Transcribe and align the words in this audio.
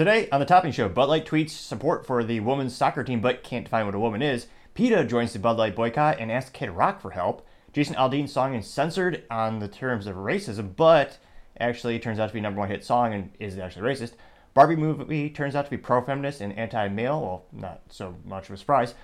Today 0.00 0.30
on 0.32 0.40
the 0.40 0.46
Topping 0.46 0.72
Show, 0.72 0.88
Bud 0.88 1.10
Light 1.10 1.26
tweets 1.26 1.50
support 1.50 2.06
for 2.06 2.24
the 2.24 2.40
women's 2.40 2.74
soccer 2.74 3.04
team 3.04 3.20
but 3.20 3.42
can't 3.42 3.66
define 3.66 3.84
what 3.84 3.94
a 3.94 4.00
woman 4.00 4.22
is. 4.22 4.46
PETA 4.72 5.04
joins 5.04 5.34
the 5.34 5.38
Bud 5.38 5.58
Light 5.58 5.76
boycott 5.76 6.18
and 6.18 6.32
asks 6.32 6.48
Kid 6.48 6.70
Rock 6.70 7.02
for 7.02 7.10
help. 7.10 7.46
Jason 7.74 7.96
Aldean's 7.96 8.32
song 8.32 8.54
is 8.54 8.66
censored 8.66 9.24
on 9.30 9.58
the 9.58 9.68
terms 9.68 10.06
of 10.06 10.16
racism, 10.16 10.74
but 10.74 11.18
actually 11.58 11.98
turns 11.98 12.18
out 12.18 12.28
to 12.28 12.32
be 12.32 12.40
number 12.40 12.60
one 12.60 12.70
hit 12.70 12.82
song 12.82 13.12
and 13.12 13.30
is 13.38 13.58
actually 13.58 13.82
racist. 13.82 14.14
Barbie 14.54 14.74
movie 14.74 15.28
turns 15.28 15.54
out 15.54 15.66
to 15.66 15.70
be 15.70 15.76
pro-feminist 15.76 16.40
and 16.40 16.56
anti-male. 16.58 17.20
Well, 17.20 17.44
not 17.52 17.82
so 17.90 18.14
much 18.24 18.48
of 18.48 18.54
a 18.54 18.56
surprise. 18.56 18.94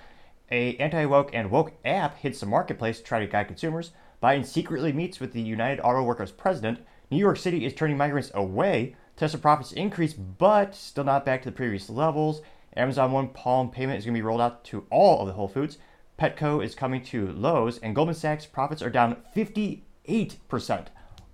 A 0.49 0.77
anti-woke 0.77 1.29
and 1.31 1.51
woke 1.51 1.73
app 1.85 2.17
hits 2.17 2.39
the 2.39 2.47
marketplace 2.47 2.97
to 2.97 3.03
try 3.03 3.19
to 3.19 3.27
guide 3.27 3.49
consumers. 3.49 3.91
Biden 4.23 4.43
secretly 4.43 4.93
meets 4.93 5.19
with 5.19 5.33
the 5.33 5.41
United 5.43 5.79
Auto 5.79 6.01
Workers 6.01 6.31
president. 6.31 6.79
New 7.11 7.17
York 7.17 7.37
City 7.37 7.67
is 7.67 7.75
turning 7.75 7.97
migrants 7.97 8.31
away. 8.33 8.95
Tesla 9.17 9.39
profits 9.39 9.71
increase, 9.71 10.13
but 10.13 10.75
still 10.75 11.03
not 11.03 11.25
back 11.25 11.41
to 11.41 11.49
the 11.49 11.55
previous 11.55 11.89
levels. 11.89 12.43
Amazon 12.75 13.11
One 13.11 13.29
Palm 13.29 13.71
payment 13.71 13.97
is 13.97 14.05
going 14.05 14.13
to 14.13 14.19
be 14.19 14.21
rolled 14.21 14.41
out 14.41 14.63
to 14.65 14.85
all 14.91 15.21
of 15.21 15.27
the 15.27 15.33
Whole 15.33 15.47
Foods. 15.47 15.79
Petco 16.19 16.63
is 16.63 16.75
coming 16.75 17.01
to 17.05 17.31
Lowe's, 17.31 17.79
and 17.79 17.95
Goldman 17.95 18.13
Sachs 18.13 18.45
profits 18.45 18.83
are 18.83 18.91
down 18.91 19.17
58%. 19.35 19.81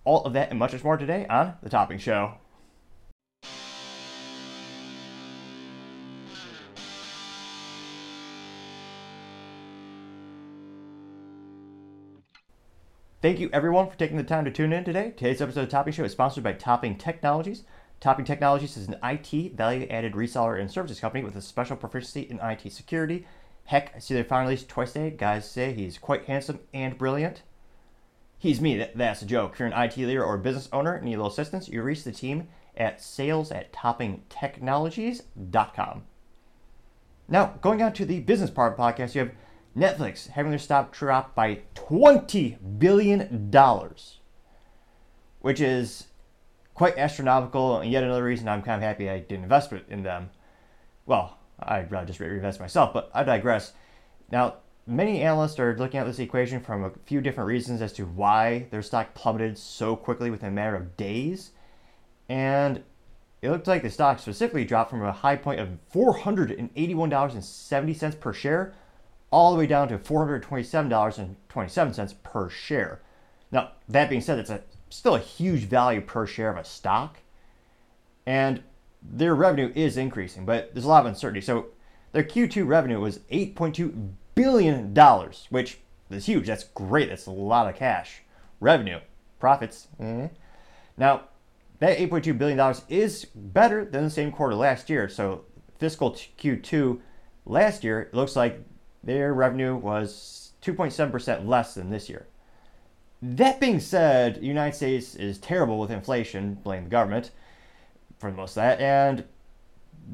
All 0.06 0.24
of 0.24 0.32
that 0.32 0.50
and 0.50 0.60
much, 0.60 0.72
much 0.72 0.84
more 0.86 0.96
today 0.96 1.26
on 1.30 1.56
The 1.62 1.70
Topping 1.70 1.98
Show. 1.98 2.36
Thank 13.24 13.40
you 13.40 13.50
everyone 13.54 13.90
for 13.90 13.98
taking 13.98 14.18
the 14.18 14.24
time 14.24 14.44
to 14.44 14.52
tune 14.52 14.74
in 14.74 14.84
today. 14.84 15.14
Today's 15.16 15.42
episode 15.42 15.64
of 15.64 15.70
Topping 15.70 15.94
Show 15.94 16.04
is 16.04 16.12
sponsored 16.12 16.44
by 16.44 16.52
Topping 16.52 16.98
Technologies. 16.98 17.64
Topping 18.04 18.26
Technologies 18.26 18.76
is 18.76 18.90
an 18.90 18.98
IT 19.02 19.56
value 19.56 19.88
added 19.90 20.12
reseller 20.12 20.60
and 20.60 20.70
services 20.70 21.00
company 21.00 21.24
with 21.24 21.38
a 21.38 21.42
special 21.42 21.78
proficiency 21.78 22.24
in 22.24 22.38
IT 22.42 22.70
security. 22.70 23.26
Heck, 23.64 23.96
I 23.96 24.00
see 24.00 24.14
their 24.14 24.26
release 24.42 24.66
twice 24.66 24.94
a 24.98 25.10
day. 25.10 25.12
Guys 25.12 25.50
say 25.50 25.72
he's 25.72 26.00
quite 26.00 26.26
handsome 26.26 26.60
and 26.74 26.98
brilliant. 26.98 27.44
He's 28.38 28.60
me, 28.60 28.78
that, 28.78 28.98
that's 28.98 29.22
a 29.22 29.26
joke. 29.26 29.54
If 29.54 29.60
you're 29.60 29.70
an 29.70 29.82
IT 29.82 29.96
leader 29.96 30.22
or 30.22 30.38
business 30.38 30.68
owner 30.74 30.96
and 30.96 31.06
need 31.06 31.14
a 31.14 31.18
little 31.20 31.32
assistance, 31.32 31.70
you 31.70 31.82
reach 31.82 32.04
the 32.04 32.12
team 32.12 32.50
at 32.76 33.02
sales 33.02 33.52
at 33.52 33.72
toppingtechnologies.com. 33.72 36.04
Now, 37.30 37.54
going 37.62 37.82
on 37.82 37.94
to 37.94 38.06
the 38.06 38.20
business 38.20 38.50
part 38.50 38.74
of 38.74 38.78
the 38.78 38.84
podcast, 38.84 39.16
you 39.16 39.22
have 39.22 39.32
Netflix 39.78 40.28
having 40.28 40.52
their 40.52 40.60
stock 40.60 40.92
drop 40.92 41.34
by 41.36 41.62
$20 41.76 42.80
billion, 42.80 43.50
which 45.40 45.62
is 45.62 46.08
quite 46.74 46.98
astronomical. 46.98 47.80
And 47.80 47.92
yet 47.92 48.04
another 48.04 48.24
reason 48.24 48.48
I'm 48.48 48.62
kind 48.62 48.82
of 48.82 48.88
happy 48.88 49.10
I 49.10 49.20
didn't 49.20 49.44
invest 49.44 49.74
in 49.90 50.04
them. 50.04 50.30
Well, 51.06 51.38
I'd 51.60 51.92
rather 51.92 52.08
just 52.08 52.20
reinvest 52.20 52.60
myself, 52.60 52.94
but 52.94 53.12
I 53.14 53.24
digress. 53.24 53.74
Now, 54.32 54.56
many 54.88 55.22
analysts 55.22 55.60
are 55.60 55.78
looking 55.78 56.00
at 56.00 56.06
this 56.06 56.20
equation 56.20 56.60
from 56.60 56.84
a 56.84 56.92
few 57.06 57.22
different 57.22 57.48
reasons 57.48 57.82
as 57.82 57.94
to 57.94 58.06
why 58.06 58.68
their 58.72 58.82
stock 58.82 59.14
plummeted 59.14 59.58
so 59.58 59.96
quickly 59.96 60.30
within 60.30 60.50
a 60.50 60.54
matter 60.54 60.76
of 60.76 60.98
days. 60.98 61.52
And 62.30 62.84
it 63.42 63.50
looked 63.50 63.68
like 63.68 63.84
the 63.84 63.90
stock 63.90 64.20
specifically 64.20 64.66
dropped 64.66 64.90
from 64.90 65.04
a 65.04 65.12
high 65.12 65.36
point 65.36 65.60
of 65.60 65.78
$481.70 65.94 68.20
per 68.20 68.34
share 68.34 68.74
all 69.32 69.52
the 69.52 69.58
way 69.58 69.68
down 69.68 69.90
to 69.90 69.98
$427.27 69.98 72.16
per 72.24 72.50
share. 72.50 73.02
Now, 73.52 73.72
that 73.90 74.10
being 74.10 74.22
said, 74.22 74.40
it's 74.40 74.50
a, 74.50 74.62
still 74.94 75.16
a 75.16 75.20
huge 75.20 75.64
value 75.64 76.02
per 76.02 76.26
share 76.26 76.50
of 76.50 76.58
a 76.58 76.64
stock, 76.64 77.20
and 78.26 78.64
their 79.02 79.36
revenue 79.36 79.72
is 79.76 79.98
increasing, 79.98 80.46
but 80.46 80.74
there's 80.74 80.86
a 80.86 80.90
lot 80.90 81.02
of 81.02 81.08
uncertainty. 81.08 81.42
So, 81.42 81.68
their 82.12 82.24
Q2 82.24 82.68
revenue 82.68 83.00
was 83.00 83.20
$8.2 83.32 84.12
billion, 84.36 84.96
which 85.50 85.80
is 86.12 86.28
huge. 86.28 86.48
That's 86.48 86.64
great. 86.64 87.10
That's 87.10 87.26
a 87.26 87.32
lot 87.32 87.68
of 87.68 87.76
cash. 87.76 88.22
Revenue, 88.60 89.00
profits. 89.40 89.88
Mm-hmm. 90.00 90.28
Now, 90.96 91.24
that 91.80 91.98
$8.2 91.98 92.38
billion 92.38 92.76
is 92.88 93.26
better 93.26 93.84
than 93.84 94.04
the 94.04 94.10
same 94.10 94.32
quarter 94.32 94.56
last 94.56 94.90
year. 94.90 95.10
So, 95.10 95.46
fiscal 95.80 96.12
Q2 96.12 97.00
last 97.46 97.84
year, 97.84 98.02
it 98.02 98.14
looks 98.14 98.36
like 98.36 98.64
their 99.04 99.34
revenue 99.34 99.76
was 99.76 100.52
2.7% 100.62 101.48
less 101.48 101.74
than 101.74 101.90
this 101.90 102.10
year. 102.10 102.28
That 103.26 103.62
being 103.62 103.80
said, 103.80 104.36
the 104.42 104.46
United 104.46 104.76
States 104.76 105.16
is 105.16 105.38
terrible 105.38 105.80
with 105.80 105.92
inflation, 105.92 106.56
blame 106.56 106.84
the 106.84 106.90
government 106.90 107.32
for 108.20 108.30
most 108.30 108.52
of 108.52 108.56
that, 108.56 108.82
and 108.82 109.24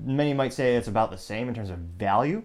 many 0.06 0.32
might 0.32 0.54
say 0.54 0.76
it's 0.76 0.88
about 0.88 1.10
the 1.10 1.18
same 1.18 1.48
in 1.48 1.56
terms 1.56 1.72
of 1.72 1.80
value. 1.80 2.44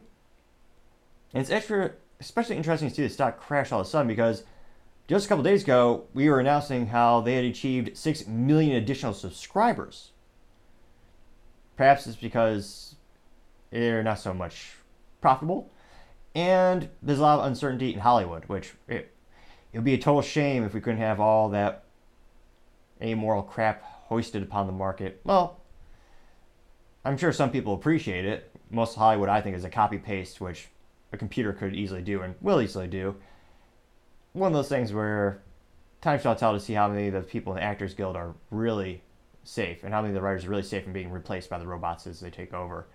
And 1.35 1.43
it's 1.43 1.51
extra, 1.51 1.93
especially 2.19 2.57
interesting 2.57 2.89
to 2.89 2.95
see 2.95 3.03
the 3.03 3.11
stock 3.11 3.39
crash 3.39 3.73
all 3.73 3.81
of 3.83 3.87
a 3.87 3.91
sudden 3.91 4.09
because 4.09 4.45
just 5.07 5.27
a 5.27 5.29
couple 5.29 5.45
days 5.45 5.65
ago, 5.65 6.05
we 6.15 6.31
were 6.31 6.41
announcing 6.41 6.87
how 6.87 7.21
they 7.21 7.35
had 7.35 7.45
achieved 7.45 7.99
6 7.99 8.27
million 8.27 8.75
additional 8.75 9.13
subscribers. 9.13 10.13
Perhaps 11.77 12.07
it's 12.07 12.17
because 12.17 12.95
they're 13.71 14.03
not 14.03 14.19
so 14.19 14.33
much 14.33 14.77
profitable 15.21 15.71
and 16.35 16.89
there's 17.03 17.19
a 17.19 17.23
lot 17.23 17.41
of 17.41 17.45
uncertainty 17.45 17.93
in 17.93 18.01
Hollywood, 18.01 18.45
which 18.47 18.73
it, 18.89 19.14
it 19.75 19.79
would 19.79 19.85
be 19.85 19.95
a 19.95 19.99
total 19.99 20.23
shame 20.23 20.63
if 20.63 20.73
we 20.73 20.81
couldn't 20.81 21.01
have 21.01 21.19
all 21.19 21.49
that 21.49 21.83
amoral 23.03 23.43
crap 23.43 23.83
hoisted 23.83 24.41
upon 24.41 24.69
the 24.69 24.73
market. 24.73 25.21
Well, 25.25 25.61
I'm 27.05 27.19
sure 27.19 27.33
some 27.33 27.51
people 27.51 27.75
appreciate 27.75 28.25
it. 28.25 28.55
Most 28.71 28.93
of 28.93 28.99
Hollywood, 28.99 29.29
I 29.29 29.41
think, 29.41 29.57
is 29.57 29.65
a 29.65 29.69
copy 29.71 29.99
paste, 29.99 30.41
which 30.41 30.69
a 31.13 31.17
computer 31.17 31.53
could 31.53 31.75
easily 31.75 32.03
do 32.03 32.23
and 32.23 32.37
will 32.41 32.63
easily 32.63 32.87
do. 32.87 33.17
One 34.33 34.53
of 34.53 34.55
those 34.55 34.69
things 34.69 34.93
where 34.93 35.43
time 36.01 36.21
shall 36.21 36.37
tell 36.37 36.53
to 36.53 36.61
see 36.61 36.75
how 36.75 36.87
many 36.87 37.09
of 37.09 37.15
the 37.15 37.23
people 37.23 37.53
in 37.53 37.59
the 37.59 37.65
Actors 37.65 37.95
Guild 37.95 38.15
are 38.15 38.33
really 38.53 39.03
safe 39.43 39.83
and 39.83 39.93
how 39.93 40.03
many 40.03 40.11
of 40.11 40.15
the 40.15 40.23
writers 40.23 40.45
are 40.45 40.51
really 40.51 40.63
safe 40.63 40.85
from 40.85 40.93
being 40.93 41.11
replaced 41.11 41.51
by 41.51 41.59
the 41.59 41.67
robots 41.67 42.07
as 42.07 42.21
they 42.21 42.31
take 42.31 42.55
over. 42.55 42.87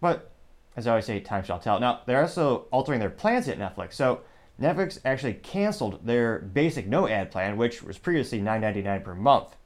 But 0.00 0.30
as 0.76 0.86
I 0.86 0.90
always 0.90 1.06
say, 1.06 1.18
time 1.18 1.42
shall 1.42 1.58
tell. 1.58 1.80
Now, 1.80 2.02
they're 2.06 2.22
also 2.22 2.66
altering 2.70 3.00
their 3.00 3.10
plans 3.10 3.48
at 3.48 3.58
Netflix. 3.58 3.94
So, 3.94 4.20
Netflix 4.60 4.98
actually 5.04 5.34
canceled 5.34 6.04
their 6.04 6.40
basic 6.40 6.86
no 6.86 7.06
ad 7.06 7.30
plan, 7.30 7.56
which 7.56 7.82
was 7.82 7.98
previously 7.98 8.40
$9.99 8.40 9.04
per 9.04 9.14
month. 9.14 9.56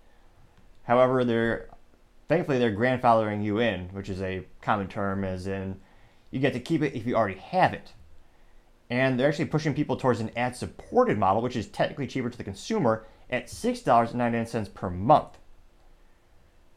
However, 0.84 1.24
they're 1.24 1.68
thankfully 2.28 2.58
they're 2.58 2.74
grandfathering 2.74 3.42
you 3.44 3.58
in, 3.58 3.88
which 3.88 4.08
is 4.08 4.20
a 4.22 4.44
common 4.60 4.88
term, 4.88 5.24
as 5.24 5.46
in 5.46 5.80
you 6.30 6.40
get 6.40 6.52
to 6.54 6.60
keep 6.60 6.82
it 6.82 6.94
if 6.94 7.06
you 7.06 7.14
already 7.14 7.38
have 7.38 7.72
it. 7.72 7.92
And 8.90 9.18
they're 9.18 9.28
actually 9.28 9.46
pushing 9.46 9.74
people 9.74 9.96
towards 9.96 10.20
an 10.20 10.30
ad 10.36 10.56
supported 10.56 11.18
model, 11.18 11.42
which 11.42 11.56
is 11.56 11.66
technically 11.68 12.06
cheaper 12.06 12.28
to 12.28 12.36
the 12.36 12.44
consumer 12.44 13.06
at 13.30 13.46
$6.99 13.46 14.74
per 14.74 14.90
month. 14.90 15.38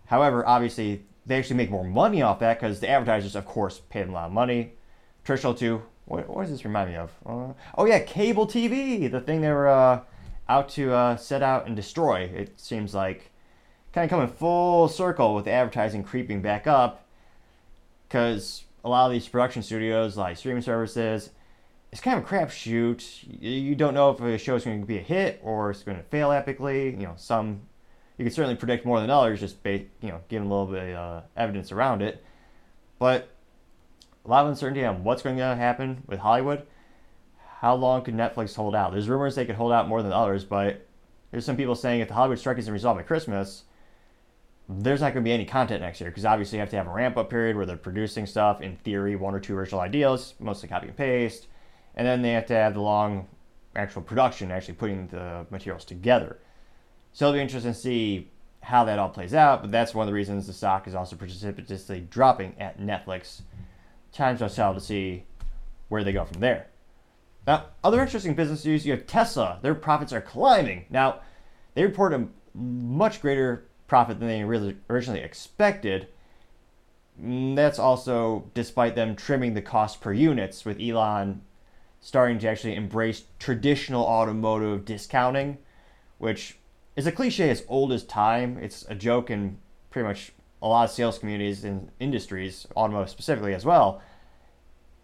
However, 0.06 0.47
obviously, 0.47 1.06
they 1.26 1.38
actually 1.38 1.58
make 1.58 1.72
more 1.72 1.84
money 1.84 2.22
off 2.22 2.40
that 2.40 2.59
because 2.59 2.80
the 2.80 2.90
advertisers, 2.90 3.36
of 3.36 3.46
course, 3.46 3.82
pay 3.90 4.02
them 4.02 4.12
a 4.12 4.14
lot 4.14 4.28
of 4.28 4.32
money. 4.32 4.74
Traditional 5.24 5.56
too. 5.56 5.82
What, 6.05 6.29
what 6.29 6.43
does 6.43 6.51
this 6.51 6.66
remind 6.66 6.91
me 6.91 6.95
of? 6.97 7.11
Uh, 7.25 7.53
oh 7.77 7.85
yeah, 7.85 7.99
cable 7.99 8.47
TV, 8.47 9.09
the 9.09 9.19
thing 9.19 9.41
they 9.41 9.51
were 9.51 9.67
uh, 9.67 10.01
out 10.47 10.69
to 10.69 10.93
uh, 10.93 11.17
set 11.17 11.41
out 11.41 11.66
and 11.67 11.75
destroy. 11.75 12.21
It 12.21 12.59
seems 12.59 12.93
like 12.93 13.31
kind 13.93 14.05
of 14.05 14.09
coming 14.09 14.27
full 14.27 14.88
circle 14.88 15.33
with 15.33 15.47
advertising 15.47 16.03
creeping 16.03 16.41
back 16.41 16.67
up 16.67 17.05
because 18.07 18.63
a 18.83 18.89
lot 18.89 19.07
of 19.07 19.11
these 19.11 19.27
production 19.27 19.63
studios, 19.63 20.17
like 20.17 20.38
streaming 20.38 20.61
services, 20.61 21.31
it's 21.91 22.01
kind 22.01 22.17
of 22.17 22.25
a 22.25 22.27
crapshoot. 22.27 23.03
You 23.41 23.73
don't 23.73 23.93
know 23.93 24.11
if 24.11 24.19
a 24.19 24.37
show 24.37 24.55
is 24.55 24.66
going 24.66 24.81
to 24.81 24.85
be 24.85 24.97
a 24.97 25.01
hit 25.01 25.39
or 25.43 25.72
it's 25.72 25.81
going 25.81 25.97
to 25.97 26.03
fail 26.03 26.29
epically. 26.29 26.91
You 26.91 27.07
know, 27.07 27.13
some 27.17 27.61
you 28.17 28.25
can 28.25 28.33
certainly 28.33 28.55
predict 28.55 28.85
more 28.85 28.99
than 29.01 29.09
others, 29.09 29.39
just 29.39 29.61
based, 29.63 29.85
you 30.01 30.09
know, 30.09 30.22
given 30.29 30.47
a 30.47 30.49
little 30.49 30.67
bit 30.67 30.93
of 30.93 30.96
uh, 30.96 31.22
evidence 31.35 31.72
around 31.72 32.01
it. 32.01 32.23
But 32.99 33.29
a 34.25 34.29
lot 34.29 34.43
of 34.43 34.49
uncertainty 34.49 34.83
on 34.83 35.03
what's 35.03 35.22
going 35.22 35.37
to 35.37 35.55
happen 35.55 36.03
with 36.07 36.19
Hollywood. 36.19 36.66
How 37.59 37.75
long 37.75 38.03
could 38.03 38.16
Netflix 38.16 38.55
hold 38.55 38.75
out? 38.75 38.91
There's 38.91 39.09
rumors 39.09 39.35
they 39.35 39.45
could 39.45 39.55
hold 39.55 39.72
out 39.72 39.87
more 39.87 40.01
than 40.01 40.11
others, 40.11 40.43
but 40.43 40.87
there's 41.31 41.45
some 41.45 41.57
people 41.57 41.75
saying 41.75 42.01
if 42.01 42.07
the 42.07 42.13
Hollywood 42.13 42.39
strike 42.39 42.57
isn't 42.57 42.73
resolved 42.73 42.99
by 42.99 43.03
Christmas, 43.03 43.63
there's 44.67 45.01
not 45.01 45.13
going 45.13 45.23
to 45.23 45.27
be 45.27 45.33
any 45.33 45.45
content 45.45 45.81
next 45.81 46.01
year 46.01 46.09
because 46.09 46.25
obviously 46.25 46.57
you 46.57 46.59
have 46.61 46.69
to 46.72 46.75
have 46.75 46.87
a 46.87 46.91
ramp 46.91 47.17
up 47.17 47.29
period 47.29 47.55
where 47.55 47.66
they're 47.66 47.77
producing 47.77 48.25
stuff. 48.25 48.61
In 48.61 48.77
theory, 48.77 49.16
one 49.16 49.35
or 49.35 49.39
two 49.39 49.55
original 49.55 49.81
ideas, 49.81 50.33
mostly 50.39 50.69
copy 50.69 50.87
and 50.87 50.97
paste, 50.97 51.47
and 51.95 52.05
then 52.05 52.22
they 52.22 52.31
have 52.31 52.47
to 52.47 52.55
have 52.55 52.73
the 52.73 52.81
long 52.81 53.27
actual 53.75 54.01
production, 54.01 54.51
actually 54.51 54.73
putting 54.73 55.07
the 55.07 55.45
materials 55.49 55.85
together. 55.85 56.39
So 57.13 57.25
it'll 57.25 57.35
be 57.35 57.41
interesting 57.41 57.73
to 57.73 57.79
see 57.79 58.31
how 58.61 58.85
that 58.85 58.97
all 58.97 59.09
plays 59.09 59.33
out. 59.33 59.61
But 59.61 59.72
that's 59.72 59.93
one 59.93 60.03
of 60.03 60.07
the 60.07 60.13
reasons 60.13 60.47
the 60.47 60.53
stock 60.53 60.87
is 60.87 60.95
also 60.95 61.16
precipitously 61.16 62.01
dropping 62.09 62.55
at 62.59 62.79
Netflix. 62.79 63.41
Time 64.16 64.38
shall 64.38 64.50
tell 64.50 64.73
to 64.73 64.79
see 64.79 65.26
where 65.90 66.03
they 66.03 66.14
go 66.14 66.23
from 66.23 66.40
there. 66.40 66.67
Now, 67.46 67.66
other 67.84 68.02
interesting 68.02 68.34
business 68.34 68.64
news 68.64 68.85
you 68.85 68.94
have 68.94 69.06
Tesla. 69.06 69.59
Their 69.62 69.76
profits 69.76 70.14
are 70.14 70.22
climbing. 70.22 70.85
Now, 70.90 71.20
they 71.73 71.84
report 71.84 72.14
a 72.14 72.28
much 72.53 73.22
greater 73.22 73.66
profit 73.88 74.20
than 74.20 74.29
they 74.29 74.41
originally 74.90 75.20
expected. 75.20 76.08
Mm, 77.22 77.58
that's 77.58 77.78
also 77.78 78.50
despite 78.53 78.96
them 78.96 79.17
trimming 79.17 79.53
the 79.53 79.62
cost 79.62 80.00
per 80.00 80.14
units, 80.14 80.64
with 80.64 80.79
Elon 80.79 81.41
starting 82.00 82.40
to 82.40 82.47
actually 82.47 82.76
embrace 82.76 83.23
traditional 83.38 84.06
automotive 84.06 84.85
discounting, 84.85 85.58
which 86.20 86.58
is 86.96 87.06
a 87.06 87.11
cliche 87.11 87.50
as 87.50 87.66
old 87.68 87.91
as 87.91 88.03
time. 88.03 88.58
It's 88.61 88.85
a 88.88 88.96
joke 88.96 89.29
in 89.29 89.58
pretty 89.90 90.08
much 90.08 90.32
a 90.66 90.67
lot 90.67 90.85
of 90.85 90.90
sales 90.90 91.20
communities 91.20 91.64
and 91.64 91.91
industries, 92.00 92.66
automotive 92.76 93.12
specifically 93.12 93.53
as 93.53 93.64
well. 93.64 94.02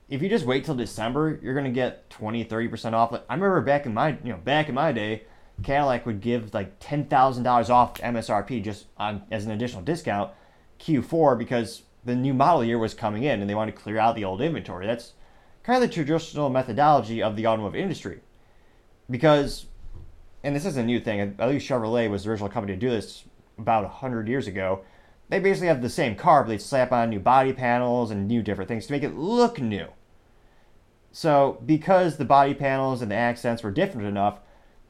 If 0.09 0.23
you 0.23 0.27
just 0.27 0.43
wait 0.43 0.65
till 0.65 0.73
December, 0.73 1.39
you're 1.41 1.53
going 1.53 1.65
to 1.65 1.71
get 1.71 2.09
20, 2.09 2.43
30% 2.45 2.93
off. 2.93 3.13
I 3.13 3.33
remember 3.35 3.61
back 3.61 3.85
in 3.85 3.93
my, 3.93 4.17
you 4.23 4.31
know, 4.31 4.37
back 4.37 4.69
in 4.69 4.75
my 4.75 4.91
day, 4.91 5.21
Cadillac 5.61 6.07
would 6.07 6.19
give 6.19 6.55
like 6.55 6.79
$10,000 6.79 7.69
off 7.69 7.93
MSRP 7.93 8.63
just 8.63 8.87
on 8.97 9.21
as 9.29 9.45
an 9.45 9.51
additional 9.51 9.83
discount 9.83 10.31
Q4 10.79 11.37
because 11.37 11.83
the 12.03 12.15
new 12.15 12.33
model 12.33 12.63
year 12.63 12.79
was 12.79 12.95
coming 12.95 13.23
in 13.23 13.39
and 13.39 13.47
they 13.47 13.53
wanted 13.53 13.75
to 13.75 13.81
clear 13.81 13.99
out 13.99 14.15
the 14.15 14.25
old 14.25 14.41
inventory. 14.41 14.87
That's 14.87 15.13
kind 15.61 15.81
of 15.81 15.87
the 15.87 15.93
traditional 15.93 16.49
methodology 16.49 17.21
of 17.21 17.35
the 17.35 17.45
automotive 17.45 17.79
industry. 17.79 18.21
Because, 19.11 19.67
and 20.43 20.55
this 20.55 20.65
is 20.65 20.75
a 20.75 20.83
new 20.83 20.99
thing, 20.99 21.35
at 21.37 21.47
least 21.47 21.69
Chevrolet 21.69 22.09
was 22.09 22.23
the 22.23 22.31
original 22.31 22.49
company 22.49 22.73
to 22.73 22.79
do 22.79 22.89
this 22.89 23.25
about 23.59 23.83
100 23.83 24.27
years 24.27 24.47
ago. 24.47 24.81
They 25.31 25.39
basically 25.39 25.69
have 25.69 25.81
the 25.81 25.89
same 25.89 26.17
car, 26.17 26.43
but 26.43 26.49
they 26.49 26.57
slap 26.57 26.91
on 26.91 27.09
new 27.09 27.19
body 27.21 27.53
panels 27.53 28.11
and 28.11 28.27
new 28.27 28.43
different 28.43 28.67
things 28.67 28.85
to 28.85 28.91
make 28.91 29.01
it 29.01 29.15
look 29.15 29.61
new. 29.61 29.87
So, 31.13 31.61
because 31.65 32.17
the 32.17 32.25
body 32.25 32.53
panels 32.53 33.01
and 33.01 33.09
the 33.09 33.15
accents 33.15 33.63
were 33.63 33.71
different 33.71 34.09
enough, 34.09 34.39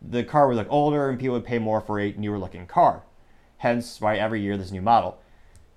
the 0.01 0.23
car 0.23 0.47
would 0.47 0.57
look 0.57 0.67
older 0.71 1.09
and 1.09 1.19
people 1.19 1.35
would 1.35 1.45
pay 1.45 1.59
more 1.59 1.79
for 1.79 1.99
a 1.99 2.13
newer 2.13 2.39
looking 2.39 2.65
car. 2.65 3.03
Hence 3.57 4.01
why 4.01 4.17
every 4.17 4.41
year 4.41 4.53
a 4.53 4.71
new 4.71 4.81
model. 4.81 5.19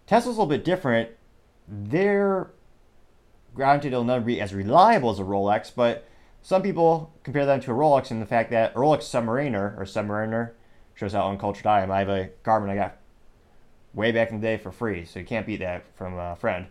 Tesla's 0.07 0.39
a 0.39 0.41
little 0.41 0.47
bit 0.47 0.65
different. 0.65 1.11
They're 1.69 2.51
granted 3.55 3.89
it'll 3.89 4.03
never 4.03 4.25
be 4.25 4.41
as 4.41 4.55
reliable 4.55 5.11
as 5.11 5.19
a 5.19 5.25
Rolex, 5.25 5.73
but 5.75 6.09
some 6.41 6.63
people 6.63 7.13
compare 7.23 7.45
them 7.45 7.61
to 7.61 7.71
a 7.71 7.75
Rolex 7.75 8.11
in 8.11 8.19
the 8.19 8.27
fact 8.27 8.51
that 8.53 8.73
a 8.73 8.79
Rolex 8.79 9.01
Submariner 9.01 9.79
or 9.79 9.85
Submariner 9.85 10.53
shows 10.95 11.13
how 11.13 11.29
uncultured 11.29 11.67
I 11.67 11.83
am. 11.83 11.91
I 11.91 11.99
have 11.99 12.09
a 12.09 12.31
Garmin 12.43 12.71
I 12.71 12.77
got 12.77 12.97
way 13.95 14.13
back 14.13 14.31
in 14.31 14.41
the 14.41 14.47
day 14.47 14.57
for 14.57 14.73
free, 14.73 15.05
so 15.05 15.21
you 15.21 15.25
can't 15.25 15.47
beat 15.47 15.61
that 15.61 15.85
from 15.97 16.19
a 16.19 16.37
friend. 16.37 16.67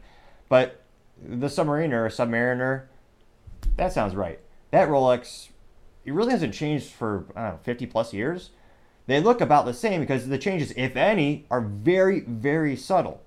But 0.49 0.81
the 1.21 1.47
Submariner 1.47 2.05
or 2.05 2.09
Submariner, 2.09 2.83
that 3.77 3.93
sounds 3.93 4.15
right. 4.15 4.39
That 4.71 4.89
Rolex, 4.89 5.49
it 6.05 6.13
really 6.13 6.31
hasn't 6.31 6.53
changed 6.53 6.89
for 6.91 7.25
know 7.35 7.59
50 7.63 7.85
plus 7.87 8.13
years. 8.13 8.51
They 9.05 9.19
look 9.19 9.41
about 9.41 9.65
the 9.65 9.73
same 9.73 10.01
because 10.01 10.27
the 10.27 10.37
changes, 10.37 10.73
if 10.77 10.95
any, 10.95 11.45
are 11.51 11.61
very, 11.61 12.21
very 12.21 12.75
subtle. 12.75 13.21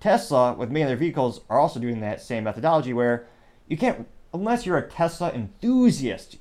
Tesla, 0.00 0.54
with 0.54 0.70
many 0.70 0.82
of 0.82 0.88
their 0.88 0.96
vehicles, 0.96 1.40
are 1.50 1.58
also 1.58 1.80
doing 1.80 2.00
that 2.00 2.22
same 2.22 2.44
methodology 2.44 2.92
where 2.92 3.26
you 3.66 3.76
can't, 3.76 4.06
unless 4.32 4.64
you're 4.64 4.78
a 4.78 4.88
Tesla 4.88 5.30
enthusiast, 5.32 6.38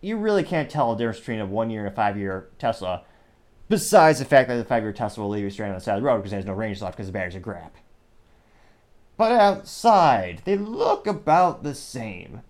you 0.00 0.16
really 0.16 0.42
can't 0.42 0.70
tell 0.70 0.94
the 0.94 0.98
difference 0.98 1.18
between 1.18 1.40
a 1.40 1.46
one 1.46 1.70
year 1.70 1.84
and 1.84 1.92
a 1.92 1.94
five 1.94 2.16
year 2.16 2.48
Tesla, 2.58 3.02
besides 3.70 4.18
the 4.18 4.24
fact 4.26 4.48
that 4.48 4.56
the 4.56 4.64
five 4.64 4.82
year 4.82 4.92
Tesla 4.92 5.22
will 5.22 5.30
leave 5.30 5.44
you 5.44 5.50
stranded 5.50 5.74
on 5.74 5.78
the 5.78 5.84
side 5.84 5.96
of 5.96 6.02
the 6.02 6.06
road 6.06 6.18
because 6.18 6.32
there's 6.32 6.44
no 6.44 6.52
range 6.52 6.82
left 6.82 6.96
because 6.96 7.06
the 7.06 7.12
batteries 7.12 7.36
are 7.36 7.40
crap. 7.40 7.76
But 9.16 9.32
outside, 9.32 10.42
they 10.44 10.58
look 10.58 11.06
about 11.06 11.62
the 11.62 11.74
same. 11.74 12.42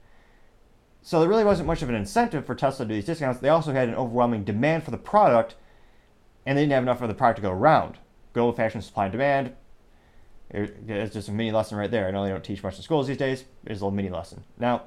So 1.03 1.21
there 1.21 1.29
really 1.29 1.45
wasn't 1.45 1.67
much 1.67 1.83
of 1.83 1.89
an 1.89 1.95
incentive 1.95 2.47
for 2.47 2.55
Tesla 2.55 2.85
to 2.85 2.89
do 2.89 2.95
these 2.95 3.05
discounts. 3.05 3.41
They 3.41 3.49
also 3.49 3.73
had 3.73 3.89
an 3.89 3.95
overwhelming 3.95 4.45
demand 4.45 4.85
for 4.85 4.91
the 4.91 4.99
product, 4.99 5.57
and 6.47 6.57
they 6.57 6.63
didn't 6.63 6.73
have 6.73 6.83
enough 6.85 7.03
of 7.03 7.09
the 7.09 7.15
product 7.15 7.37
to 7.37 7.43
go 7.43 7.51
around. 7.51 7.99
Good 8.33 8.41
old 8.41 8.57
fashioned 8.57 8.85
supply 8.85 9.07
and 9.07 9.13
demand. 9.13 9.53
It's 10.51 11.15
just 11.15 11.29
a 11.29 11.33
mini 11.33 11.53
lesson 11.53 11.77
right 11.77 11.91
there. 11.91 12.09
I 12.09 12.11
know 12.11 12.25
they 12.25 12.31
don't 12.31 12.43
teach 12.43 12.63
much 12.63 12.77
in 12.77 12.83
schools 12.83 13.07
these 13.07 13.17
days. 13.17 13.45
It's 13.65 13.81
a 13.81 13.85
little 13.85 13.91
mini 13.91 14.09
lesson. 14.09 14.45
Now, 14.59 14.85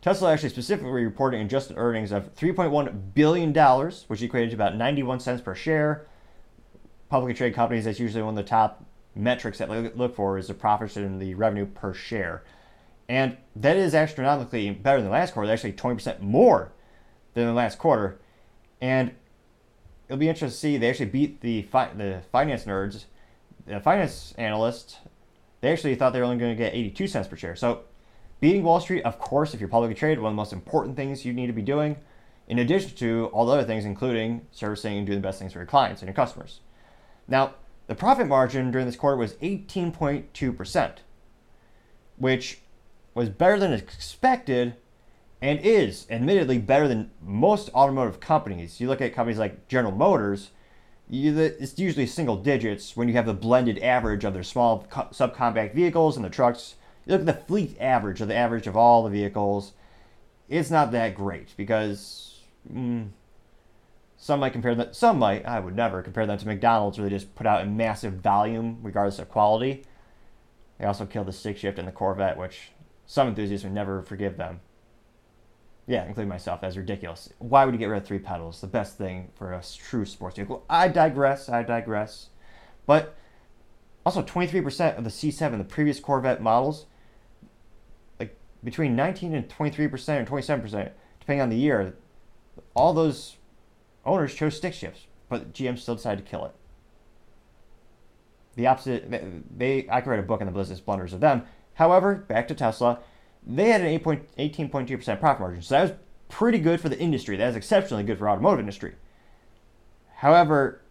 Tesla 0.00 0.32
actually 0.32 0.48
specifically 0.48 1.04
reported 1.04 1.40
adjusted 1.40 1.76
earnings 1.76 2.10
of 2.12 2.34
$3.1 2.34 3.14
billion, 3.14 3.52
which 4.06 4.22
equated 4.22 4.50
to 4.50 4.56
about 4.56 4.76
91 4.76 5.20
cents 5.20 5.42
per 5.42 5.54
share. 5.54 6.06
Publicly 7.08 7.34
traded 7.34 7.54
companies, 7.54 7.84
that's 7.84 8.00
usually 8.00 8.22
one 8.22 8.38
of 8.38 8.44
the 8.44 8.48
top 8.48 8.84
metrics 9.14 9.58
that 9.58 9.68
they 9.68 9.90
look 9.90 10.14
for 10.14 10.38
is 10.38 10.48
the 10.48 10.54
profits 10.54 10.96
and 10.96 11.20
the 11.20 11.34
revenue 11.34 11.66
per 11.66 11.92
share. 11.92 12.44
And 13.08 13.36
that 13.56 13.76
is 13.76 13.94
astronomically 13.94 14.70
better 14.70 14.98
than 14.98 15.06
the 15.06 15.12
last 15.12 15.34
quarter, 15.34 15.48
They 15.48 15.52
actually 15.52 15.72
20% 15.72 16.20
more 16.20 16.72
than 17.34 17.46
the 17.46 17.52
last 17.52 17.78
quarter. 17.78 18.20
And 18.80 19.14
it'll 20.08 20.18
be 20.18 20.28
interesting 20.28 20.48
to 20.48 20.56
see, 20.56 20.76
they 20.78 20.88
actually 20.88 21.06
beat 21.06 21.40
the, 21.40 21.62
fi- 21.62 21.92
the 21.92 22.22
finance 22.30 22.64
nerds 22.64 23.04
the 23.66 23.80
finance 23.80 24.34
analysts. 24.38 24.96
they 25.60 25.72
actually 25.72 25.94
thought 25.94 26.12
they 26.12 26.18
were 26.18 26.24
only 26.24 26.38
going 26.38 26.56
to 26.56 26.62
get 26.62 26.74
82 26.74 27.06
cents 27.06 27.28
per 27.28 27.36
share. 27.36 27.56
So, 27.56 27.82
beating 28.40 28.62
Wall 28.62 28.80
Street, 28.80 29.02
of 29.02 29.18
course, 29.18 29.54
if 29.54 29.60
you're 29.60 29.68
publicly 29.68 29.94
traded, 29.94 30.20
one 30.20 30.30
of 30.30 30.34
the 30.34 30.40
most 30.40 30.52
important 30.52 30.96
things 30.96 31.24
you 31.24 31.32
need 31.32 31.46
to 31.46 31.52
be 31.52 31.62
doing, 31.62 31.96
in 32.48 32.58
addition 32.58 32.90
to 32.96 33.30
all 33.32 33.46
the 33.46 33.52
other 33.52 33.64
things, 33.64 33.84
including 33.84 34.46
servicing 34.50 34.98
and 34.98 35.06
doing 35.06 35.18
the 35.18 35.26
best 35.26 35.38
things 35.38 35.52
for 35.52 35.58
your 35.58 35.66
clients 35.66 36.02
and 36.02 36.08
your 36.08 36.14
customers. 36.14 36.60
Now, 37.28 37.54
the 37.86 37.94
profit 37.94 38.26
margin 38.26 38.70
during 38.70 38.86
this 38.86 38.96
quarter 38.96 39.16
was 39.16 39.34
18.2%, 39.34 40.92
which 42.16 42.60
was 43.14 43.28
better 43.28 43.58
than 43.58 43.72
expected 43.72 44.76
and 45.42 45.58
is 45.60 46.06
admittedly 46.10 46.58
better 46.58 46.86
than 46.86 47.10
most 47.22 47.70
automotive 47.70 48.20
companies. 48.20 48.80
You 48.80 48.88
look 48.88 49.00
at 49.00 49.14
companies 49.14 49.38
like 49.38 49.68
General 49.68 49.92
Motors, 49.92 50.50
you, 51.08 51.36
it's 51.36 51.78
usually 51.78 52.06
single 52.06 52.36
digits 52.36 52.96
when 52.96 53.08
you 53.08 53.14
have 53.14 53.26
the 53.26 53.34
blended 53.34 53.78
average 53.78 54.24
of 54.24 54.34
their 54.34 54.44
small 54.44 54.86
subcompact 54.90 55.74
vehicles 55.74 56.16
and 56.16 56.24
the 56.24 56.30
trucks. 56.30 56.76
You 57.06 57.12
look 57.12 57.20
at 57.20 57.26
the 57.26 57.44
fleet 57.46 57.76
average 57.80 58.20
or 58.20 58.26
the 58.26 58.34
average 58.34 58.66
of 58.66 58.76
all 58.76 59.02
the 59.02 59.10
vehicles. 59.10 59.72
It's 60.48 60.70
not 60.70 60.92
that 60.92 61.14
great 61.14 61.54
because 61.56 62.40
mm, 62.72 63.08
some 64.16 64.40
might 64.40 64.52
compare 64.52 64.74
that. 64.74 64.94
Some 64.94 65.18
might. 65.18 65.46
I 65.46 65.60
would 65.60 65.74
never 65.74 66.02
compare 66.02 66.26
them 66.26 66.38
to 66.38 66.46
McDonald's, 66.46 66.98
where 66.98 67.08
they 67.08 67.14
just 67.14 67.34
put 67.34 67.46
out 67.46 67.62
a 67.62 67.66
massive 67.66 68.14
volume 68.14 68.78
regardless 68.82 69.18
of 69.18 69.30
quality. 69.30 69.84
They 70.78 70.84
also 70.84 71.06
killed 71.06 71.26
the 71.26 71.32
stick 71.32 71.56
shift 71.56 71.78
and 71.78 71.88
the 71.88 71.92
Corvette, 71.92 72.36
which 72.36 72.72
some 73.06 73.28
enthusiasts 73.28 73.64
would 73.64 73.72
never 73.72 74.02
forgive 74.02 74.36
them. 74.36 74.60
Yeah, 75.86 76.04
including 76.04 76.28
myself. 76.28 76.60
That's 76.60 76.76
ridiculous. 76.76 77.32
Why 77.38 77.64
would 77.64 77.74
you 77.74 77.78
get 77.78 77.86
rid 77.86 78.02
of 78.02 78.06
three 78.06 78.18
pedals? 78.18 78.60
The 78.60 78.66
best 78.66 78.98
thing 78.98 79.30
for 79.34 79.52
a 79.52 79.62
true 79.62 80.04
sports 80.04 80.36
vehicle. 80.36 80.64
I 80.68 80.88
digress. 80.88 81.48
I 81.48 81.62
digress. 81.62 82.28
But 82.86 83.16
also, 84.04 84.22
23% 84.22 84.96
of 84.96 85.04
the 85.04 85.10
C7, 85.10 85.58
the 85.58 85.64
previous 85.64 85.98
Corvette 85.98 86.42
models, 86.42 86.86
between 88.62 88.94
19 88.96 89.34
and 89.34 89.48
23% 89.48 90.08
and 90.18 90.28
27%, 90.28 90.90
depending 91.18 91.40
on 91.40 91.48
the 91.48 91.56
year, 91.56 91.94
all 92.74 92.92
those 92.92 93.36
owners 94.04 94.34
chose 94.34 94.56
stick 94.56 94.74
shifts, 94.74 95.06
but 95.28 95.52
GM 95.52 95.78
still 95.78 95.94
decided 95.94 96.24
to 96.24 96.30
kill 96.30 96.44
it. 96.46 96.54
The 98.56 98.66
opposite, 98.66 99.10
they, 99.56 99.86
I 99.90 100.00
could 100.00 100.10
write 100.10 100.18
a 100.18 100.24
book 100.24 100.40
on 100.40 100.46
the 100.46 100.52
business 100.52 100.80
blunders 100.80 101.12
of 101.12 101.20
them. 101.20 101.44
However, 101.74 102.14
back 102.14 102.48
to 102.48 102.54
Tesla, 102.54 102.98
they 103.46 103.70
had 103.70 103.80
an 103.80 103.98
18.2% 103.98 105.20
profit 105.20 105.40
margin. 105.40 105.62
So 105.62 105.74
that 105.74 105.82
was 105.82 105.92
pretty 106.28 106.58
good 106.58 106.80
for 106.80 106.88
the 106.88 106.98
industry. 106.98 107.36
That 107.36 107.48
is 107.48 107.56
exceptionally 107.56 108.02
good 108.02 108.18
for 108.18 108.28
automotive 108.28 108.60
industry. 108.60 108.94
However, 110.16 110.82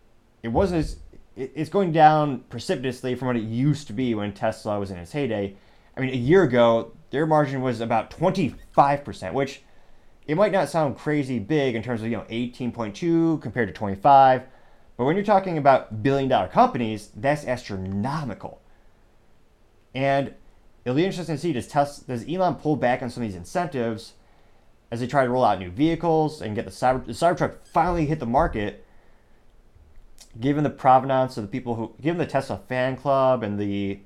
it 0.41 0.47
wasn't 0.47 0.79
as 0.79 0.97
it's 1.35 1.69
going 1.69 1.91
down 1.91 2.39
precipitously 2.49 3.15
from 3.15 3.27
what 3.27 3.37
it 3.37 3.43
used 3.43 3.87
to 3.87 3.93
be 3.93 4.13
when 4.13 4.33
Tesla 4.33 4.79
was 4.79 4.91
in 4.91 4.97
its 4.97 5.11
heyday. 5.11 5.55
I 5.95 6.01
mean, 6.01 6.09
a 6.09 6.17
year 6.17 6.43
ago, 6.43 6.91
their 7.11 7.25
margin 7.25 7.61
was 7.61 7.81
about 7.81 8.11
25%, 8.11 9.33
which 9.33 9.61
it 10.27 10.35
might 10.35 10.51
not 10.51 10.69
sound 10.69 10.97
crazy 10.97 11.39
big 11.39 11.75
in 11.75 11.81
terms 11.81 12.01
of, 12.01 12.07
you 12.07 12.17
know, 12.17 12.25
18.2 12.29 13.41
compared 13.41 13.67
to 13.67 13.73
25, 13.73 14.43
but 14.99 15.05
when 15.05 15.15
you're 15.15 15.23
talking 15.23 15.57
about 15.57 16.03
billion 16.03 16.27
dollar 16.27 16.49
companies, 16.49 17.09
that's 17.15 17.45
astronomical. 17.45 18.61
And 19.95 20.33
it'll 20.83 20.97
be 20.97 21.05
interesting 21.05 21.35
to 21.35 21.41
see 21.41 21.53
does 21.53 21.67
Tesla, 21.67 22.03
does 22.05 22.27
Elon 22.29 22.55
pull 22.55 22.75
back 22.75 23.01
on 23.01 23.09
some 23.09 23.23
of 23.23 23.29
these 23.29 23.37
incentives 23.37 24.13
as 24.91 24.99
they 24.99 25.07
try 25.07 25.23
to 25.23 25.29
roll 25.29 25.45
out 25.45 25.59
new 25.59 25.69
vehicles 25.69 26.41
and 26.41 26.53
get 26.53 26.65
the 26.65 26.71
cyber 26.71 27.05
the 27.05 27.13
Cybertruck 27.13 27.65
finally 27.65 28.07
hit 28.07 28.19
the 28.19 28.25
market. 28.25 28.85
Given 30.39 30.65
the 30.65 30.69
provenance 30.69 31.37
of 31.37 31.43
the 31.43 31.49
people 31.49 31.75
who, 31.75 31.93
given 32.01 32.17
the 32.17 32.25
Tesla 32.25 32.59
fan 32.67 32.97
club 32.97 33.41
and 33.41 33.57
the 33.57 33.99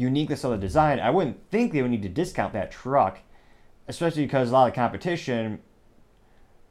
uniqueness 0.00 0.44
of 0.44 0.52
the 0.52 0.58
design, 0.58 0.98
I 0.98 1.10
wouldn't 1.10 1.50
think 1.50 1.72
they 1.72 1.82
would 1.82 1.90
need 1.90 2.02
to 2.02 2.08
discount 2.08 2.52
that 2.54 2.70
truck, 2.70 3.18
especially 3.88 4.24
because 4.24 4.50
a 4.50 4.52
lot 4.52 4.68
of 4.68 4.74
competition, 4.74 5.60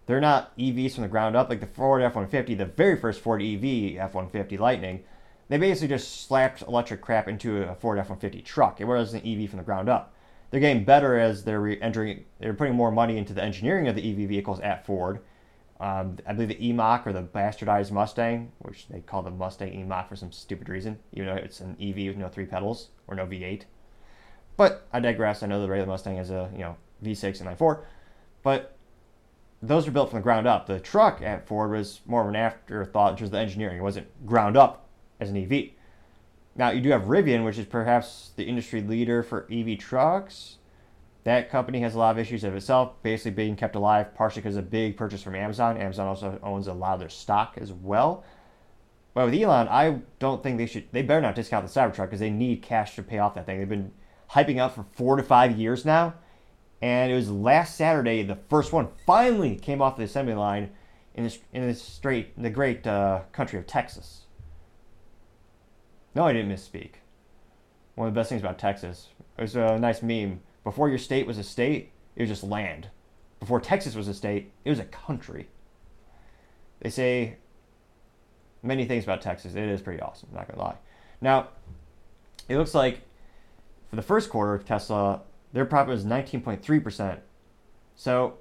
they're 0.05 0.19
not 0.19 0.57
EVs 0.57 0.93
from 0.93 1.03
the 1.03 1.09
ground 1.09 1.35
up. 1.35 1.49
Like 1.49 1.59
the 1.59 1.67
Ford 1.67 2.01
F 2.01 2.15
150, 2.15 2.55
the 2.55 2.65
very 2.65 2.99
first 2.99 3.21
Ford 3.21 3.41
EV 3.41 3.97
F 3.97 4.13
150 4.13 4.57
Lightning, 4.57 5.03
they 5.49 5.57
basically 5.57 5.87
just 5.87 6.27
slapped 6.27 6.61
electric 6.61 7.01
crap 7.01 7.27
into 7.27 7.63
a 7.63 7.75
Ford 7.75 7.97
F-150 7.97 8.45
truck. 8.45 8.79
It 8.79 8.85
was 8.85 9.13
an 9.13 9.21
EV 9.25 9.49
from 9.49 9.57
the 9.57 9.63
ground 9.63 9.89
up. 9.89 10.13
They're 10.51 10.59
getting 10.59 10.83
better 10.83 11.19
as 11.19 11.43
they're 11.43 11.67
entering. 11.83 12.25
They're 12.39 12.53
putting 12.53 12.75
more 12.75 12.91
money 12.91 13.17
into 13.17 13.33
the 13.33 13.43
engineering 13.43 13.87
of 13.87 13.95
the 13.95 14.11
EV 14.11 14.29
vehicles 14.29 14.59
at 14.59 14.85
Ford. 14.85 15.19
Um, 15.79 16.17
I 16.27 16.33
believe 16.33 16.49
the 16.49 16.67
E-Mach 16.67 17.07
or 17.07 17.13
the 17.13 17.23
bastardized 17.23 17.91
Mustang, 17.91 18.51
which 18.59 18.87
they 18.89 18.99
call 18.99 19.21
the 19.21 19.31
Mustang 19.31 19.73
E-Mach 19.73 20.09
for 20.09 20.17
some 20.17 20.31
stupid 20.31 20.67
reason, 20.67 20.99
even 21.13 21.27
though 21.27 21.41
it's 21.41 21.61
an 21.61 21.77
EV 21.81 22.07
with 22.07 22.17
no 22.17 22.27
three 22.27 22.45
pedals 22.45 22.89
or 23.07 23.15
no 23.15 23.25
V8. 23.25 23.63
But 24.57 24.87
I 24.91 24.99
digress. 24.99 25.41
I 25.41 25.47
know 25.47 25.61
the 25.61 25.69
regular 25.69 25.87
Mustang 25.87 26.17
has 26.17 26.31
a 26.31 26.49
you 26.51 26.59
know 26.59 26.75
V6 27.03 27.39
and 27.39 27.57
9.4, 27.57 27.79
but 28.43 28.75
those 29.61 29.85
were 29.85 29.91
built 29.91 30.09
from 30.09 30.19
the 30.19 30.23
ground 30.23 30.47
up. 30.47 30.67
The 30.67 30.81
truck 30.81 31.21
at 31.21 31.47
Ford 31.47 31.71
was 31.71 32.01
more 32.05 32.23
of 32.23 32.27
an 32.27 32.35
afterthought 32.35 33.11
in 33.11 33.17
terms 33.17 33.27
of 33.29 33.31
the 33.31 33.39
engineering. 33.39 33.77
It 33.77 33.83
wasn't 33.83 34.25
ground 34.25 34.57
up 34.57 34.87
as 35.19 35.29
an 35.29 35.37
EV. 35.37 35.69
Now 36.55 36.71
you 36.71 36.81
do 36.81 36.89
have 36.89 37.03
Rivian, 37.03 37.45
which 37.45 37.57
is 37.57 37.65
perhaps 37.65 38.31
the 38.35 38.43
industry 38.43 38.81
leader 38.81 39.23
for 39.23 39.47
EV 39.49 39.77
trucks. 39.77 40.57
That 41.25 41.49
company 41.49 41.81
has 41.81 41.95
a 41.95 41.99
lot 41.99 42.11
of 42.11 42.19
issues 42.19 42.43
of 42.43 42.55
itself, 42.55 43.01
basically 43.03 43.31
being 43.31 43.55
kept 43.55 43.75
alive 43.75 44.15
partially 44.15 44.41
because 44.41 44.55
of 44.55 44.65
a 44.65 44.67
big 44.67 44.95
purchase 44.95 45.21
from 45.21 45.35
Amazon. 45.35 45.77
Amazon 45.77 46.07
also 46.07 46.39
owns 46.41 46.67
a 46.67 46.73
lot 46.73 46.93
of 46.93 46.99
their 47.01 47.09
stock 47.09 47.55
as 47.59 47.73
well. 47.73 48.23
But 49.13 49.25
with 49.25 49.33
Elon, 49.33 49.67
I 49.67 49.99
don't 50.19 50.41
think 50.41 50.57
they 50.57 50.65
should. 50.65 50.87
They 50.91 51.01
better 51.01 51.21
not 51.21 51.35
discount 51.35 51.67
the 51.67 51.79
Cybertruck 51.79 52.05
because 52.05 52.19
they 52.19 52.29
need 52.29 52.61
cash 52.61 52.95
to 52.95 53.03
pay 53.03 53.19
off 53.19 53.35
that 53.35 53.45
thing. 53.45 53.59
They've 53.59 53.67
been 53.67 53.91
hyping 54.31 54.59
up 54.59 54.75
for 54.75 54.85
four 54.93 55.17
to 55.17 55.23
five 55.23 55.57
years 55.57 55.83
now, 55.83 56.13
and 56.81 57.11
it 57.11 57.15
was 57.15 57.29
last 57.29 57.75
Saturday 57.75 58.23
the 58.23 58.37
first 58.49 58.71
one 58.71 58.87
finally 59.05 59.55
came 59.55 59.81
off 59.81 59.97
the 59.97 60.03
assembly 60.03 60.35
line 60.35 60.71
in 61.15 61.23
this 61.23 61.39
in 61.51 61.63
this 61.63 61.81
straight 61.81 62.31
in 62.37 62.43
the 62.43 62.49
great 62.49 62.85
uh, 62.87 63.21
country 63.31 63.59
of 63.59 63.67
Texas. 63.67 64.25
No, 66.15 66.25
I 66.25 66.33
didn't 66.33 66.51
misspeak. 66.51 66.91
One 67.95 68.07
of 68.07 68.13
the 68.13 68.19
best 68.19 68.29
things 68.29 68.41
about 68.41 68.57
Texas. 68.57 69.09
It 69.37 69.41
was 69.41 69.55
a 69.55 69.77
nice 69.77 70.01
meme 70.01 70.39
before 70.63 70.89
your 70.89 70.97
state 70.97 71.25
was 71.25 71.37
a 71.37 71.43
state, 71.43 71.91
it 72.15 72.21
was 72.21 72.29
just 72.29 72.43
land. 72.43 72.89
Before 73.39 73.59
Texas 73.59 73.95
was 73.95 74.07
a 74.07 74.13
state, 74.13 74.51
it 74.65 74.69
was 74.69 74.79
a 74.79 74.85
country. 74.85 75.47
They 76.81 76.89
say 76.89 77.37
many 78.61 78.85
things 78.85 79.03
about 79.03 79.21
Texas. 79.21 79.55
It 79.55 79.63
is 79.63 79.81
pretty 79.81 80.01
awesome, 80.01 80.29
not 80.33 80.47
gonna 80.47 80.61
lie. 80.61 80.77
Now, 81.21 81.49
it 82.47 82.57
looks 82.57 82.73
like 82.73 83.01
for 83.89 83.95
the 83.95 84.01
first 84.01 84.29
quarter, 84.29 84.53
of 84.53 84.65
Tesla, 84.65 85.21
their 85.51 85.65
profit 85.65 85.89
was 85.89 86.05
19.3%. 86.05 87.19
So 87.95 88.37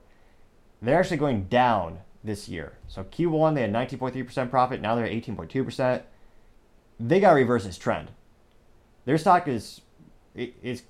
they're 0.83 0.99
actually 0.99 1.17
going 1.17 1.45
down 1.45 2.01
this 2.23 2.49
year. 2.49 2.75
So 2.87 3.05
Q1, 3.05 3.55
they 3.55 3.63
had 3.63 3.73
19.3% 3.73 4.51
profit. 4.51 4.81
Now 4.81 4.95
they're 4.95 5.07
at 5.07 5.13
18.2%. 5.13 6.03
They 7.01 7.21
got 7.21 7.31
to 7.31 7.37
reverse 7.37 7.65
this 7.65 7.79
trend. 7.79 8.11
Their 9.05 9.19
stock 9.19 9.49
is, 9.49 9.81
it's 10.35 10.83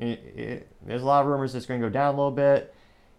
it, 0.00 0.18
it, 0.34 0.68
there's 0.82 1.02
a 1.02 1.06
lot 1.06 1.20
of 1.20 1.26
rumors 1.26 1.54
it's 1.54 1.66
going 1.66 1.80
to 1.80 1.86
go 1.86 1.92
down 1.92 2.14
a 2.14 2.16
little 2.16 2.30
bit, 2.30 2.74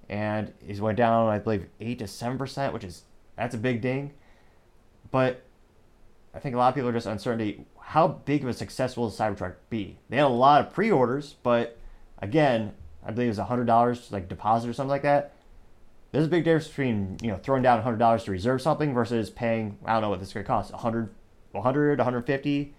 and 0.10 0.52
it 0.68 0.80
went 0.80 0.98
down, 0.98 1.30
I 1.30 1.38
believe, 1.38 1.68
eight 1.80 2.00
to 2.00 2.08
seven 2.08 2.38
percent, 2.38 2.74
which 2.74 2.84
is 2.84 3.04
that's 3.38 3.54
a 3.54 3.60
big 3.60 3.82
ding. 3.82 4.14
But 5.12 5.44
I 6.34 6.40
think 6.40 6.56
a 6.56 6.58
lot 6.58 6.70
of 6.70 6.76
people 6.76 6.90
are 6.90 6.94
just 6.94 7.06
uncertainty. 7.06 7.66
How 7.80 8.08
big 8.08 8.44
of 8.44 8.50
a 8.50 8.54
success 8.54 8.98
will 8.98 9.10
the 9.10 9.16
Cybertruck 9.16 9.56
be? 9.70 10.00
They 10.10 10.18
had 10.18 10.26
a 10.26 10.30
lot 10.30 10.66
of 10.66 10.74
pre-orders, 10.74 11.36
but 11.44 11.78
again, 12.20 12.74
I 13.06 13.12
believe 13.12 13.28
it 13.28 13.30
was 13.30 13.38
hundred 13.38 13.66
dollars 13.66 14.12
like 14.12 14.28
deposit 14.28 14.70
or 14.70 14.74
something 14.74 14.90
like 14.90 15.04
that. 15.04 15.34
There's 16.12 16.26
a 16.26 16.30
big 16.30 16.44
difference 16.44 16.68
between 16.68 17.18
you 17.22 17.30
know 17.30 17.38
throwing 17.38 17.62
down 17.62 17.82
hundred 17.84 18.00
dollars 18.00 18.24
to 18.24 18.32
reserve 18.32 18.62
something 18.62 18.94
versus 18.94 19.30
paying 19.30 19.78
I 19.86 19.94
don't 19.94 20.02
know 20.02 20.10
what 20.10 20.20
this 20.20 20.30
is 20.30 20.34
going 20.34 20.46
to 20.46 20.48
cost 20.48 20.72
100, 20.72 21.14
100, 21.52 22.00
150 22.00 22.74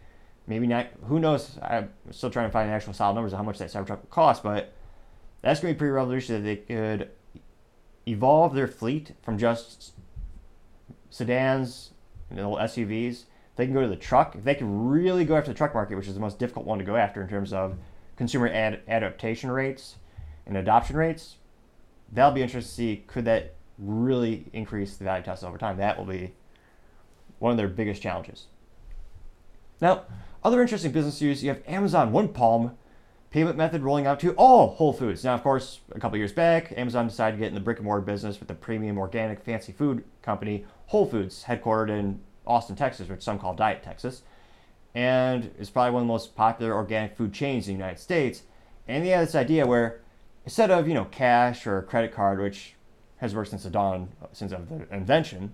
maybe 0.47 0.67
not. 0.67 0.89
Who 1.05 1.19
knows? 1.19 1.59
I'm 1.63 1.91
still 2.11 2.31
trying 2.31 2.49
to 2.49 2.53
find 2.53 2.71
actual 2.71 2.93
solid 2.93 3.15
numbers 3.15 3.33
of 3.33 3.39
how 3.39 3.45
much 3.45 3.59
that 3.59 3.71
Cybertruck 3.71 4.01
would 4.01 4.11
cost, 4.11 4.43
but 4.43 4.73
that's 5.41 5.61
going 5.61 5.73
to 5.73 5.77
be 5.77 5.79
pretty 5.79 5.93
revolutionary. 5.93 6.43
That 6.43 6.69
they 6.69 6.75
could 6.75 7.11
evolve 8.07 8.55
their 8.55 8.67
fleet 8.67 9.13
from 9.23 9.39
just 9.39 9.93
sedans 11.11 11.91
and 12.31 12.39
little 12.39 12.57
SUVs. 12.57 13.25
They 13.57 13.67
can 13.67 13.75
go 13.75 13.83
to 13.83 13.89
the 13.89 13.97
truck. 13.97 14.35
If 14.35 14.45
they 14.45 14.55
can 14.55 14.89
really 14.89 15.25
go 15.25 15.37
after 15.37 15.51
the 15.51 15.57
truck 15.57 15.75
market, 15.75 15.97
which 15.97 16.09
is 16.09 16.15
the 16.15 16.21
most 16.21 16.39
difficult 16.39 16.67
one 16.67 16.79
to 16.79 16.85
go 16.85 16.97
after 16.97 17.23
in 17.23 17.29
terms 17.29 17.53
of 17.53 17.77
consumer 18.17 18.49
ad- 18.49 18.81
adaptation 18.89 19.51
rates 19.51 19.97
and 20.47 20.57
adoption 20.57 20.97
rates, 20.97 21.37
that'll 22.11 22.33
be 22.33 22.43
interesting 22.43 22.69
to 22.69 22.75
see. 22.75 23.05
Could 23.07 23.27
that 23.27 23.55
really 23.79 24.47
increase 24.53 24.97
the 24.97 25.05
value 25.05 25.21
of 25.21 25.27
Tesla 25.27 25.49
over 25.49 25.59
time? 25.59 25.77
That 25.77 25.99
will 25.99 26.07
be 26.07 26.33
one 27.39 27.51
of 27.51 27.59
their 27.59 27.69
biggest 27.69 28.01
challenges. 28.01 28.47
Now, 29.81 30.05
other 30.45 30.61
interesting 30.61 30.93
business 30.93 31.21
news, 31.21 31.43
you 31.43 31.51
have 31.51 31.63
Amazon 31.67 32.13
One 32.13 32.29
Palm 32.29 32.77
payment 33.31 33.57
method 33.57 33.83
rolling 33.83 34.07
out 34.07 34.21
to 34.21 34.33
all 34.33 34.75
Whole 34.75 34.93
Foods. 34.93 35.25
Now, 35.25 35.35
of 35.35 35.43
course, 35.43 35.81
a 35.93 36.01
couple 36.01 36.19
years 36.19 36.33
back, 36.33 36.73
Amazon 36.77 37.09
decided 37.09 37.37
to 37.37 37.41
get 37.41 37.49
in 37.49 37.55
the 37.55 37.61
brick 37.61 37.79
and 37.79 37.87
mortar 37.87 38.03
business 38.03 38.39
with 38.39 38.49
the 38.49 38.55
premium 38.55 38.99
organic 38.99 39.43
fancy 39.43 39.73
food 39.73 40.05
company 40.21 40.67
Whole 40.87 41.07
Foods, 41.07 41.45
headquartered 41.49 41.91
in 41.91 42.21
Austin, 42.47 42.77
Texas, 42.77 43.09
which 43.09 43.23
some 43.23 43.39
call 43.39 43.55
Diet 43.55 43.83
Texas. 43.83 44.23
And 44.95 45.51
it's 45.59 45.71
probably 45.71 45.93
one 45.93 46.03
of 46.03 46.09
the 46.09 46.13
most 46.13 46.37
popular 46.37 46.75
organic 46.75 47.17
food 47.17 47.33
chains 47.33 47.67
in 47.67 47.75
the 47.75 47.79
United 47.79 48.01
States. 48.01 48.43
And 48.87 49.05
they 49.05 49.11
had 49.11 49.27
this 49.27 49.35
idea 49.35 49.67
where 49.67 50.01
instead 50.45 50.71
of, 50.71 50.87
you 50.87 50.93
know, 50.93 51.07
cash 51.07 51.67
or 51.67 51.81
credit 51.83 52.13
card, 52.13 52.41
which 52.41 52.75
has 53.19 53.35
worked 53.35 53.51
since 53.51 53.63
the 53.63 53.71
dawn 53.71 54.09
since 54.33 54.53
of 54.53 54.69
the 54.69 54.95
invention, 54.95 55.53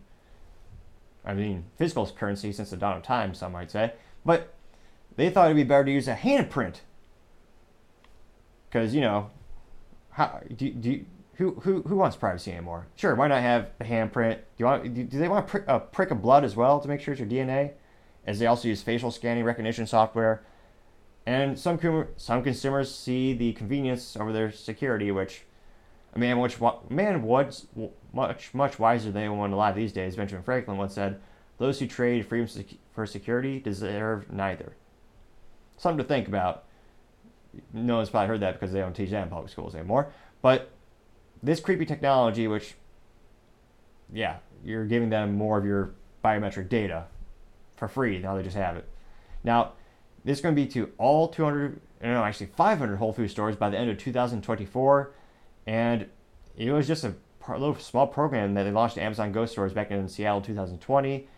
I 1.25 1.35
mean 1.35 1.66
physical 1.76 2.07
currency 2.07 2.52
since 2.52 2.71
the 2.71 2.76
dawn 2.76 2.97
of 2.97 3.02
time, 3.02 3.35
some 3.35 3.52
might 3.52 3.71
say, 3.71 3.92
but 4.25 4.54
they 5.18 5.30
thought 5.30 5.46
it'd 5.46 5.56
be 5.56 5.64
better 5.64 5.84
to 5.84 5.90
use 5.90 6.06
a 6.06 6.14
handprint. 6.14 6.76
Because, 8.70 8.94
you 8.94 9.00
know, 9.00 9.30
how, 10.10 10.40
do, 10.56 10.70
do, 10.70 11.04
who, 11.34 11.54
who, 11.56 11.82
who 11.82 11.96
wants 11.96 12.14
privacy 12.14 12.52
anymore? 12.52 12.87
Sure, 12.94 13.16
why 13.16 13.26
not 13.26 13.42
have 13.42 13.70
a 13.80 13.84
handprint? 13.84 14.37
Do, 14.37 14.42
you 14.58 14.64
want, 14.64 14.94
do, 14.94 15.02
do 15.02 15.18
they 15.18 15.28
want 15.28 15.44
a 15.44 15.48
prick, 15.48 15.64
a 15.66 15.80
prick 15.80 16.12
of 16.12 16.22
blood 16.22 16.44
as 16.44 16.54
well 16.54 16.78
to 16.78 16.87
make 16.87 17.00
sure 17.00 17.12
it's 17.12 17.20
your 17.20 17.28
DNA? 17.28 17.72
As 18.28 18.38
they 18.38 18.46
also 18.46 18.68
use 18.68 18.80
facial 18.80 19.10
scanning 19.10 19.42
recognition 19.42 19.88
software. 19.88 20.44
And 21.26 21.58
some, 21.58 22.06
some 22.16 22.42
consumers 22.44 22.94
see 22.94 23.32
the 23.32 23.54
convenience 23.54 24.16
over 24.16 24.32
their 24.32 24.52
security, 24.52 25.10
which 25.10 25.42
a 26.14 26.18
man 26.20 26.38
which 26.38 26.58
man 26.88 27.22
was 27.22 27.66
much 28.12 28.54
much 28.54 28.78
wiser 28.78 29.10
than 29.10 29.22
anyone 29.22 29.52
alive 29.52 29.75
these 29.75 29.92
days. 29.92 30.14
Benjamin 30.14 30.42
Franklin 30.42 30.78
once 30.78 30.94
said, 30.94 31.20
"Those 31.58 31.80
who 31.80 31.87
trade 31.87 32.25
freedom 32.25 32.64
for 32.94 33.04
security 33.04 33.60
deserve 33.60 34.32
neither." 34.32 34.75
Something 35.78 35.99
to 35.99 36.04
think 36.04 36.28
about. 36.28 36.64
No 37.73 37.97
one's 37.97 38.11
probably 38.11 38.28
heard 38.28 38.40
that 38.40 38.61
because 38.61 38.73
they 38.73 38.80
don't 38.80 38.94
teach 38.94 39.11
that 39.11 39.23
in 39.23 39.30
public 39.30 39.50
schools 39.50 39.75
anymore. 39.75 40.12
But 40.42 40.70
this 41.42 41.61
creepy 41.61 41.87
technology, 41.87 42.47
which, 42.47 42.75
yeah, 44.12 44.37
you're 44.64 44.85
giving 44.85 45.08
them 45.08 45.37
more 45.37 45.58
of 45.58 45.64
your 45.64 45.94
biometric 46.25 46.68
data 46.68 47.06
for 47.76 47.88
free. 47.88 48.18
Now 48.18 48.37
they 48.37 48.42
just 48.42 48.56
have 48.56 48.76
it. 48.76 48.88
Now, 49.42 49.73
this 50.25 50.38
is 50.38 50.42
going 50.42 50.54
to 50.54 50.61
be 50.61 50.68
to 50.73 50.90
all 50.99 51.28
200, 51.28 51.80
no, 52.02 52.23
actually 52.23 52.47
500 52.47 52.97
Whole 52.97 53.12
Food 53.12 53.30
stores 53.30 53.56
by 53.56 53.70
the 53.70 53.78
end 53.78 53.90
of 53.90 53.99
2024. 53.99 55.12
And 55.66 56.06
it 56.56 56.70
was 56.70 56.87
just 56.87 57.04
a 57.04 57.14
little 57.49 57.76
small 57.76 58.06
program 58.06 58.54
that 58.54 58.64
they 58.64 58.70
launched 58.70 58.99
at 58.99 59.04
Amazon 59.04 59.32
Go 59.32 59.47
stores 59.47 59.73
back 59.73 59.90
in 59.90 60.08
Seattle 60.08 60.42
2020 60.42 61.28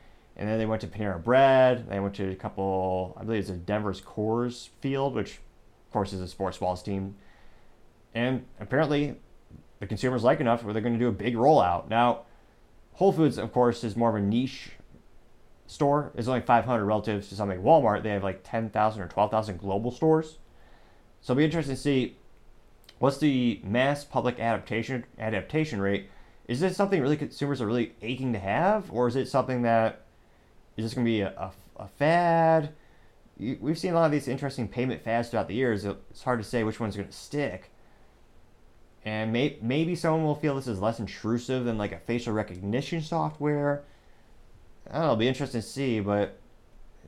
and 0.41 0.49
then 0.49 0.59
they 0.59 0.65
went 0.65 0.81
to 0.81 0.87
Panera 0.87 1.23
Bread. 1.23 1.91
They 1.91 2.01
went 2.01 2.15
to 2.15 2.31
a 2.31 2.35
couple, 2.35 3.15
I 3.21 3.25
believe 3.25 3.41
it's 3.41 3.51
a 3.51 3.57
Denver's 3.57 4.01
Coors 4.01 4.71
Field, 4.81 5.15
which 5.15 5.33
of 5.33 5.93
course 5.93 6.15
is 6.15 6.21
a 6.23 6.27
sports 6.27 6.57
balls 6.57 6.83
team. 6.83 7.15
And 8.15 8.47
apparently, 8.59 9.17
the 9.81 9.87
consumers 9.87 10.25
like 10.25 10.41
enough 10.41 10.65
where 10.65 10.73
they're 10.73 10.81
going 10.83 10.95
to 10.95 10.99
do 10.99 11.09
a 11.09 11.13
big 11.13 11.35
rollout. 11.35 11.91
Now, 11.91 12.23
Whole 12.95 13.13
Foods, 13.13 13.37
of 13.37 13.53
course, 13.53 13.85
is 13.85 13.97
more 13.97 14.09
of 14.09 14.15
a 14.15 14.27
niche 14.27 14.71
store. 15.67 16.11
It's 16.17 16.27
only 16.27 16.41
500 16.41 16.87
relative 16.87 17.29
to 17.29 17.35
something 17.35 17.63
like 17.63 17.67
Walmart. 17.67 18.03
They 18.03 18.09
have 18.11 18.25
like 18.25 18.41
10,000 18.43 19.03
or 19.03 19.09
12,000 19.09 19.59
global 19.59 19.91
stores. 19.91 20.39
So 21.21 21.35
it'll 21.35 21.39
be 21.39 21.45
interesting 21.45 21.77
to 21.77 21.81
see 21.81 22.17
what's 22.99 23.19
the 23.19 23.61
mass 23.63 24.05
public 24.05 24.41
adaptation 24.41 25.05
adaptation 25.19 25.83
rate. 25.83 26.09
Is 26.49 26.61
this 26.61 26.79
something 26.79 27.03
really 27.03 27.19
consumers 27.19 27.61
are 27.61 27.67
really 27.67 27.93
aching 28.01 28.33
to 28.33 28.39
have, 28.39 28.91
or 28.91 29.07
is 29.07 29.17
it 29.17 29.29
something 29.29 29.63
that 29.63 30.07
is 30.81 30.87
this 30.87 30.95
going 30.95 31.05
to 31.05 31.11
be 31.11 31.21
a, 31.21 31.29
a, 31.37 31.53
a 31.77 31.87
fad? 31.87 32.73
We've 33.39 33.79
seen 33.79 33.93
a 33.93 33.95
lot 33.95 34.07
of 34.07 34.13
these 34.13 34.29
interesting 34.29 34.69
payment 34.69 35.03
fads 35.03 35.31
throughout 35.31 35.49
the 35.49 35.55
years. 35.55 35.85
It's 35.85 36.23
hard 36.23 36.41
to 36.41 36.45
say 36.45 36.63
which 36.65 36.81
one's 36.81 36.97
going 36.97 37.09
to 37.09 37.15
stick. 37.15 37.71
And 39.05 39.33
may, 39.33 39.57
maybe 39.63 39.95
someone 39.95 40.25
will 40.25 40.35
feel 40.35 40.55
this 40.55 40.67
is 40.67 40.81
less 40.81 40.99
intrusive 40.99 41.65
than 41.65 41.79
like 41.79 41.93
a 41.93 41.99
facial 41.99 42.35
recognition 42.35 43.01
software. 43.01 43.83
I 44.87 44.93
don't 44.93 45.01
know, 45.01 45.05
it'll 45.05 45.17
be 45.17 45.29
interesting 45.29 45.61
to 45.63 45.67
see, 45.67 46.01
but 46.01 46.39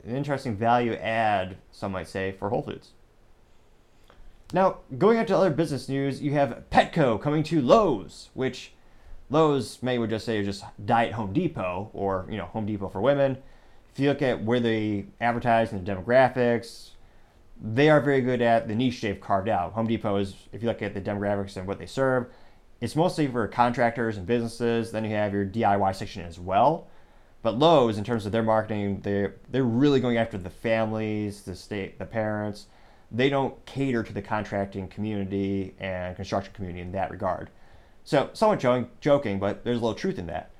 an 0.05 0.17
interesting 0.17 0.57
value 0.57 0.95
add, 0.95 1.59
some 1.71 1.93
might 1.93 2.09
say, 2.09 2.33
for 2.33 2.49
Whole 2.49 2.62
Foods. 2.62 2.91
Now, 4.55 4.79
going 4.97 5.19
on 5.19 5.26
to 5.26 5.37
other 5.37 5.50
business 5.50 5.88
news, 5.88 6.23
you 6.23 6.33
have 6.33 6.64
Petco 6.71 7.21
coming 7.21 7.43
to 7.45 7.61
Lowe's, 7.61 8.31
which 8.35 8.73
Lowe's 9.31 9.83
may 9.83 9.99
would 9.99 10.11
just 10.11 10.26
say 10.26 10.38
is 10.38 10.47
just 10.47 10.64
Diet 10.85 11.12
Home 11.12 11.33
Depot 11.33 11.91
or 11.93 12.26
you 12.31 12.37
know 12.37 12.47
Home 12.47 12.67
Depot 12.67 12.88
for 12.88 13.00
women 13.00 13.38
if 13.93 14.01
you 14.01 14.09
look 14.09 14.23
at 14.23 14.43
where 14.43 14.61
they 14.61 15.07
advertise 15.21 15.73
and 15.73 15.87
the 15.87 15.93
demographics, 15.93 16.91
they 17.61 17.91
are 17.91 18.01
very 18.01 18.23
good 18.23 18.41
at 18.41 18.67
the 18.67 18.75
niche 18.75 19.01
they've 19.01 19.21
carved 19.21 19.49
out. 19.49 19.73
Home 19.73 19.87
Depot 19.87 20.17
is, 20.17 20.35
if 20.53 20.63
you 20.63 20.69
look 20.69 20.83
at 20.83 20.95
the 20.95 21.01
demographics 21.01 21.57
and 21.57 21.67
what 21.67 21.79
they 21.79 21.87
serve, 21.87 22.27
it's 22.81 22.97
mostly 22.97 23.29
for 23.29 23.47
contractors 23.47 24.17
and 24.17 24.27
businesses. 24.27 24.91
Then 24.91 25.05
you 25.05 25.11
have 25.11 25.33
your 25.33 25.47
DIY 25.47 25.95
section 25.95 26.25
as 26.25 26.39
well. 26.39 26.89
But 27.43 27.59
Lowe's, 27.59 27.99
in 27.99 28.05
terms 28.05 28.25
of 28.25 28.33
their 28.33 28.43
marketing, 28.43 29.01
they're 29.03 29.37
they're 29.51 29.65
really 29.65 30.01
going 30.01 30.17
after 30.17 30.39
the 30.39 30.51
families, 30.51 31.43
the 31.43 31.55
state, 31.55 31.99
the 31.99 32.07
parents. 32.07 32.67
They 33.11 33.29
don't 33.29 33.65
cater 33.67 34.03
to 34.03 34.13
the 34.13 34.23
contracting 34.23 34.89
community 34.89 35.75
and 35.79 36.17
construction 36.17 36.55
community 36.55 36.81
in 36.81 36.93
that 36.93 37.11
regard. 37.11 37.51
So, 38.05 38.31
somewhat 38.33 38.59
joking, 38.59 38.89
joking, 39.01 39.39
but 39.39 39.65
there's 39.65 39.79
a 39.79 39.81
little 39.81 39.95
truth 39.95 40.19
in 40.19 40.27
that. 40.27 40.51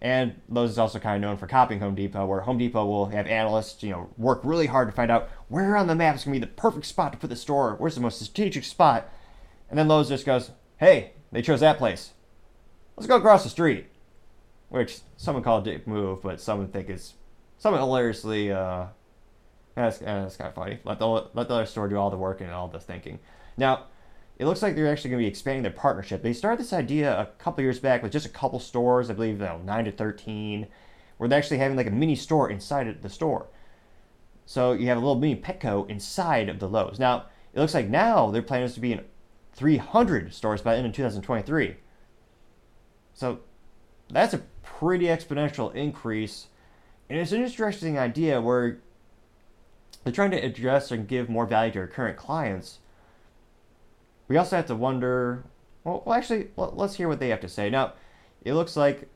And 0.00 0.40
Lowe's 0.48 0.70
is 0.70 0.78
also 0.78 0.98
kind 0.98 1.16
of 1.16 1.28
known 1.28 1.36
for 1.36 1.48
copying 1.48 1.80
Home 1.80 1.94
Depot, 1.96 2.24
where 2.24 2.40
Home 2.40 2.58
Depot 2.58 2.86
will 2.86 3.06
have 3.06 3.26
analysts, 3.26 3.82
you 3.82 3.90
know, 3.90 4.08
work 4.16 4.40
really 4.44 4.66
hard 4.66 4.88
to 4.88 4.92
find 4.92 5.10
out 5.10 5.28
where 5.48 5.76
on 5.76 5.88
the 5.88 5.94
map 5.94 6.14
is 6.14 6.24
going 6.24 6.34
to 6.34 6.46
be 6.46 6.46
the 6.46 6.60
perfect 6.60 6.86
spot 6.86 7.12
to 7.12 7.18
put 7.18 7.30
the 7.30 7.36
store, 7.36 7.74
where's 7.76 7.96
the 7.96 8.00
most 8.00 8.20
strategic 8.20 8.62
spot, 8.64 9.10
and 9.68 9.78
then 9.78 9.88
Lowe's 9.88 10.08
just 10.08 10.24
goes, 10.24 10.52
"Hey, 10.76 11.12
they 11.32 11.42
chose 11.42 11.60
that 11.60 11.78
place. 11.78 12.12
Let's 12.96 13.08
go 13.08 13.16
across 13.16 13.42
the 13.42 13.50
street." 13.50 13.86
Which 14.68 14.98
someone 15.16 15.42
call 15.42 15.60
a 15.60 15.64
dick 15.64 15.86
move, 15.86 16.22
but 16.22 16.40
some 16.40 16.68
think 16.68 16.90
is 16.90 17.14
somewhat 17.56 17.80
hilariously. 17.80 18.52
Uh, 18.52 18.86
that's, 19.74 19.98
that's 19.98 20.36
kind 20.36 20.48
of 20.48 20.54
funny. 20.54 20.78
Let 20.84 20.98
the 20.98 21.06
let 21.06 21.48
the 21.48 21.54
other 21.54 21.66
store 21.66 21.88
do 21.88 21.96
all 21.96 22.10
the 22.10 22.16
work 22.16 22.40
and 22.40 22.50
all 22.50 22.68
the 22.68 22.78
thinking. 22.78 23.18
Now, 23.56 23.86
it 24.38 24.46
looks 24.46 24.62
like 24.62 24.76
they're 24.76 24.90
actually 24.90 25.10
going 25.10 25.20
to 25.20 25.24
be 25.24 25.28
expanding 25.28 25.64
their 25.64 25.72
partnership. 25.72 26.22
They 26.22 26.32
started 26.32 26.60
this 26.60 26.72
idea 26.72 27.18
a 27.18 27.26
couple 27.42 27.62
years 27.62 27.80
back 27.80 28.02
with 28.02 28.12
just 28.12 28.26
a 28.26 28.30
couple 28.30 28.60
stores, 28.60 29.10
I 29.10 29.14
believe, 29.14 29.40
you 29.40 29.46
know, 29.46 29.60
nine 29.64 29.84
to 29.86 29.92
thirteen, 29.92 30.68
where 31.16 31.28
they're 31.28 31.38
actually 31.38 31.58
having 31.58 31.76
like 31.76 31.88
a 31.88 31.92
mini 31.92 32.14
store 32.14 32.48
inside 32.48 32.86
of 32.86 33.02
the 33.02 33.08
store. 33.08 33.48
So 34.46 34.72
you 34.72 34.86
have 34.86 34.96
a 34.96 35.00
little 35.00 35.16
mini 35.16 35.40
Petco 35.40 35.88
inside 35.90 36.48
of 36.48 36.60
the 36.60 36.68
Lowe's. 36.68 36.98
Now 36.98 37.26
it 37.52 37.60
looks 37.60 37.74
like 37.74 37.88
now 37.88 38.30
their 38.30 38.42
plan 38.42 38.62
is 38.62 38.74
to 38.74 38.80
be 38.80 38.92
in 38.92 39.04
300 39.54 40.32
stores 40.32 40.62
by 40.62 40.72
the 40.72 40.78
end 40.78 40.86
of 40.86 40.92
2023. 40.94 41.76
So 43.14 43.40
that's 44.08 44.34
a 44.34 44.42
pretty 44.62 45.06
exponential 45.06 45.74
increase, 45.74 46.46
and 47.10 47.18
it's 47.18 47.32
an 47.32 47.42
interesting 47.42 47.98
idea 47.98 48.40
where 48.40 48.78
they're 50.04 50.12
trying 50.12 50.30
to 50.30 50.38
address 50.38 50.92
and 50.92 51.08
give 51.08 51.28
more 51.28 51.44
value 51.44 51.72
to 51.72 51.80
our 51.80 51.86
current 51.88 52.16
clients 52.16 52.78
we 54.28 54.36
also 54.36 54.56
have 54.56 54.66
to 54.66 54.74
wonder. 54.74 55.44
Well, 55.84 56.02
well 56.04 56.14
actually, 56.14 56.48
let's 56.56 56.94
hear 56.94 57.08
what 57.08 57.18
they 57.18 57.30
have 57.30 57.40
to 57.40 57.48
say. 57.48 57.70
Now, 57.70 57.94
it 58.44 58.54
looks 58.54 58.76
like 58.76 59.08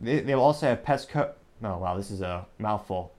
they, 0.00 0.20
they 0.20 0.34
will 0.34 0.42
also 0.42 0.66
have 0.66 0.82
Petco. 0.82 1.32
Oh 1.62 1.78
wow, 1.78 1.96
this 1.96 2.10
is 2.10 2.20
a 2.20 2.46
mouthful. 2.58 3.12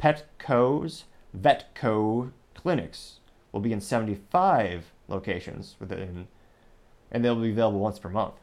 Petco's 0.00 1.04
Vetco 1.38 2.30
clinics 2.54 3.20
will 3.52 3.60
be 3.60 3.72
in 3.72 3.80
75 3.80 4.92
locations 5.08 5.76
within, 5.78 6.28
and 7.10 7.24
they'll 7.24 7.36
be 7.36 7.50
available 7.50 7.80
once 7.80 7.98
per 7.98 8.08
month. 8.08 8.34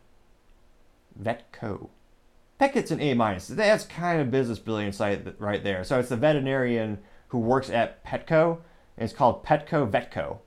Vetco. 1.22 1.90
That 2.60 2.74
gets 2.74 2.92
an 2.92 3.02
A 3.02 3.14
minus. 3.16 3.48
That's 3.48 3.86
kind 3.86 4.22
of 4.22 4.30
business 4.30 4.60
brilliant 4.60 4.96
site 4.96 5.40
right 5.40 5.64
there. 5.64 5.84
So 5.84 6.00
it's 6.00 6.10
the 6.10 6.16
veterinarian 6.16 7.00
who 7.30 7.40
works 7.40 7.70
at 7.70 8.06
Petco, 8.06 8.60
and 8.98 9.06
it's 9.06 9.14
called 9.14 9.44
Petco 9.44 9.90
Vetco. 9.90 10.40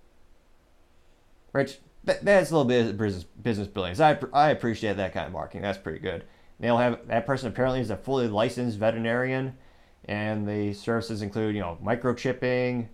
Rich, 1.54 1.78
that's 2.02 2.50
a 2.50 2.54
little 2.54 2.64
bit 2.64 2.88
of 2.88 2.98
business, 2.98 3.24
business 3.24 3.68
brilliance. 3.68 4.00
I, 4.00 4.18
I 4.32 4.50
appreciate 4.50 4.96
that 4.96 5.14
kind 5.14 5.26
of 5.26 5.32
marketing. 5.32 5.62
That's 5.62 5.78
pretty 5.78 6.00
good. 6.00 6.24
They'll 6.58 6.78
have 6.78 7.06
that 7.06 7.26
person 7.26 7.48
apparently 7.48 7.80
is 7.80 7.90
a 7.90 7.96
fully 7.96 8.26
licensed 8.26 8.76
veterinarian, 8.78 9.56
and 10.04 10.48
the 10.48 10.72
services 10.74 11.22
include 11.22 11.54
you 11.54 11.60
know 11.60 11.78
microchipping, 11.82 12.88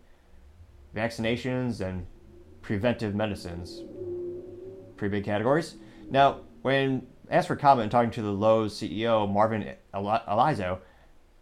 vaccinations, 0.94 1.80
and 1.80 2.06
preventive 2.60 3.14
medicines. 3.14 3.82
Pretty 4.96 5.16
big 5.16 5.24
categories. 5.24 5.76
Now, 6.10 6.40
when 6.60 7.06
asked 7.30 7.48
for 7.48 7.56
comment 7.56 7.84
and 7.84 7.90
talking 7.90 8.10
to 8.10 8.22
the 8.22 8.30
Lowe's 8.30 8.74
CEO 8.74 9.30
Marvin 9.30 9.74
Ellison, 9.94 10.76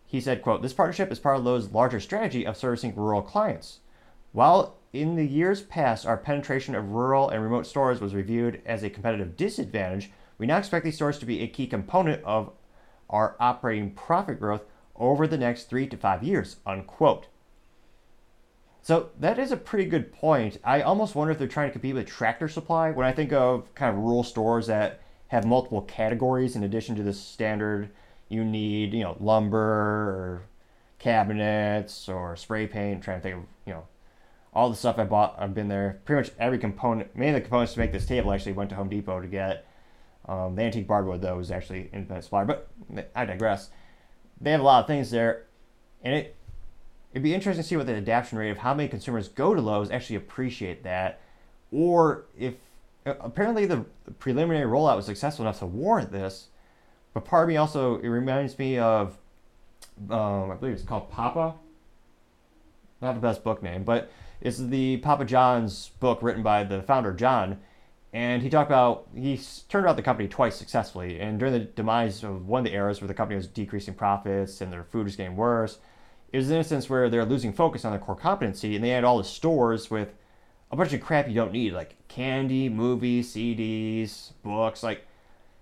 he 0.07 0.21
said, 0.21 0.43
"quote 0.43 0.63
This 0.63 0.73
partnership 0.73 1.11
is 1.11 1.19
part 1.19 1.37
of 1.37 1.45
Lowe's 1.45 1.73
larger 1.73 1.99
strategy 1.99 2.47
of 2.47 2.57
servicing 2.57 2.95
rural 2.95 3.23
clients. 3.23 3.81
While 4.33 4.78
in 4.93 5.17
the 5.17 5.27
years 5.27 5.63
past, 5.63 6.07
our 6.07 6.17
penetration 6.17 6.75
of 6.75 6.91
rural 6.91 7.29
and 7.29 7.43
remote 7.43 7.67
stores 7.67 8.01
was 8.01 8.15
reviewed 8.15 8.63
as 8.65 8.83
a 8.83 8.91
competitive 8.91 9.37
disadvantage. 9.37 10.11
We 10.39 10.47
now 10.47 10.59
expect 10.59 10.85
these 10.85 10.95
stores 10.95 11.19
to 11.19 11.27
be 11.27 11.41
a 11.41 11.49
key 11.49 11.67
component 11.67 12.23
of 12.25 12.53
our 13.11 13.37
operating 13.39 13.93
profit 13.93 14.39
growth 14.39 14.63
over 14.97 15.27
the 15.27 15.39
next 15.39 15.65
three 15.65 15.87
to 15.89 15.97
five 15.97 16.23
years. 16.23 16.57
Unquote. 16.67 17.29
So 18.81 19.11
that 19.19 19.39
is 19.39 19.53
a 19.53 19.57
pretty 19.57 19.85
good 19.85 20.13
point. 20.13 20.59
I 20.65 20.81
almost 20.81 21.15
wonder 21.15 21.33
if 21.33 21.39
they're 21.39 21.49
trying 21.49 21.69
to 21.69 21.73
compete 21.73 21.95
with 21.95 22.07
Tractor 22.07 22.49
Supply. 22.49 22.91
When 22.91 23.07
I 23.07 23.13
think 23.13 23.33
of 23.33 23.75
kind 23.75 23.95
of 23.95 24.03
rural 24.03 24.23
stores 24.23 24.69
that 24.69 25.03
have 25.29 25.45
multiple 25.45 25.83
categories 25.83 26.57
in 26.57 26.65
addition 26.65 26.97
to 26.97 27.03
the 27.03 27.13
standard, 27.13 27.91
you 28.29 28.45
need 28.45 28.95
you 28.95 29.05
know 29.05 29.17
lumber 29.21 29.59
or 29.59 30.43
cabinets 30.99 32.09
or 32.09 32.37
spray 32.37 32.67
paint. 32.67 32.97
I'm 32.97 33.03
trying 33.03 33.19
to 33.19 33.23
think 33.23 33.37
of 33.37 33.43
all 34.53 34.71
the 34.71 34.77
stuff 34.77 34.99
I 34.99 35.05
bought, 35.05 35.37
I've 35.39 35.55
been 35.55 35.69
there. 35.69 36.01
Pretty 36.05 36.23
much 36.23 36.37
every 36.39 36.59
component, 36.59 37.15
many 37.17 37.31
of 37.31 37.35
the 37.35 37.41
components 37.41 37.75
to 37.75 37.81
make 37.81 37.93
this 37.93 38.07
table 38.07 38.33
actually 38.33 38.53
went 38.53 38.71
to 38.71 38.77
Home 38.77 38.89
Depot 38.89 39.21
to 39.21 39.27
get. 39.27 39.67
Um, 40.27 40.57
the 40.57 40.63
antique 40.63 40.87
boardwood 40.87 41.23
though 41.23 41.37
was 41.37 41.51
actually 41.51 41.89
independent 41.93 42.25
supplier, 42.25 42.45
but 42.45 42.69
I 43.15 43.25
digress. 43.25 43.71
They 44.41 44.51
have 44.51 44.61
a 44.61 44.65
lot 44.65 44.81
of 44.81 44.87
things 44.87 45.11
there, 45.11 45.47
and 46.03 46.15
it 46.15 46.37
it'd 47.13 47.23
be 47.23 47.35
interesting 47.35 47.63
to 47.63 47.69
see 47.69 47.77
what 47.77 47.87
the 47.87 47.95
adoption 47.95 48.37
rate 48.37 48.51
of 48.51 48.59
how 48.59 48.75
many 48.75 48.89
consumers 48.89 49.29
go 49.29 49.55
to 49.55 49.61
Lowe's 49.61 49.91
actually 49.91 50.17
appreciate 50.17 50.83
that, 50.85 51.21
or 51.73 52.27
if 52.37 52.55
apparently 53.07 53.65
the 53.65 53.87
preliminary 54.19 54.67
rollout 54.67 54.97
was 54.97 55.07
successful 55.07 55.45
enough 55.45 55.61
to 55.61 55.67
warrant 55.67 56.13
this. 56.13 56.49
But 57.15 57.25
part 57.25 57.45
of 57.45 57.49
me 57.49 57.57
also 57.57 57.99
it 57.99 58.09
reminds 58.09 58.59
me 58.59 58.79
of 58.79 59.17
um, 60.11 60.51
I 60.51 60.55
believe 60.55 60.75
it's 60.75 60.85
called 60.85 61.11
Papa. 61.11 61.55
Not 63.01 63.15
the 63.15 63.21
best 63.21 63.45
book 63.45 63.63
name, 63.63 63.85
but 63.85 64.11
it's 64.41 64.59
the 64.59 64.99
Papa 64.99 65.25
John's 65.25 65.91
book 66.01 66.23
written 66.23 66.43
by 66.43 66.65
the 66.65 66.83
founder, 66.83 67.13
John. 67.13 67.59
And 68.13 68.43
he 68.43 68.49
talked 68.49 68.71
about, 68.71 69.09
he 69.15 69.39
turned 69.69 69.85
around 69.85 69.97
the 69.97 70.03
company 70.03 70.29
twice 70.29 70.57
successfully. 70.57 71.21
And 71.21 71.39
during 71.39 71.53
the 71.53 71.61
demise 71.61 72.25
of 72.25 72.47
one 72.47 72.61
of 72.61 72.65
the 72.65 72.75
eras 72.77 73.01
where 73.01 73.09
the 73.09 73.15
company 73.15 73.37
was 73.37 73.47
decreasing 73.47 73.95
profits 73.95 74.61
and 74.61 74.73
their 74.73 74.85
food 74.85 75.05
was 75.05 75.17
getting 75.17 75.37
worse, 75.37 75.79
it 76.33 76.39
was 76.39 76.51
an 76.51 76.57
instance 76.57 76.89
where 76.89 77.11
they're 77.11 77.25
losing 77.25 77.53
focus 77.53 77.85
on 77.85 77.93
their 77.93 78.01
core 78.01 78.17
competency 78.17 78.75
and 78.75 78.85
they 78.85 78.91
had 78.91 79.05
all 79.05 79.19
the 79.19 79.25
stores 79.25 79.91
with 79.91 80.15
a 80.71 80.77
bunch 80.77 80.93
of 80.93 81.01
crap 81.01 81.29
you 81.29 81.35
don't 81.35 81.53
need, 81.53 81.73
like 81.73 81.97
candy, 82.09 82.69
movies, 82.69 83.35
CDs, 83.35 84.33
books, 84.43 84.83
like 84.83 85.07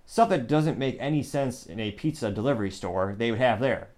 stuff 0.05 0.29
that 0.29 0.49
doesn't 0.49 0.79
make 0.79 0.97
any 1.01 1.23
sense 1.23 1.67
in 1.67 1.81
a 1.81 1.93
pizza 1.93 2.31
delivery 2.31 2.71
store, 2.71 3.15
they 3.17 3.31
would 3.31 3.41
have 3.41 3.61
there. 3.61 3.89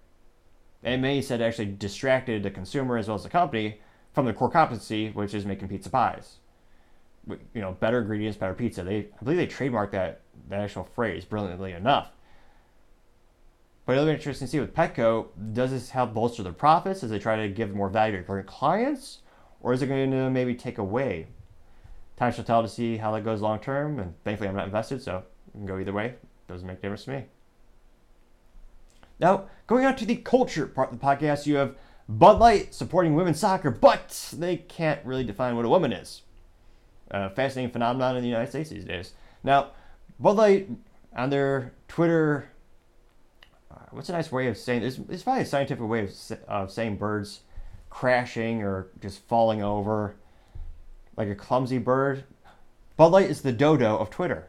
And 0.83 1.01
many 1.01 1.21
said 1.21 1.41
actually 1.41 1.73
distracted 1.73 2.43
the 2.43 2.51
consumer 2.51 2.97
as 2.97 3.07
well 3.07 3.15
as 3.15 3.23
the 3.23 3.29
company 3.29 3.79
from 4.13 4.25
their 4.25 4.33
core 4.33 4.49
competency, 4.49 5.09
which 5.11 5.33
is 5.33 5.45
making 5.45 5.67
pizza 5.67 5.89
pies. 5.89 6.37
You 7.27 7.61
know, 7.61 7.73
better 7.73 8.01
ingredients, 8.01 8.37
better 8.37 8.53
pizza. 8.53 8.83
They, 8.83 8.97
I 9.19 9.23
believe 9.23 9.37
they 9.37 9.47
trademarked 9.47 9.91
that, 9.91 10.21
that 10.49 10.61
actual 10.61 10.83
phrase 10.95 11.25
brilliantly 11.25 11.73
enough. 11.73 12.09
But 13.85 13.93
it'll 13.93 14.05
be 14.05 14.11
interesting 14.11 14.47
to 14.47 14.51
see 14.51 14.59
with 14.59 14.73
Petco, 14.73 15.27
does 15.53 15.71
this 15.71 15.89
help 15.89 16.13
bolster 16.13 16.43
their 16.43 16.53
profits 16.53 17.03
as 17.03 17.09
they 17.09 17.19
try 17.19 17.35
to 17.37 17.49
give 17.49 17.73
more 17.73 17.89
value 17.89 18.17
to 18.17 18.23
current 18.23 18.47
clients? 18.47 19.19
Or 19.61 19.73
is 19.73 19.81
it 19.81 19.87
going 19.87 20.11
to 20.11 20.29
maybe 20.29 20.55
take 20.55 20.77
away? 20.77 21.27
Time 22.15 22.31
shall 22.31 22.43
tell 22.43 22.61
to 22.61 22.67
see 22.67 22.97
how 22.97 23.11
that 23.11 23.23
goes 23.23 23.41
long 23.41 23.59
term. 23.59 23.99
And 23.99 24.13
thankfully, 24.23 24.49
I'm 24.49 24.55
not 24.55 24.65
invested, 24.65 25.01
so 25.01 25.23
can 25.53 25.65
go 25.65 25.79
either 25.79 25.93
way. 25.93 26.15
Doesn't 26.47 26.67
make 26.67 26.79
a 26.79 26.81
difference 26.81 27.05
to 27.05 27.11
me. 27.11 27.25
Now, 29.19 29.45
going 29.67 29.85
on 29.85 29.95
to 29.97 30.05
the 30.05 30.15
culture 30.15 30.65
part 30.65 30.91
of 30.91 30.99
the 30.99 31.05
podcast, 31.05 31.45
you 31.45 31.55
have 31.55 31.75
Bud 32.09 32.39
Light 32.39 32.73
supporting 32.73 33.13
women's 33.13 33.39
soccer, 33.39 33.69
but 33.69 34.33
they 34.35 34.57
can't 34.57 34.99
really 35.05 35.23
define 35.23 35.55
what 35.55 35.63
a 35.63 35.69
woman 35.69 35.93
is. 35.93 36.23
A 37.11 37.29
fascinating 37.29 37.71
phenomenon 37.71 38.17
in 38.17 38.23
the 38.23 38.27
United 38.27 38.49
States 38.49 38.71
these 38.71 38.83
days. 38.83 39.13
Now, 39.43 39.71
Bud 40.19 40.35
Light 40.35 40.69
on 41.15 41.29
their 41.29 41.71
Twitter, 41.87 42.49
uh, 43.71 43.85
what's 43.91 44.09
a 44.09 44.11
nice 44.11 44.31
way 44.31 44.47
of 44.47 44.57
saying 44.57 44.81
this? 44.81 44.99
It's 45.07 45.21
probably 45.21 45.43
a 45.43 45.45
scientific 45.45 45.87
way 45.87 46.05
of, 46.05 46.11
of 46.47 46.71
saying 46.71 46.97
birds 46.97 47.41
crashing 47.91 48.63
or 48.63 48.87
just 48.99 49.19
falling 49.27 49.61
over 49.61 50.15
like 51.15 51.27
a 51.27 51.35
clumsy 51.35 51.77
bird. 51.77 52.23
Bud 52.97 53.11
Light 53.11 53.29
is 53.29 53.43
the 53.43 53.51
dodo 53.51 53.95
of 53.97 54.09
Twitter. 54.09 54.47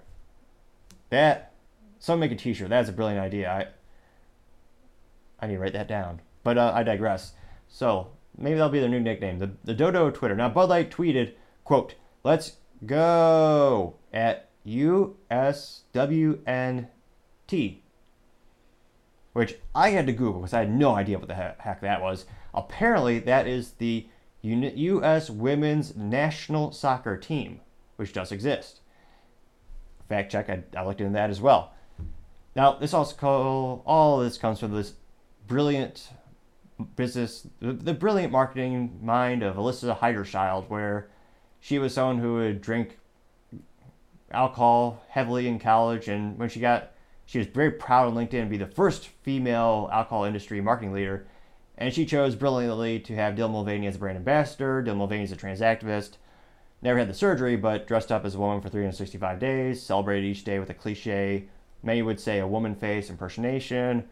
That, 1.11 1.53
someone 1.99 2.20
make 2.20 2.33
a 2.33 2.40
t 2.40 2.55
shirt. 2.55 2.70
That's 2.70 2.88
a 2.88 2.92
brilliant 2.92 3.20
idea. 3.20 3.51
I, 3.51 3.66
I 5.44 5.46
need 5.46 5.55
to 5.55 5.61
write 5.61 5.75
that 5.75 5.88
down. 5.88 6.23
But 6.42 6.57
uh, 6.57 6.73
I 6.75 6.85
digress. 6.85 7.35
So 7.70 8.09
maybe 8.37 8.56
that'll 8.56 8.68
be 8.68 8.80
their 8.80 8.88
new 8.88 9.00
nickname, 9.00 9.38
the, 9.38 9.52
the 9.64 9.72
Dodo 9.72 10.11
Twitter. 10.11 10.35
Now 10.35 10.50
Bud 10.50 10.68
Light 10.68 10.90
tweeted, 10.90 11.33
quote, 11.64 11.94
let's 12.24 12.56
go 12.85 13.94
at 14.12 14.50
USWNT. 14.66 15.16
Which 19.33 19.59
I 19.74 19.90
had 19.90 20.06
to 20.06 20.12
Google 20.12 20.40
because 20.40 20.52
I 20.52 20.59
had 20.61 20.74
no 20.74 20.96
idea 20.96 21.18
what 21.18 21.28
the 21.28 21.35
heck 21.35 21.80
that 21.80 22.02
was. 22.02 22.26
Apparently, 22.52 23.20
that 23.20 23.46
is 23.46 23.72
the 23.72 24.09
U.S. 24.42 25.30
Women's 25.30 25.94
National 25.94 26.72
Soccer 26.72 27.16
Team, 27.16 27.61
which 27.94 28.12
does 28.12 28.33
exist. 28.33 28.80
fact 30.09 30.33
check. 30.33 30.50
I, 30.50 30.64
I 30.76 30.85
looked 30.85 31.00
into 31.00 31.12
that 31.12 31.30
as 31.30 31.40
well. 31.40 31.72
Now, 32.56 32.72
this 32.72 32.92
also 32.92 33.83
all 33.87 34.18
this 34.18 34.37
comes 34.37 34.59
from 34.59 34.72
this 34.72 34.94
brilliant 35.46 36.09
business, 36.97 37.47
the, 37.61 37.73
the 37.73 37.95
brilliant 37.95 38.33
marketing 38.33 38.99
mind 39.03 39.43
of 39.43 39.57
Alyssa 39.57 39.99
Heinerscheid, 39.99 40.69
where 40.69 41.09
she 41.61 41.79
was 41.79 41.95
someone 41.95 42.19
who 42.19 42.35
would 42.35 42.61
drink 42.61 42.99
alcohol 44.31 45.03
heavily 45.09 45.49
in 45.49 45.59
college, 45.59 46.09
and 46.09 46.38
when 46.38 46.49
she 46.49 46.61
got, 46.61 46.93
she 47.27 47.38
was 47.38 47.47
very 47.47 47.71
proud 47.71 48.09
on 48.09 48.14
LinkedIn 48.14 48.45
to 48.45 48.47
be 48.47 48.57
the 48.57 48.66
first 48.66 49.09
female 49.23 49.88
alcohol 49.93 50.25
industry 50.25 50.61
marketing 50.61 50.93
leader, 50.93 51.27
and 51.79 51.93
she 51.93 52.05
chose 52.05 52.35
brilliantly 52.35 53.01
to 53.01 53.14
have 53.14 53.35
Dylan 53.35 53.53
Mulvaney 53.53 53.87
as 53.87 53.97
a 53.97 53.99
brand 53.99 54.16
ambassador. 54.16 54.83
Dylan 54.83 54.97
Mulvaney 54.97 55.25
is 55.25 55.33
a 55.33 55.37
trans 55.37 55.61
activist, 55.61 56.16
never 56.83 56.99
had 56.99 57.09
the 57.09 57.14
surgery, 57.14 57.57
but 57.57 57.87
dressed 57.87 58.12
up 58.12 58.25
as 58.25 58.35
a 58.35 58.38
woman 58.38 58.61
for 58.61 58.69
365 58.69 59.38
days, 59.38 59.83
celebrated 59.83 60.27
each 60.27 60.45
day 60.45 60.59
with 60.59 60.71
a 60.71 60.75
cliche, 60.75 61.47
many 61.83 62.03
would 62.03 62.21
say 62.21 62.38
a 62.38 62.47
woman 62.47 62.75
face 62.75 63.11
impersonation, 63.11 64.09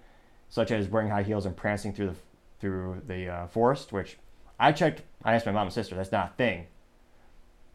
such 0.49 0.71
as 0.71 0.89
wearing 0.89 1.11
high 1.11 1.23
heels 1.23 1.47
and 1.47 1.57
prancing 1.57 1.93
through 1.93 2.09
the 2.09 2.17
through 2.61 3.03
the 3.07 3.29
uh, 3.29 3.47
forest, 3.47 3.93
which 3.93 4.19
I 4.59 4.73
checked. 4.73 5.03
I 5.25 5.35
asked 5.35 5.47
my 5.47 5.53
mom 5.53 5.67
and 5.67 5.73
sister. 5.73 5.95
That's 5.95 6.13
not 6.13 6.33
a 6.33 6.37
thing. 6.37 6.67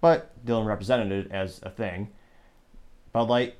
But 0.02 0.46
Dylan 0.46 0.66
represented 0.66 1.12
it 1.12 1.32
as 1.32 1.62
a 1.64 1.70
thing. 1.70 2.10
Bud 3.12 3.30
Light 3.30 3.56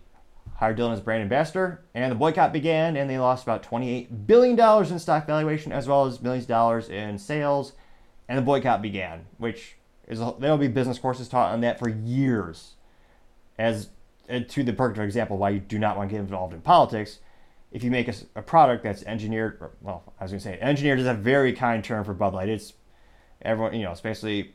hired 0.56 0.78
Dylan 0.78 0.94
as 0.94 1.02
brand 1.02 1.22
ambassador, 1.22 1.84
and 1.94 2.12
the 2.12 2.16
boycott 2.16 2.52
began, 2.52 2.98
and 2.98 3.10
they 3.10 3.18
lost 3.18 3.44
about 3.44 3.64
$28 3.64 4.28
billion 4.28 4.60
in 4.60 5.00
stock 5.00 5.26
valuation, 5.26 5.72
as 5.72 5.88
well 5.88 6.06
as 6.06 6.22
millions 6.22 6.46
of 6.46 6.50
dollars 6.50 6.90
in 6.90 7.18
sales, 7.18 7.74
and 8.28 8.38
the 8.38 8.42
boycott 8.42 8.82
began, 8.82 9.26
which 9.38 9.76
is 10.08 10.20
a, 10.20 10.36
there'll 10.40 10.58
be 10.58 10.68
business 10.68 11.00
courses 11.00 11.28
taught 11.28 11.54
on 11.54 11.62
that 11.62 11.80
for 11.80 11.90
years, 11.90 12.74
as 13.58 13.90
uh, 14.30 14.40
to 14.48 14.64
the 14.64 14.74
perfect 14.74 15.00
example 15.00 15.38
why 15.38 15.50
you 15.50 15.60
do 15.60 15.80
not 15.80 15.98
want 15.98 16.10
to 16.10 16.16
get 16.16 16.22
involved 16.22 16.54
in 16.54 16.62
politics 16.62 17.20
if 17.74 17.84
you 17.84 17.90
make 17.90 18.08
a, 18.08 18.14
a 18.36 18.42
product 18.42 18.84
that's 18.84 19.04
engineered, 19.04 19.58
or, 19.60 19.72
well, 19.82 20.14
I 20.20 20.24
was 20.24 20.32
going 20.32 20.40
to 20.40 20.44
say 20.44 20.60
engineered 20.62 21.00
is 21.00 21.08
a 21.08 21.14
very 21.14 21.52
kind 21.54 21.84
term 21.84 22.06
for 22.06 22.14
Bud 22.14 22.34
Light. 22.34 22.48
It's 22.48 22.74
everyone, 23.42 23.74
you 23.74 23.84
know, 23.84 23.92
especially 23.92 24.54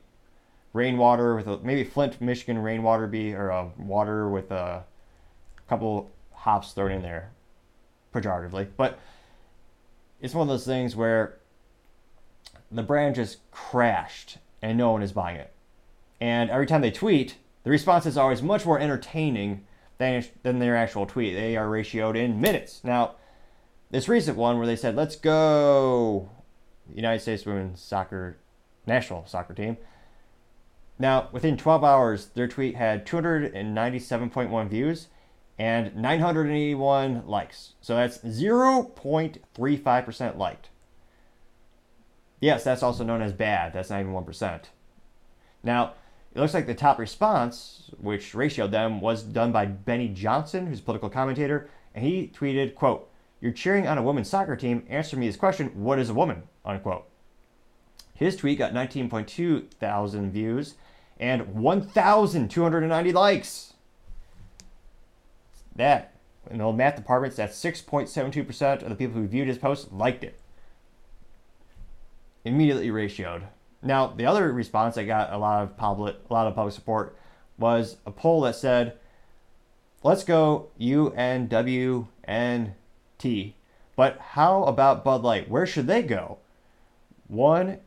rainwater 0.73 1.35
with 1.35 1.49
a, 1.49 1.59
maybe 1.59 1.83
Flint, 1.83 2.21
Michigan 2.21 2.59
rainwater 2.59 3.09
be 3.09 3.35
or 3.35 3.51
a 3.51 3.71
water 3.77 4.29
with 4.29 4.53
a 4.53 4.85
couple 5.69 6.13
hops 6.33 6.73
thrown 6.73 6.93
in 6.93 7.03
there, 7.03 7.33
pejoratively. 8.15 8.69
But 8.77 9.01
it's 10.21 10.33
one 10.33 10.47
of 10.47 10.49
those 10.49 10.65
things 10.65 10.95
where 10.95 11.39
the 12.71 12.83
brand 12.83 13.17
just 13.17 13.51
crashed 13.51 14.39
and 14.63 14.79
no 14.79 14.93
one 14.93 15.03
is 15.03 15.13
buying 15.13 15.37
it. 15.37 15.53
And 16.21 16.51
every 16.51 16.67
time 16.67 16.83
they 16.83 16.93
tweet, 16.93 17.37
the 17.65 17.71
response 17.71 18.07
is 18.07 18.17
always 18.17 18.43
much 18.43 18.65
more 18.65 18.79
entertaining 18.79 19.65
than, 19.99 20.25
than 20.43 20.59
their 20.59 20.77
actual 20.77 21.07
tweet. 21.07 21.35
They 21.35 21.57
are 21.57 21.67
ratioed 21.67 22.17
in 22.17 22.41
minutes. 22.41 22.83
Now, 22.83 23.15
this 23.91 24.09
recent 24.09 24.37
one 24.37 24.59
where 24.59 24.67
they 24.67 24.77
said, 24.77 24.97
let's 24.97 25.17
go, 25.17 26.31
United 26.95 27.21
States 27.21 27.45
women's 27.45 27.81
soccer 27.81 28.39
national 28.87 29.27
soccer 29.27 29.55
team. 29.55 29.77
Now, 30.99 31.29
within 31.31 31.57
12 31.57 31.85
hours, 31.85 32.27
their 32.35 32.49
tweet 32.49 32.75
had 32.75 33.07
297.1 33.07 34.69
views 34.69 35.07
and 35.59 35.97
981 35.97 37.27
likes. 37.27 37.75
So 37.81 37.95
that's 37.95 38.19
0.35% 38.19 40.37
liked. 40.37 40.69
Yes, 42.41 42.65
that's 42.65 42.83
also 42.83 43.05
known 43.05 43.23
as 43.23 43.33
bad. 43.33 43.73
That's 43.73 43.91
not 43.91 44.01
even 44.01 44.13
1%. 44.13 44.65
Now, 45.63 45.93
it 46.39 46.41
looks 46.41 46.55
like 46.55 46.69
the 46.69 46.75
top 46.75 47.01
response, 47.01 47.91
which 47.99 48.33
ratioed 48.33 48.71
them, 48.71 49.01
was 49.01 49.25
done 49.25 49.51
by 49.51 49.67
Benny 49.67 50.09
Johnson, 50.09 50.69
who's 50.69 50.79
a 50.79 50.83
political 50.83 51.11
commentator, 51.11 51.69
and 51.97 52.05
he 52.05 52.29
tweeted, 52.29 52.77
quote, 52.77 53.11
You're 53.41 53.51
cheering 53.51 53.89
on 53.89 53.99
a 53.99 54.05
women's 54.05 54.31
soccer 54.31 54.55
team. 54.55 54.85
Answer 54.89 55.17
me 55.17 55.27
this 55.27 55.35
question, 55.35 55.73
what 55.75 55.99
is 55.99 56.11
a 56.11 56.15
woman? 56.15 56.45
Unquote. 56.65 57.09
His 58.15 58.37
tweet 58.37 58.57
got 58.57 58.73
19.2 58.73 59.69
thousand 59.73 60.31
views 60.31 60.77
and 61.19 61.57
1,290 61.57 63.13
likes. 63.13 63.75
That, 65.75 66.15
in 66.49 66.59
the 66.59 66.73
math 66.73 66.95
departments, 66.95 67.37
that's 67.37 67.61
6.72% 67.61 68.83
of 68.83 68.89
the 68.89 68.95
people 68.95 69.21
who 69.21 69.27
viewed 69.27 69.49
his 69.49 69.59
post 69.59 69.93
liked 69.93 70.23
it. 70.23 70.39
Immediately 72.45 72.91
ratioed. 72.91 73.43
Now, 73.83 74.09
the 74.09 74.27
other 74.27 74.53
response 74.53 74.97
that 74.97 75.05
got 75.05 75.33
a 75.33 75.39
lot 75.39 75.63
of 75.63 75.77
public, 75.77 76.17
a 76.29 76.33
lot 76.33 76.47
of 76.47 76.55
public 76.55 76.75
support 76.75 77.17
was 77.59 77.97
a 78.07 78.11
poll 78.11 78.41
that 78.43 78.57
said, 78.57 78.99
"Let's 80.03 80.25
go 80.25 80.69
UNWNT." 80.81 82.05
But 83.97 84.19
how 84.19 84.65
about 84.65 85.05
Bud 85.05 85.23
Light? 85.23 85.51
Where 85.51 85.67
should 85.67 85.87
they 85.87 86.03
go? 86.03 86.39
One 87.27 87.79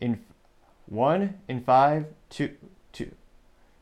in 0.00 0.24
one 0.86 1.40
in 1.48 1.60
five, 1.62 2.06
two, 2.30 2.56
two. 2.92 3.12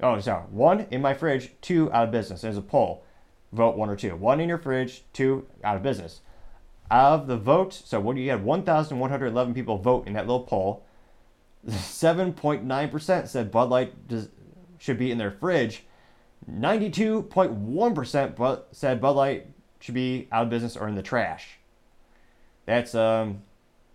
Oh, 0.00 0.18
sorry. 0.20 0.44
One 0.50 0.86
in 0.90 1.00
my 1.00 1.14
fridge, 1.14 1.52
two 1.60 1.92
out 1.92 2.04
of 2.04 2.10
business. 2.10 2.40
There's 2.42 2.56
a 2.56 2.62
poll. 2.62 3.04
Vote 3.52 3.76
one 3.76 3.88
or 3.88 3.96
two. 3.96 4.16
One 4.16 4.40
in 4.40 4.48
your 4.48 4.58
fridge, 4.58 5.04
two 5.12 5.46
out 5.62 5.76
of 5.76 5.82
business. 5.82 6.20
Out 6.90 7.20
of 7.20 7.26
the 7.26 7.36
votes, 7.36 7.82
so 7.84 8.00
what 8.00 8.16
do 8.16 8.22
you 8.22 8.30
have? 8.30 8.42
1,111 8.42 9.54
people 9.54 9.78
vote 9.78 10.06
in 10.06 10.12
that 10.12 10.26
little 10.26 10.44
poll. 10.44 10.84
7.9% 11.66 13.28
said 13.28 13.50
Bud 13.50 13.70
Light 13.70 14.08
does, 14.08 14.28
should 14.78 14.98
be 14.98 15.10
in 15.10 15.18
their 15.18 15.30
fridge. 15.30 15.84
92.1% 16.50 18.62
said 18.70 19.00
Bud 19.00 19.16
Light 19.16 19.46
should 19.80 19.94
be 19.94 20.28
out 20.30 20.44
of 20.44 20.50
business 20.50 20.76
or 20.76 20.88
in 20.88 20.94
the 20.94 21.02
trash. 21.02 21.58
That's 22.66 22.94
um, 22.94 23.42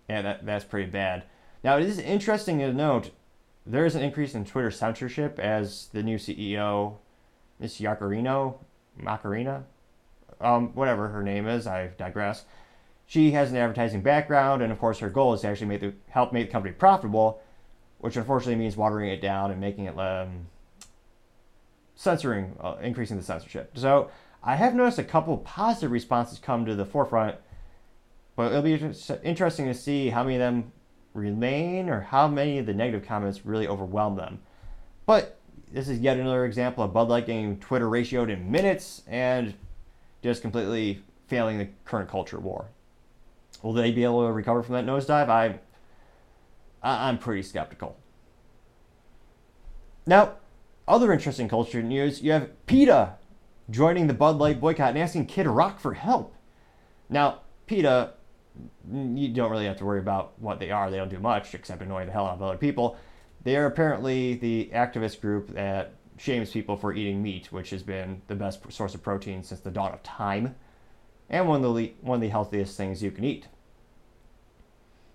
yeah, 0.08 0.22
that, 0.22 0.46
that's 0.46 0.64
pretty 0.64 0.90
bad. 0.90 1.24
Now 1.62 1.78
it 1.78 1.84
is 1.84 1.98
interesting 1.98 2.58
to 2.58 2.72
note 2.72 3.10
there 3.64 3.86
is 3.86 3.94
an 3.94 4.02
increase 4.02 4.34
in 4.34 4.44
Twitter 4.44 4.70
censorship 4.70 5.38
as 5.38 5.88
the 5.92 6.02
new 6.02 6.16
CEO, 6.16 6.96
Miss 7.58 7.80
Yaccarino, 7.80 8.56
Macarena, 8.96 9.64
um, 10.40 10.74
whatever 10.74 11.08
her 11.08 11.22
name 11.22 11.46
is. 11.46 11.66
I 11.66 11.88
digress. 11.98 12.44
She 13.06 13.32
has 13.32 13.50
an 13.50 13.58
advertising 13.58 14.00
background, 14.00 14.62
and 14.62 14.72
of 14.72 14.78
course, 14.78 15.00
her 15.00 15.10
goal 15.10 15.34
is 15.34 15.42
to 15.42 15.48
actually 15.48 15.66
make 15.66 15.80
the, 15.80 15.92
help 16.08 16.32
make 16.32 16.46
the 16.46 16.52
company 16.52 16.74
profitable 16.74 17.41
which 18.02 18.16
unfortunately 18.16 18.56
means 18.56 18.76
watering 18.76 19.08
it 19.10 19.20
down 19.20 19.52
and 19.52 19.60
making 19.60 19.84
it 19.84 19.96
um, 19.96 20.48
censoring, 21.94 22.56
uh, 22.60 22.74
increasing 22.82 23.16
the 23.16 23.22
censorship. 23.22 23.70
So 23.74 24.10
I 24.42 24.56
have 24.56 24.74
noticed 24.74 24.98
a 24.98 25.04
couple 25.04 25.38
positive 25.38 25.92
responses 25.92 26.40
come 26.40 26.66
to 26.66 26.74
the 26.74 26.84
forefront, 26.84 27.36
but 28.34 28.50
it'll 28.50 28.62
be 28.62 28.74
interesting 29.22 29.66
to 29.66 29.74
see 29.74 30.10
how 30.10 30.24
many 30.24 30.34
of 30.34 30.40
them 30.40 30.72
remain 31.14 31.88
or 31.88 32.00
how 32.00 32.26
many 32.26 32.58
of 32.58 32.66
the 32.66 32.74
negative 32.74 33.06
comments 33.06 33.46
really 33.46 33.68
overwhelm 33.68 34.16
them. 34.16 34.40
But 35.06 35.38
this 35.72 35.88
is 35.88 36.00
yet 36.00 36.18
another 36.18 36.44
example 36.44 36.82
of 36.82 36.92
Bud 36.92 37.06
Light 37.08 37.26
getting 37.26 37.60
Twitter 37.60 37.86
ratioed 37.86 38.30
in 38.30 38.50
minutes 38.50 39.02
and 39.06 39.54
just 40.24 40.42
completely 40.42 41.02
failing 41.28 41.58
the 41.58 41.68
current 41.84 42.10
culture 42.10 42.40
war. 42.40 42.64
Will 43.62 43.72
they 43.72 43.92
be 43.92 44.02
able 44.02 44.26
to 44.26 44.32
recover 44.32 44.64
from 44.64 44.74
that 44.74 44.86
nosedive? 44.86 45.28
I 45.28 45.60
I'm 46.82 47.18
pretty 47.18 47.42
skeptical. 47.42 47.96
Now, 50.06 50.34
other 50.88 51.12
interesting 51.12 51.48
culture 51.48 51.82
news 51.82 52.22
you 52.22 52.32
have 52.32 52.66
PETA 52.66 53.14
joining 53.70 54.08
the 54.08 54.14
Bud 54.14 54.36
Light 54.38 54.60
boycott 54.60 54.90
and 54.90 54.98
asking 54.98 55.26
Kid 55.26 55.46
Rock 55.46 55.78
for 55.78 55.94
help. 55.94 56.34
Now, 57.08 57.40
PETA, 57.66 58.14
you 58.92 59.28
don't 59.28 59.50
really 59.50 59.66
have 59.66 59.78
to 59.78 59.84
worry 59.84 60.00
about 60.00 60.38
what 60.40 60.58
they 60.58 60.70
are. 60.70 60.90
They 60.90 60.96
don't 60.96 61.08
do 61.08 61.20
much 61.20 61.54
except 61.54 61.82
annoy 61.82 62.04
the 62.04 62.12
hell 62.12 62.26
out 62.26 62.34
of 62.34 62.42
other 62.42 62.58
people. 62.58 62.96
They 63.44 63.56
are 63.56 63.66
apparently 63.66 64.34
the 64.34 64.70
activist 64.74 65.20
group 65.20 65.54
that 65.54 65.94
shames 66.18 66.50
people 66.50 66.76
for 66.76 66.92
eating 66.92 67.22
meat, 67.22 67.52
which 67.52 67.70
has 67.70 67.82
been 67.82 68.22
the 68.26 68.34
best 68.34 68.70
source 68.72 68.94
of 68.94 69.02
protein 69.02 69.42
since 69.42 69.60
the 69.60 69.70
dawn 69.70 69.92
of 69.92 70.02
time, 70.02 70.54
and 71.30 71.48
one 71.48 71.64
of 71.64 71.76
the 71.76 71.94
one 72.00 72.16
of 72.16 72.20
the 72.20 72.28
healthiest 72.28 72.76
things 72.76 73.02
you 73.02 73.10
can 73.10 73.24
eat. 73.24 73.48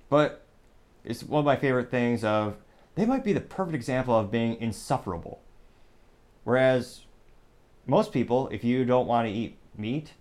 But 0.09 0.46
it's 1.07 1.23
one 1.23 1.39
of 1.39 1.45
my 1.45 1.55
favorite 1.55 1.89
things 1.89 2.23
of 2.23 2.57
they 2.95 3.05
might 3.05 3.23
be 3.23 3.33
the 3.33 3.39
perfect 3.39 3.75
example 3.75 4.17
of 4.17 4.29
being 4.29 4.59
insufferable. 4.59 5.41
Whereas 6.43 7.05
most 7.85 8.11
people, 8.11 8.49
if 8.49 8.63
you 8.63 8.83
don't 8.83 9.07
want 9.07 9.27
to 9.27 9.33
eat 9.33 9.57
meat, 9.77 10.13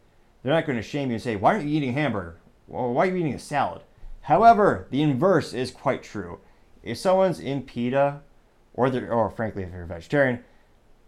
they're 0.43 0.53
not 0.53 0.67
going 0.67 0.77
to 0.77 0.83
shame 0.83 1.09
you 1.09 1.15
and 1.15 1.23
say, 1.23 1.35
Why 1.35 1.55
aren't 1.55 1.67
you 1.67 1.77
eating 1.77 1.95
hamburger? 1.95 2.37
Or 2.69 2.93
why 2.93 3.07
are 3.07 3.11
you 3.11 3.17
eating 3.17 3.35
a 3.35 3.39
salad? 3.39 3.83
However, 4.23 4.87
the 4.91 5.03
inverse 5.03 5.53
is 5.53 5.71
quite 5.71 6.03
true. 6.03 6.41
If 6.83 6.99
someone's 6.99 7.41
in 7.41 7.63
PETA, 7.63 8.21
or, 8.75 8.89
or 9.11 9.31
frankly, 9.31 9.65
if 9.65 9.73
you're 9.73 9.83
a 9.83 9.87
vegetarian, 9.87 10.45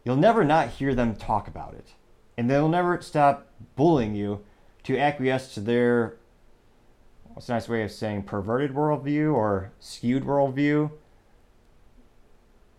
you'll 0.05 0.17
never 0.17 0.45
not 0.45 0.71
hear 0.71 0.95
them 0.95 1.14
talk 1.14 1.47
about 1.47 1.75
it. 1.75 1.95
And 2.37 2.49
they'll 2.49 2.69
never 2.69 3.01
stop 3.01 3.49
bullying 3.77 4.14
you 4.14 4.45
to 4.85 4.99
acquiesce 4.99 5.55
to 5.55 5.61
their 5.61 6.17
what's 7.38 7.48
a 7.48 7.53
nice 7.53 7.68
way 7.68 7.85
of 7.85 7.92
saying 7.92 8.24
perverted 8.24 8.74
worldview 8.74 9.33
or 9.33 9.70
skewed 9.79 10.24
worldview? 10.24 10.90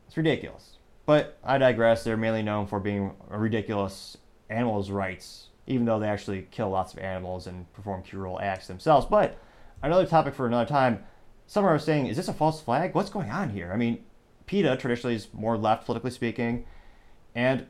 It's 0.05 0.17
ridiculous. 0.17 0.79
But 1.05 1.37
I 1.45 1.57
digress. 1.57 2.03
They're 2.03 2.17
mainly 2.17 2.43
known 2.43 2.67
for 2.67 2.81
being 2.81 3.13
ridiculous 3.29 4.17
animals' 4.49 4.91
rights, 4.91 5.47
even 5.65 5.85
though 5.85 5.97
they 5.97 6.09
actually 6.09 6.45
kill 6.51 6.71
lots 6.71 6.91
of 6.91 6.99
animals 6.99 7.47
and 7.47 7.71
perform 7.71 8.03
cruel 8.03 8.37
acts 8.41 8.67
themselves. 8.67 9.05
But 9.05 9.37
another 9.81 10.05
topic 10.05 10.35
for 10.35 10.45
another 10.45 10.67
time. 10.67 11.05
Someone 11.47 11.71
was 11.71 11.85
saying, 11.85 12.07
is 12.07 12.17
this 12.17 12.27
a 12.27 12.33
false 12.33 12.59
flag? 12.59 12.93
What's 12.93 13.09
going 13.09 13.29
on 13.29 13.51
here? 13.51 13.71
I 13.73 13.77
mean, 13.77 14.03
PETA 14.45 14.75
traditionally 14.75 15.15
is 15.15 15.29
more 15.31 15.57
left, 15.57 15.85
politically 15.85 16.11
speaking, 16.11 16.65
and 17.33 17.65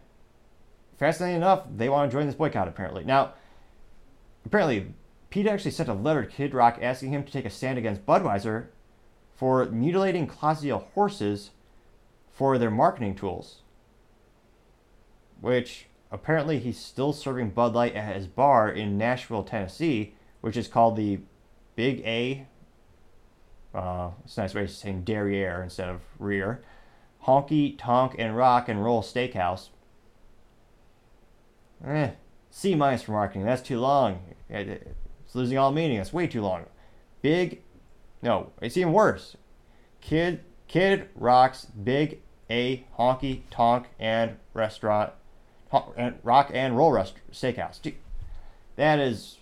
fascinating 0.98 1.38
enough, 1.38 1.68
they 1.70 1.88
want 1.88 2.10
to 2.10 2.18
join 2.18 2.26
this 2.26 2.34
boycott 2.34 2.68
apparently. 2.68 3.04
Now, 3.04 3.34
apparently, 4.44 4.96
PETA 5.30 5.52
actually 5.52 5.72
sent 5.72 5.90
a 5.90 5.94
letter 5.94 6.26
to 6.26 6.32
Kid 6.32 6.54
Rock 6.54 6.80
asking 6.82 7.12
him 7.12 7.24
to 7.24 7.32
take 7.32 7.46
a 7.46 7.50
stand 7.50 7.78
against 7.78 8.06
Budweiser 8.06 8.68
for 9.36 9.66
mutilating 9.66 10.28
Clydesdale 10.28 10.88
horses 10.94 11.52
for 12.32 12.58
their 12.58 12.72
marketing 12.72 13.16
tools. 13.16 13.62
Which 15.40 15.88
apparently 16.12 16.60
he's 16.60 16.80
still 16.80 17.14
serving 17.14 17.52
Bud 17.52 17.74
Light 17.74 17.96
at 17.96 18.16
his 18.16 18.28
bar 18.28 18.70
in 18.70 18.98
Nashville, 18.98 19.44
Tennessee, 19.44 20.16
which 20.42 20.58
is 20.58 20.68
called 20.68 20.96
the 20.96 21.20
Big 21.76 22.02
A. 22.02 22.48
Uh, 23.74 24.12
it's 24.26 24.38
a 24.38 24.42
nice 24.42 24.56
way 24.56 24.64
of 24.64 24.72
saying 24.72 25.04
derriere 25.04 25.62
instead 25.62 25.90
of 25.90 26.02
rear. 26.18 26.64
Honky, 27.26 27.78
Tonk, 27.78 28.16
and 28.18 28.36
Rock 28.36 28.68
and 28.68 28.84
Roll 28.84 29.04
Steakhouse. 29.04 29.70
Eh, 31.86 32.12
C 32.50 32.76
minus 32.76 33.04
for 33.04 33.12
marketing. 33.12 33.46
That's 33.46 33.62
too 33.62 33.80
long. 33.80 34.20
It's 35.30 35.36
losing 35.36 35.60
all 35.60 35.72
meaning. 35.72 35.98
That's 35.98 36.12
way 36.12 36.26
too 36.26 36.42
long. 36.42 36.66
Big, 37.22 37.62
no, 38.24 38.52
it's 38.64 38.76
even 38.78 38.94
worse. 38.94 39.38
Kid, 40.02 40.40
Kid 40.68 41.08
Rock's 41.14 41.66
Big 41.66 42.22
A 42.50 42.84
Honky 42.98 43.42
Tonk 43.52 43.86
and 44.00 44.38
Restaurant, 44.56 45.14
and 45.96 46.16
Rock 46.24 46.50
and 46.52 46.76
Roll 46.76 46.92
Rest 46.92 47.14
Steakhouse. 47.32 47.80
Dude, 47.80 47.94
that 48.76 48.98
is 48.98 49.38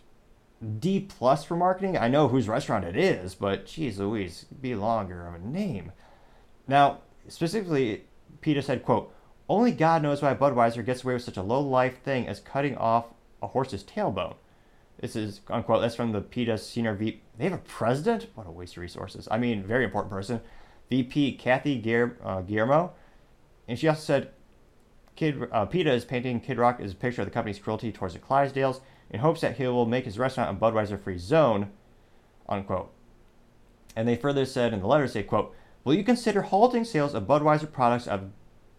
D 0.77 0.99
plus 0.99 1.45
for 1.45 1.55
marketing. 1.55 1.97
I 1.97 2.09
know 2.09 2.27
whose 2.27 2.49
restaurant 2.49 2.83
it 2.83 2.97
is, 2.97 3.33
but 3.33 3.65
geez 3.65 3.97
Louise, 3.97 4.45
be 4.59 4.75
longer 4.75 5.25
of 5.25 5.35
a 5.35 5.39
name. 5.39 5.93
Now, 6.67 6.97
specifically, 7.29 8.03
PETA 8.41 8.61
said, 8.61 8.83
quote, 8.83 9.13
only 9.47 9.71
God 9.71 10.03
knows 10.03 10.21
why 10.21 10.33
Budweiser 10.33 10.85
gets 10.85 11.05
away 11.05 11.13
with 11.13 11.23
such 11.23 11.37
a 11.37 11.41
low 11.41 11.61
life 11.61 12.03
thing 12.03 12.27
as 12.27 12.41
cutting 12.41 12.75
off 12.75 13.05
a 13.41 13.47
horse's 13.47 13.85
tailbone. 13.85 14.35
This 14.99 15.15
is 15.15 15.41
unquote. 15.49 15.81
That's 15.81 15.95
from 15.95 16.11
the 16.11 16.21
PETA 16.21 16.57
senior 16.57 16.95
VP. 16.95 17.21
They 17.37 17.43
have 17.45 17.53
a 17.53 17.57
president. 17.59 18.27
What 18.35 18.47
a 18.47 18.51
waste 18.51 18.77
of 18.77 18.81
resources. 18.81 19.27
I 19.29 19.37
mean, 19.37 19.63
very 19.63 19.83
important 19.83 20.11
person. 20.11 20.41
VP 20.89 21.33
Kathy 21.33 21.75
uh, 22.23 22.41
Guillermo, 22.41 22.93
and 23.67 23.77
she 23.77 23.87
also 23.87 24.01
said, 24.01 24.31
Kid 25.15 25.47
uh, 25.51 25.65
PETA 25.65 25.91
is 25.91 26.05
painting 26.05 26.39
Kid 26.39 26.57
Rock 26.57 26.79
as 26.79 26.93
a 26.93 26.95
picture 26.95 27.21
of 27.21 27.27
the 27.27 27.31
company's 27.31 27.59
cruelty 27.59 27.91
towards 27.91 28.13
the 28.13 28.19
Clydesdales 28.19 28.81
in 29.09 29.19
hopes 29.19 29.41
that 29.41 29.57
he 29.57 29.67
will 29.67 29.85
make 29.85 30.05
his 30.05 30.19
restaurant 30.19 30.55
a 30.55 30.59
Budweiser-free 30.59 31.17
zone, 31.17 31.71
unquote. 32.47 32.91
And 33.95 34.07
they 34.07 34.15
further 34.15 34.45
said 34.45 34.73
in 34.73 34.79
the 34.79 34.87
letter, 34.87 35.07
say, 35.07 35.23
quote, 35.23 35.53
Will 35.83 35.95
you 35.95 36.03
consider 36.03 36.43
halting 36.43 36.83
sales 36.83 37.13
of 37.13 37.23
Budweiser 37.23 37.71
products 37.71 38.07
of, 38.07 38.29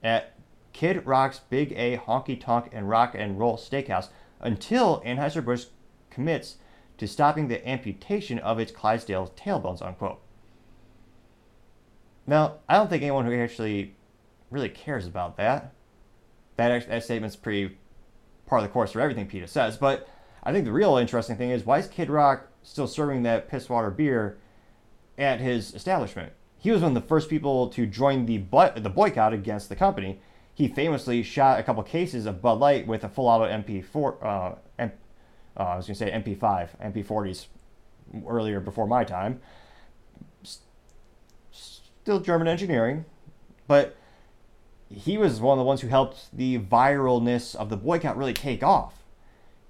at 0.03 0.35
Kid 0.73 1.05
Rock's 1.07 1.41
Big 1.41 1.73
A 1.73 1.97
Honky 1.99 2.41
Tonk 2.41 2.69
and 2.73 2.89
Rock 2.89 3.15
and 3.17 3.39
Roll 3.39 3.57
Steakhouse 3.57 4.09
until 4.41 5.01
Anheuser-Busch 5.03 5.67
commits 6.19 6.57
to 6.97 7.07
stopping 7.07 7.47
the 7.47 7.67
amputation 7.67 8.41
of 8.41 8.59
its 8.59 8.73
Clydesdale 8.73 9.33
tailbones, 9.37 9.81
unquote. 9.81 10.21
Now, 12.27 12.57
I 12.69 12.75
don't 12.75 12.91
think 12.91 13.05
anyone 13.05 13.25
who 13.25 13.41
actually 13.41 13.95
really 14.51 14.69
cares 14.69 15.07
about 15.07 15.37
that. 15.37 15.73
That, 16.57 16.89
that 16.89 17.05
statement's 17.05 17.37
pretty 17.37 17.79
part 18.47 18.65
of 18.65 18.69
the 18.69 18.73
course 18.73 18.91
for 18.91 19.01
everything 19.01 19.29
PETA 19.29 19.47
says, 19.47 19.77
but 19.77 20.09
I 20.43 20.53
think 20.53 20.65
the 20.65 20.73
real 20.73 20.97
interesting 20.97 21.37
thing 21.37 21.51
is 21.51 21.65
why 21.65 21.79
is 21.79 21.87
Kid 21.87 22.11
Rock 22.11 22.49
still 22.65 22.89
serving 22.89 23.23
that 23.23 23.49
pisswater 23.49 23.95
beer 23.95 24.39
at 25.17 25.41
his 25.41 25.73
establishment? 25.77 26.33
He 26.59 26.73
was 26.73 26.83
one 26.83 26.97
of 26.97 27.01
the 27.01 27.09
first 27.09 27.31
people 27.31 27.69
to 27.69 27.87
join 27.87 28.27
the 28.27 28.39
the 28.77 28.91
boycott 28.91 29.33
against 29.33 29.69
the 29.69 29.77
company. 29.77 30.21
He 30.53 30.67
famously 30.67 31.23
shot 31.23 31.61
a 31.61 31.63
couple 31.63 31.85
cases 31.85 32.27
of 32.27 32.43
Bud 32.43 32.59
Light 32.59 32.89
with 32.89 33.05
a 33.05 33.09
full 33.09 33.29
auto 33.29 33.45
MP4 33.45 34.25
uh, 34.25 34.55
uh, 35.59 35.63
I 35.63 35.77
was 35.77 35.87
going 35.87 35.97
to 35.97 36.05
say 36.05 36.11
MP5, 36.11 36.95
MP40s 36.95 37.47
earlier 38.27 38.61
before 38.61 38.87
my 38.87 39.05
time. 39.05 39.41
Still 41.51 42.21
German 42.21 42.49
engineering, 42.49 43.05
but 43.67 43.97
he 44.89 45.19
was 45.19 45.41
one 45.41 45.59
of 45.59 45.63
the 45.63 45.67
ones 45.67 45.81
who 45.81 45.89
helped 45.89 46.35
the 46.35 46.59
viralness 46.59 47.55
of 47.55 47.69
the 47.69 47.77
boycott 47.77 48.17
really 48.17 48.33
take 48.33 48.63
off. 48.63 49.05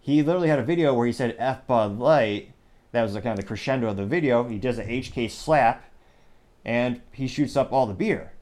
He 0.01 0.23
literally 0.23 0.49
had 0.49 0.59
a 0.59 0.65
video 0.65 0.95
where 0.95 1.07
he 1.07 1.13
said 1.13 1.35
F 1.39 1.67
Bud 1.67 1.99
Light. 1.99 2.53
That 2.93 3.03
was 3.03 3.15
the 3.15 3.21
kind 3.21 3.39
of 3.39 3.45
the 3.45 3.47
crescendo 3.47 3.89
of 3.89 3.97
the 3.97 4.07
video. 4.07 4.45
He 4.45 4.59
does 4.59 4.79
a 4.79 4.85
HK 4.85 5.31
slap 5.31 5.85
and 6.65 7.01
he 7.13 7.27
shoots 7.27 7.57
up 7.57 7.73
all 7.73 7.87
the 7.87 7.95
beer. 7.95 8.33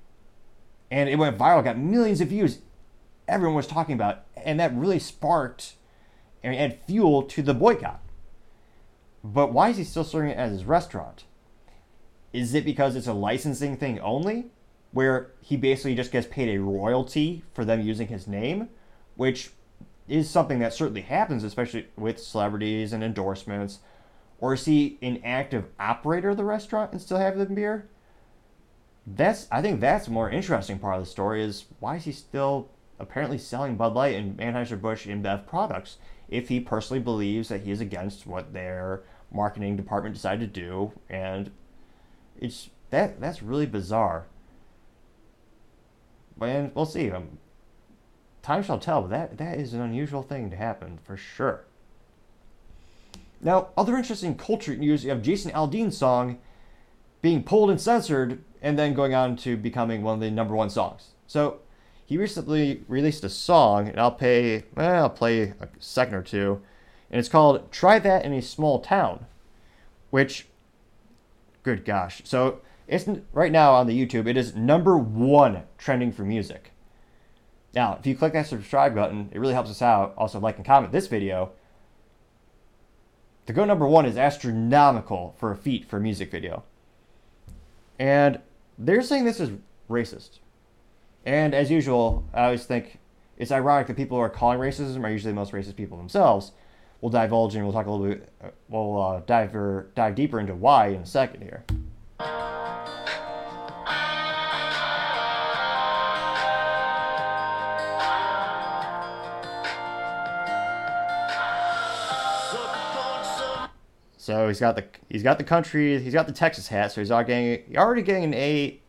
And 0.91 1.09
it 1.09 1.17
went 1.17 1.39
viral, 1.39 1.65
got 1.65 1.79
millions 1.79 2.21
of 2.21 2.29
views. 2.29 2.59
Everyone 3.27 3.57
was 3.57 3.67
talking 3.67 3.95
about 3.95 4.17
it. 4.37 4.43
And 4.45 4.61
that 4.61 4.75
really 4.77 4.99
sparked 4.99 5.76
and 6.47 6.55
add 6.55 6.79
fuel 6.87 7.25
to 7.25 7.43
the 7.43 7.53
boycott. 7.53 8.01
But 9.25 9.53
why 9.53 9.71
is 9.71 9.79
he 9.79 9.85
still 9.85 10.05
serving 10.05 10.31
it 10.31 10.39
as 10.39 10.53
his 10.53 10.65
restaurant? 10.65 11.25
Is 12.33 12.55
it 12.55 12.65
because 12.65 12.95
it's 12.95 13.09
a 13.09 13.13
licensing 13.13 13.77
thing 13.77 13.99
only, 13.99 14.47
where 14.93 15.33
he 15.41 15.57
basically 15.57 15.97
just 15.97 16.13
gets 16.13 16.29
paid 16.29 16.49
a 16.49 16.63
royalty 16.63 17.43
for 17.53 17.65
them 17.65 17.81
using 17.81 18.07
his 18.07 18.29
name, 18.29 18.69
which 19.17 19.51
is 20.07 20.31
something 20.31 20.61
that 20.61 20.73
certainly 20.73 21.01
happens, 21.01 21.43
especially 21.43 21.89
with 21.97 22.23
celebrities 22.23 22.93
and 22.93 23.03
endorsements? 23.03 23.81
Or 24.39 24.55
is 24.55 24.67
he 24.67 24.99
an 25.03 25.21
active 25.25 25.65
operator 25.81 26.31
of 26.31 26.37
the 26.37 26.45
restaurant 26.45 26.93
and 26.93 27.01
still 27.01 27.19
have 27.19 27.37
the 27.37 27.47
beer? 27.47 27.89
That's 29.05 29.49
I 29.51 29.63
think 29.63 29.81
that's 29.81 30.05
the 30.05 30.13
more 30.13 30.31
interesting 30.31 30.79
part 30.79 30.97
of 30.97 31.05
the 31.05 31.11
story 31.11 31.43
is 31.43 31.65
why 31.81 31.97
is 31.97 32.05
he 32.05 32.13
still 32.13 32.69
apparently 32.99 33.39
selling 33.39 33.77
Bud 33.77 33.95
Light 33.95 34.15
and 34.15 34.39
Anheuser-Busch 34.39 35.07
InBev 35.07 35.47
products 35.47 35.99
if 36.29 36.49
he 36.49 36.61
personally 36.61 37.03
believes 37.03 37.49
that 37.49 37.63
he 37.63 37.71
is 37.71 37.81
against 37.81 38.27
what 38.27 38.53
their 38.53 39.03
marketing 39.33 39.77
department 39.77 40.15
decided 40.15 40.53
to 40.53 40.61
do, 40.61 40.93
and 41.09 41.51
it's 42.39 42.71
that 42.91 43.21
that's 43.21 43.43
really 43.43 43.67
bizarre. 43.67 44.27
And 46.41 46.75
we'll 46.75 46.85
see. 46.85 47.11
Um, 47.11 47.39
time 48.43 48.63
shall 48.63 48.79
tell, 48.79 49.03
but 49.03 49.11
that 49.11 49.39
that 49.39 49.59
is 49.59 49.75
an 49.75 49.81
unusual 49.81 50.23
thing 50.23 50.51
to 50.51 50.57
happen 50.57 50.99
for 51.03 51.17
sure. 51.17 51.65
Now, 53.41 53.69
other 53.77 53.97
interesting 53.97 54.37
culture 54.37 54.77
news: 54.77 55.05
you 55.05 55.11
have 55.11 55.23
Jason 55.23 55.53
Aldean's 55.53 55.97
song 55.97 56.39
being 57.23 57.43
pulled 57.43 57.71
and 57.71 57.81
censored, 57.81 58.43
and 58.63 58.79
then 58.79 58.95
going 58.95 59.15
on 59.15 59.37
to 59.37 59.57
becoming 59.57 60.03
one 60.03 60.15
of 60.15 60.21
the 60.21 60.31
number 60.31 60.55
one 60.55 60.71
songs. 60.71 61.11
So 61.27 61.61
he 62.07 62.17
recently 62.17 62.85
released 62.89 63.25
a 63.25 63.29
song, 63.29 63.89
and 63.89 64.01
I'll 64.01 64.13
play 64.13 64.65
well, 64.75 65.05
I'll 65.05 65.11
play 65.11 65.53
a 65.61 65.69
second 65.79 66.15
or 66.15 66.23
two, 66.23 66.63
and 67.11 67.19
it's 67.19 67.29
called 67.29 67.71
"Try 67.71 67.99
That 67.99 68.25
in 68.25 68.33
a 68.33 68.41
Small 68.41 68.81
Town," 68.81 69.27
which, 70.11 70.47
good 71.63 71.85
gosh, 71.85 72.23
so 72.25 72.61
it's 72.87 73.09
right 73.33 73.53
now 73.53 73.75
on 73.75 73.87
the 73.87 74.07
YouTube. 74.07 74.27
It 74.27 74.37
is 74.37 74.55
number 74.55 74.97
one 74.97 75.65
trending 75.77 76.13
for 76.13 76.23
music. 76.23 76.73
Now, 77.75 77.97
if 77.99 78.07
you 78.07 78.17
click 78.17 78.33
that 78.33 78.47
subscribe 78.47 78.95
button, 78.95 79.29
it 79.33 79.39
really 79.39 79.53
helps 79.53 79.71
us 79.71 79.83
out. 79.83 80.15
Also, 80.17 80.41
like 80.41 80.57
and 80.57 80.65
comment 80.65 80.93
this 80.93 81.09
video. 81.09 81.51
To 83.47 83.53
go 83.53 83.65
number 83.65 83.87
one 83.87 84.07
is 84.07 84.17
astronomical 84.17 85.35
for 85.39 85.51
a 85.53 85.57
feat 85.57 85.85
for 85.85 85.99
a 85.99 86.01
music 86.01 86.31
video. 86.31 86.65
And 87.99 88.41
they're 88.79 89.03
saying 89.03 89.25
this 89.25 89.41
is 89.41 89.51
racist. 89.91 90.39
And 91.27 91.55
as 91.55 91.73
usual, 91.73 92.25
I 92.33 92.45
always 92.45 92.67
think 92.67 93.01
it's 93.37 93.51
ironic 93.51 93.89
that 93.89 93.97
people 93.97 94.17
who 94.17 94.23
are 94.23 94.31
calling 94.31 94.61
racism 94.61 95.03
are 95.03 95.11
usually 95.11 95.33
the 95.33 95.37
most 95.37 95.51
racist 95.51 95.75
people 95.75 95.99
themselves. 95.99 96.53
We'll 97.01 97.11
divulge 97.11 97.57
and 97.57 97.65
we'll 97.65 97.73
talk 97.73 97.87
a 97.87 97.91
little 97.91 98.07
bit. 98.07 98.33
Uh, 98.43 98.51
we'll 98.69 99.03
uh, 99.03 99.21
dive 99.27 99.55
or, 99.57 99.91
dive 99.97 100.15
deeper 100.15 100.39
into 100.39 100.55
why 100.55 100.89
in 100.89 101.01
a 101.01 101.07
second 101.07 101.43
here. 101.43 101.65
So 114.17 114.49
he's 114.49 114.59
got 114.59 114.75
the 114.77 114.85
he's 115.09 115.23
got 115.23 115.39
the 115.39 115.45
country 115.45 116.01
he's 116.03 116.13
got 116.13 116.27
the 116.27 116.33
Texas 116.33 116.67
hat, 116.67 116.91
so 116.91 117.01
he's 117.01 117.13
already 117.13 117.29
getting 117.29 117.77
already 117.77 118.03
getting 118.03 118.25
an 118.25 118.35
A 118.35 118.81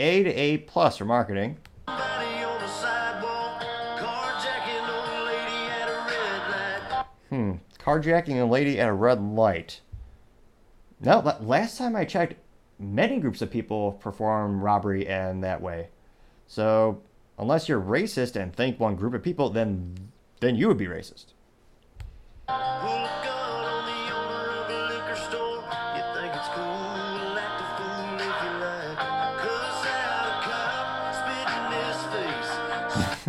a 0.00 0.22
to 0.22 0.30
A 0.30 0.56
plus 0.58 0.96
for 0.96 1.04
marketing. 1.04 1.58
Hmm. 7.28 7.52
Carjacking 7.78 8.40
a 8.40 8.44
lady 8.44 8.80
at 8.80 8.88
a 8.88 8.92
red 8.92 9.22
light. 9.22 9.80
No, 11.00 11.20
last 11.40 11.78
time 11.78 11.94
I 11.94 12.04
checked, 12.04 12.34
many 12.78 13.20
groups 13.20 13.40
of 13.40 13.50
people 13.50 13.92
perform 13.92 14.60
robbery 14.60 15.06
in 15.06 15.40
that 15.42 15.62
way. 15.62 15.88
So, 16.46 17.00
unless 17.38 17.68
you're 17.68 17.80
racist 17.80 18.34
and 18.34 18.52
think 18.54 18.80
one 18.80 18.96
group 18.96 19.14
of 19.14 19.22
people, 19.22 19.50
then 19.50 20.10
then 20.40 20.56
you 20.56 20.66
would 20.68 20.78
be 20.78 20.86
racist. 20.86 21.26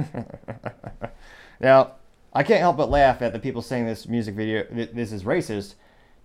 Now, 1.62 1.92
I 2.34 2.44
can't 2.44 2.60
help 2.60 2.78
but 2.78 2.90
laugh 2.90 3.22
at 3.22 3.34
the 3.34 3.40
people 3.40 3.62
saying 3.62 3.86
this 3.86 4.08
music 4.08 4.36
video, 4.36 4.66
this 4.72 5.12
is 5.12 5.24
racist. 5.24 5.76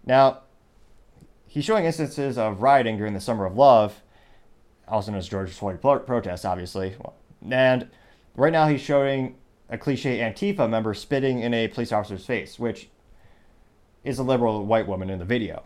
Now, 0.04 0.40
he's 1.46 1.64
showing 1.64 1.84
instances 1.84 2.38
of 2.38 2.62
rioting 2.62 2.96
during 2.96 3.12
the 3.12 3.20
Summer 3.20 3.44
of 3.44 3.54
Love, 3.54 4.02
also 4.88 5.10
known 5.10 5.18
as 5.18 5.28
George 5.28 5.50
Floyd 5.50 5.80
pro- 5.80 5.98
protests, 5.98 6.44
obviously. 6.44 6.96
And 7.50 7.90
right 8.34 8.52
now 8.52 8.66
he's 8.66 8.80
showing 8.80 9.36
a 9.68 9.76
cliche 9.76 10.18
Antifa 10.18 10.70
member 10.70 10.94
spitting 10.94 11.40
in 11.40 11.52
a 11.52 11.68
police 11.68 11.92
officer's 11.92 12.24
face, 12.24 12.58
which 12.58 12.88
is 14.04 14.18
a 14.18 14.22
liberal 14.22 14.64
white 14.64 14.86
woman 14.86 15.10
in 15.10 15.18
the 15.18 15.24
video. 15.24 15.64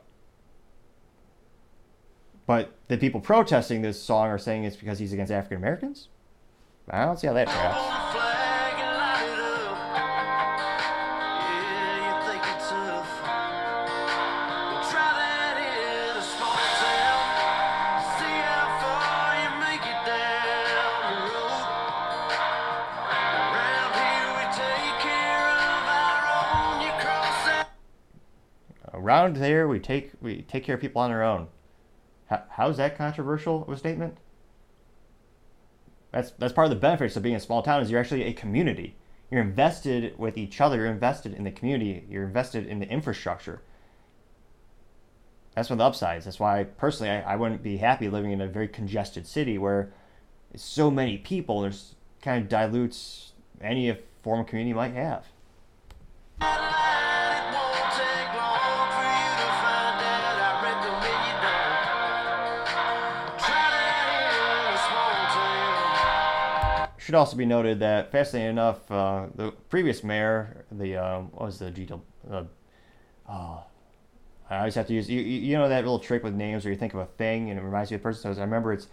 But 2.46 2.72
the 2.88 2.96
people 2.96 3.20
protesting 3.20 3.82
this 3.82 4.02
song 4.02 4.28
are 4.28 4.38
saying 4.38 4.64
it's 4.64 4.74
because 4.74 4.98
he's 4.98 5.12
against 5.12 5.30
African 5.30 5.58
Americans? 5.58 6.08
I 6.88 7.04
don't 7.04 7.18
see 7.18 7.26
how 7.26 7.34
that 7.34 7.46
tracks. 7.46 8.00
Around 28.92 29.36
there 29.36 29.66
we 29.66 29.80
take 29.80 30.12
we 30.20 30.42
take 30.42 30.62
care 30.62 30.74
of 30.76 30.80
people 30.80 31.00
on 31.02 31.10
their 31.10 31.22
own 31.24 31.48
how, 32.26 32.42
how's 32.50 32.76
that 32.76 32.96
controversial 32.96 33.62
of 33.62 33.70
a 33.70 33.76
statement 33.76 34.18
that's 36.12 36.32
that's 36.32 36.52
part 36.52 36.66
of 36.66 36.70
the 36.70 36.76
benefits 36.76 37.16
of 37.16 37.22
being 37.22 37.36
a 37.36 37.40
small 37.40 37.62
town 37.62 37.82
is 37.82 37.90
you're 37.90 38.00
actually 38.00 38.24
a 38.24 38.32
community. 38.32 38.96
You're 39.30 39.42
invested 39.42 40.18
with 40.18 40.36
each 40.36 40.60
other. 40.60 40.76
You're 40.76 40.86
invested 40.86 41.34
in 41.34 41.44
the 41.44 41.52
community. 41.52 42.04
You're 42.10 42.24
invested 42.24 42.66
in 42.66 42.80
the 42.80 42.88
infrastructure. 42.88 43.62
That's 45.54 45.70
one 45.70 45.74
of 45.74 45.78
the 45.78 45.84
upsides. 45.84 46.24
That's 46.24 46.40
why 46.40 46.64
personally 46.64 47.10
I, 47.10 47.34
I 47.34 47.36
wouldn't 47.36 47.62
be 47.62 47.76
happy 47.76 48.08
living 48.08 48.32
in 48.32 48.40
a 48.40 48.48
very 48.48 48.68
congested 48.68 49.26
city 49.26 49.58
where 49.58 49.92
it's 50.52 50.64
so 50.64 50.90
many 50.90 51.18
people 51.18 51.60
there's 51.60 51.94
kind 52.22 52.42
of 52.42 52.48
dilutes 52.48 53.32
any 53.60 53.96
form 54.22 54.40
of 54.40 54.46
community 54.46 54.74
might 54.74 54.94
have 54.94 55.26
should 67.10 67.16
also 67.16 67.36
be 67.36 67.44
noted 67.44 67.80
that, 67.80 68.12
fascinating 68.12 68.50
enough, 68.50 68.88
uh, 68.88 69.26
the 69.34 69.50
previous 69.68 70.04
mayor, 70.04 70.64
the 70.70 70.96
um, 70.96 71.24
what 71.32 71.46
was 71.46 71.58
the 71.58 71.68
GW? 71.68 72.00
Uh, 72.30 72.44
oh, 73.28 73.64
I 74.48 74.58
always 74.58 74.76
have 74.76 74.86
to 74.86 74.94
use 74.94 75.10
you, 75.10 75.20
you 75.20 75.58
know 75.58 75.68
that 75.68 75.82
little 75.82 75.98
trick 75.98 76.22
with 76.22 76.34
names 76.34 76.64
where 76.64 76.72
you 76.72 76.78
think 76.78 76.94
of 76.94 77.00
a 77.00 77.06
thing 77.06 77.50
and 77.50 77.58
it 77.58 77.64
reminds 77.64 77.90
you 77.90 77.96
of 77.96 78.00
a 78.00 78.04
person. 78.04 78.32
So 78.32 78.40
I 78.40 78.44
remember 78.44 78.72
it's 78.72 78.86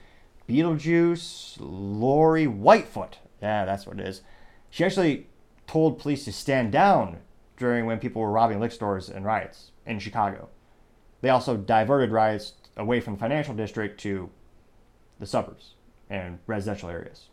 Beetlejuice 0.50 1.58
Lori 1.60 2.48
Whitefoot. 2.48 3.18
Yeah, 3.40 3.66
that's 3.66 3.86
what 3.86 4.00
it 4.00 4.08
is. 4.08 4.24
She 4.72 4.84
actually 4.84 5.28
told 5.68 6.00
police 6.00 6.26
to 6.26 6.32
stand 6.32 6.72
down 6.72 7.20
during 7.56 7.86
when 7.86 8.00
people 8.00 8.24
were 8.24 8.32
robbing 8.32 8.60
liquor 8.60 8.74
stores 8.74 9.10
and 9.10 9.26
riots 9.26 9.74
in 9.86 10.00
Chicago. 10.00 10.50
They 11.22 11.30
also 11.30 11.56
diverted 11.56 12.10
riots 12.12 12.54
away 12.76 13.00
from 13.00 13.14
the 13.14 13.20
financial 13.20 13.54
district 13.54 14.00
to 14.02 14.32
the 15.20 15.28
suburbs 15.28 15.76
and 16.10 16.40
residential 16.48 16.90
areas. 16.90 17.28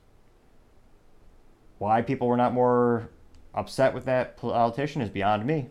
Why 1.85 2.01
people 2.01 2.29
were 2.29 2.37
not 2.38 2.55
more 2.55 3.11
upset 3.55 3.92
with 3.92 4.07
that 4.07 4.38
politician 4.38 5.03
is 5.03 5.11
beyond 5.11 5.44
me. 5.44 5.66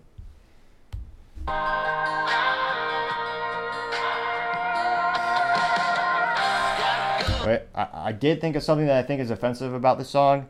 Wait, 7.47 7.63
I, 7.73 7.88
I 7.91 8.12
did 8.12 8.41
think 8.41 8.56
of 8.56 8.62
something 8.62 8.86
that 8.86 9.04
I 9.04 9.08
think 9.08 9.21
is 9.21 9.32
offensive 9.32 9.73
about 9.73 9.97
this 9.97 10.08
song. 10.08 10.49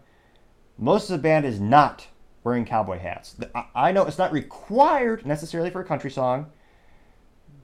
Most 0.77 1.09
of 1.09 1.15
the 1.15 1.23
band 1.23 1.45
is 1.45 1.61
not 1.61 2.07
wearing 2.43 2.65
cowboy 2.65 2.99
hats. 2.99 3.37
I, 3.55 3.63
I 3.73 3.91
know 3.93 4.03
it's 4.03 4.17
not 4.17 4.33
required 4.33 5.25
necessarily 5.25 5.69
for 5.69 5.79
a 5.79 5.85
country 5.85 6.11
song, 6.11 6.51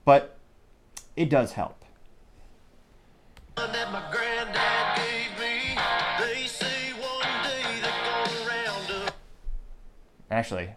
but 0.06 0.38
it 1.18 1.30
does 1.30 1.52
help. 1.52 1.84
Actually, 10.32 10.70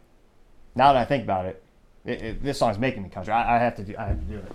now 0.74 0.92
that 0.92 1.02
I 1.02 1.04
think 1.04 1.24
about 1.24 1.46
it, 1.46 1.62
it, 2.04 2.22
it 2.22 2.42
this 2.42 2.58
song's 2.58 2.78
making 2.78 3.02
me 3.02 3.08
country. 3.08 3.32
I, 3.32 3.56
I 3.56 3.58
have 3.58 3.76
to 3.76 3.82
do. 3.82 3.94
I 3.98 4.06
have 4.06 4.18
to 4.18 4.24
do 4.24 4.38
it. 4.38 4.52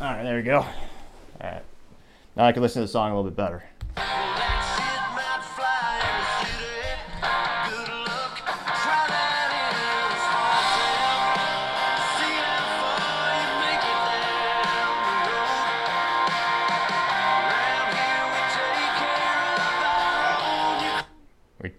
All 0.00 0.06
right, 0.06 0.22
there 0.22 0.36
we 0.36 0.42
go. 0.42 0.58
All 0.58 0.66
right, 1.42 1.62
now 2.36 2.46
I 2.46 2.52
can 2.52 2.62
listen 2.62 2.80
to 2.80 2.86
the 2.86 2.92
song 2.92 3.12
a 3.12 3.14
little 3.16 3.30
bit 3.30 3.36
better. 3.36 3.62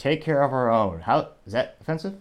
Take 0.01 0.23
care 0.23 0.41
of 0.41 0.51
our 0.51 0.71
own. 0.71 1.01
How 1.01 1.29
is 1.45 1.53
that 1.53 1.77
offensive? 1.79 2.15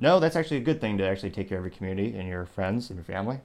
No, 0.00 0.18
that's 0.18 0.34
actually 0.34 0.56
a 0.56 0.60
good 0.60 0.80
thing 0.80 0.98
to 0.98 1.06
actually 1.06 1.30
take 1.30 1.48
care 1.48 1.58
of 1.58 1.64
your 1.64 1.70
community 1.70 2.18
and 2.18 2.28
your 2.28 2.46
friends 2.46 2.90
and 2.90 2.96
your 2.96 3.04
family. 3.04 3.38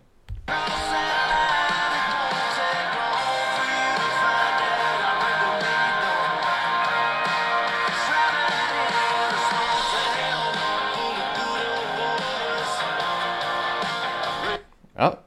Oh, 14.97 15.19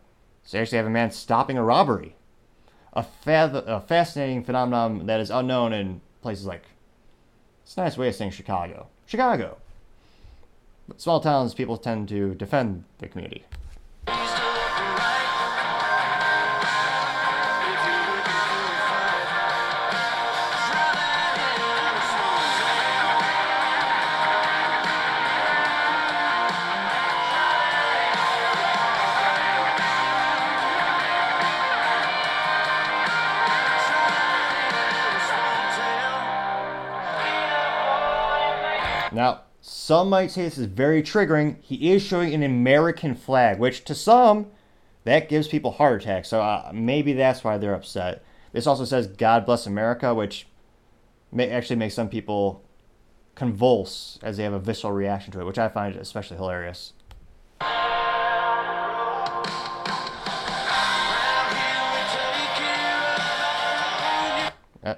actually 0.53 0.79
have 0.79 0.87
a 0.87 0.90
man 0.90 1.12
stopping 1.12 1.57
a 1.57 1.62
robbery. 1.62 2.16
A, 2.94 3.07
a 3.27 3.81
fascinating 3.81 4.42
phenomenon 4.42 5.07
that 5.07 5.20
is 5.20 5.31
unknown 5.31 5.72
in 5.72 6.01
places 6.20 6.46
like. 6.46 6.64
It's 7.66 7.76
a 7.76 7.81
nice 7.81 7.98
way 7.98 8.07
of 8.07 8.14
saying 8.14 8.31
Chicago. 8.31 8.87
Chicago. 9.07 9.57
Small 10.98 11.18
towns, 11.18 11.52
people 11.52 11.76
tend 11.76 12.09
to 12.11 12.33
defend 12.37 12.85
the 12.98 13.09
community. 13.09 13.44
Now, 39.17 39.44
some 39.62 40.10
might 40.10 40.31
say 40.31 40.42
this 40.42 40.58
is 40.58 40.67
very 40.67 41.02
triggering. 41.02 41.56
He 41.62 41.90
is 41.90 42.02
showing 42.02 42.35
an 42.35 42.42
American 42.42 43.14
flag, 43.14 43.58
which 43.58 43.83
to 43.85 43.94
some, 43.94 44.48
that 45.04 45.31
gives 45.31 45.48
people 45.48 45.71
heart 45.71 46.02
attacks. 46.02 46.29
So 46.29 46.42
uh, 46.42 46.71
maybe 46.75 47.14
that's 47.14 47.42
why 47.42 47.56
they're 47.56 47.75
upset. 47.75 48.23
This 48.52 48.67
also 48.67 48.85
says 48.85 49.06
"God 49.06 49.46
bless 49.46 49.67
America," 49.67 50.14
which 50.14 50.46
may 51.33 51.48
actually 51.48 51.77
makes 51.77 51.94
some 51.94 52.10
people 52.10 52.62
convulse 53.35 54.19
as 54.23 54.37
they 54.37 54.42
have 54.42 54.52
a 54.52 54.58
visceral 54.58 54.92
reaction 54.92 55.33
to 55.33 55.40
it, 55.40 55.44
which 55.44 55.58
I 55.58 55.69
find 55.69 55.96
especially 55.96 56.37
hilarious. 56.37 56.92
Uh 64.85 64.94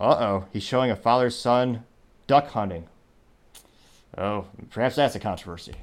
oh, 0.00 0.46
he's 0.52 0.64
showing 0.64 0.90
a 0.90 0.96
father 0.96 1.30
son 1.30 1.84
duck 2.26 2.48
hunting. 2.48 2.88
Oh, 4.18 4.44
perhaps 4.70 4.96
that's 4.96 5.14
a 5.14 5.18
controversy. 5.18 5.74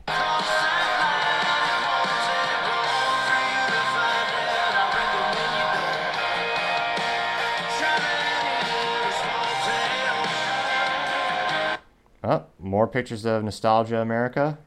Oh, 12.21 12.43
more 12.59 12.87
pictures 12.87 13.25
of 13.25 13.43
Nostalgia 13.43 14.01
America. 14.01 14.59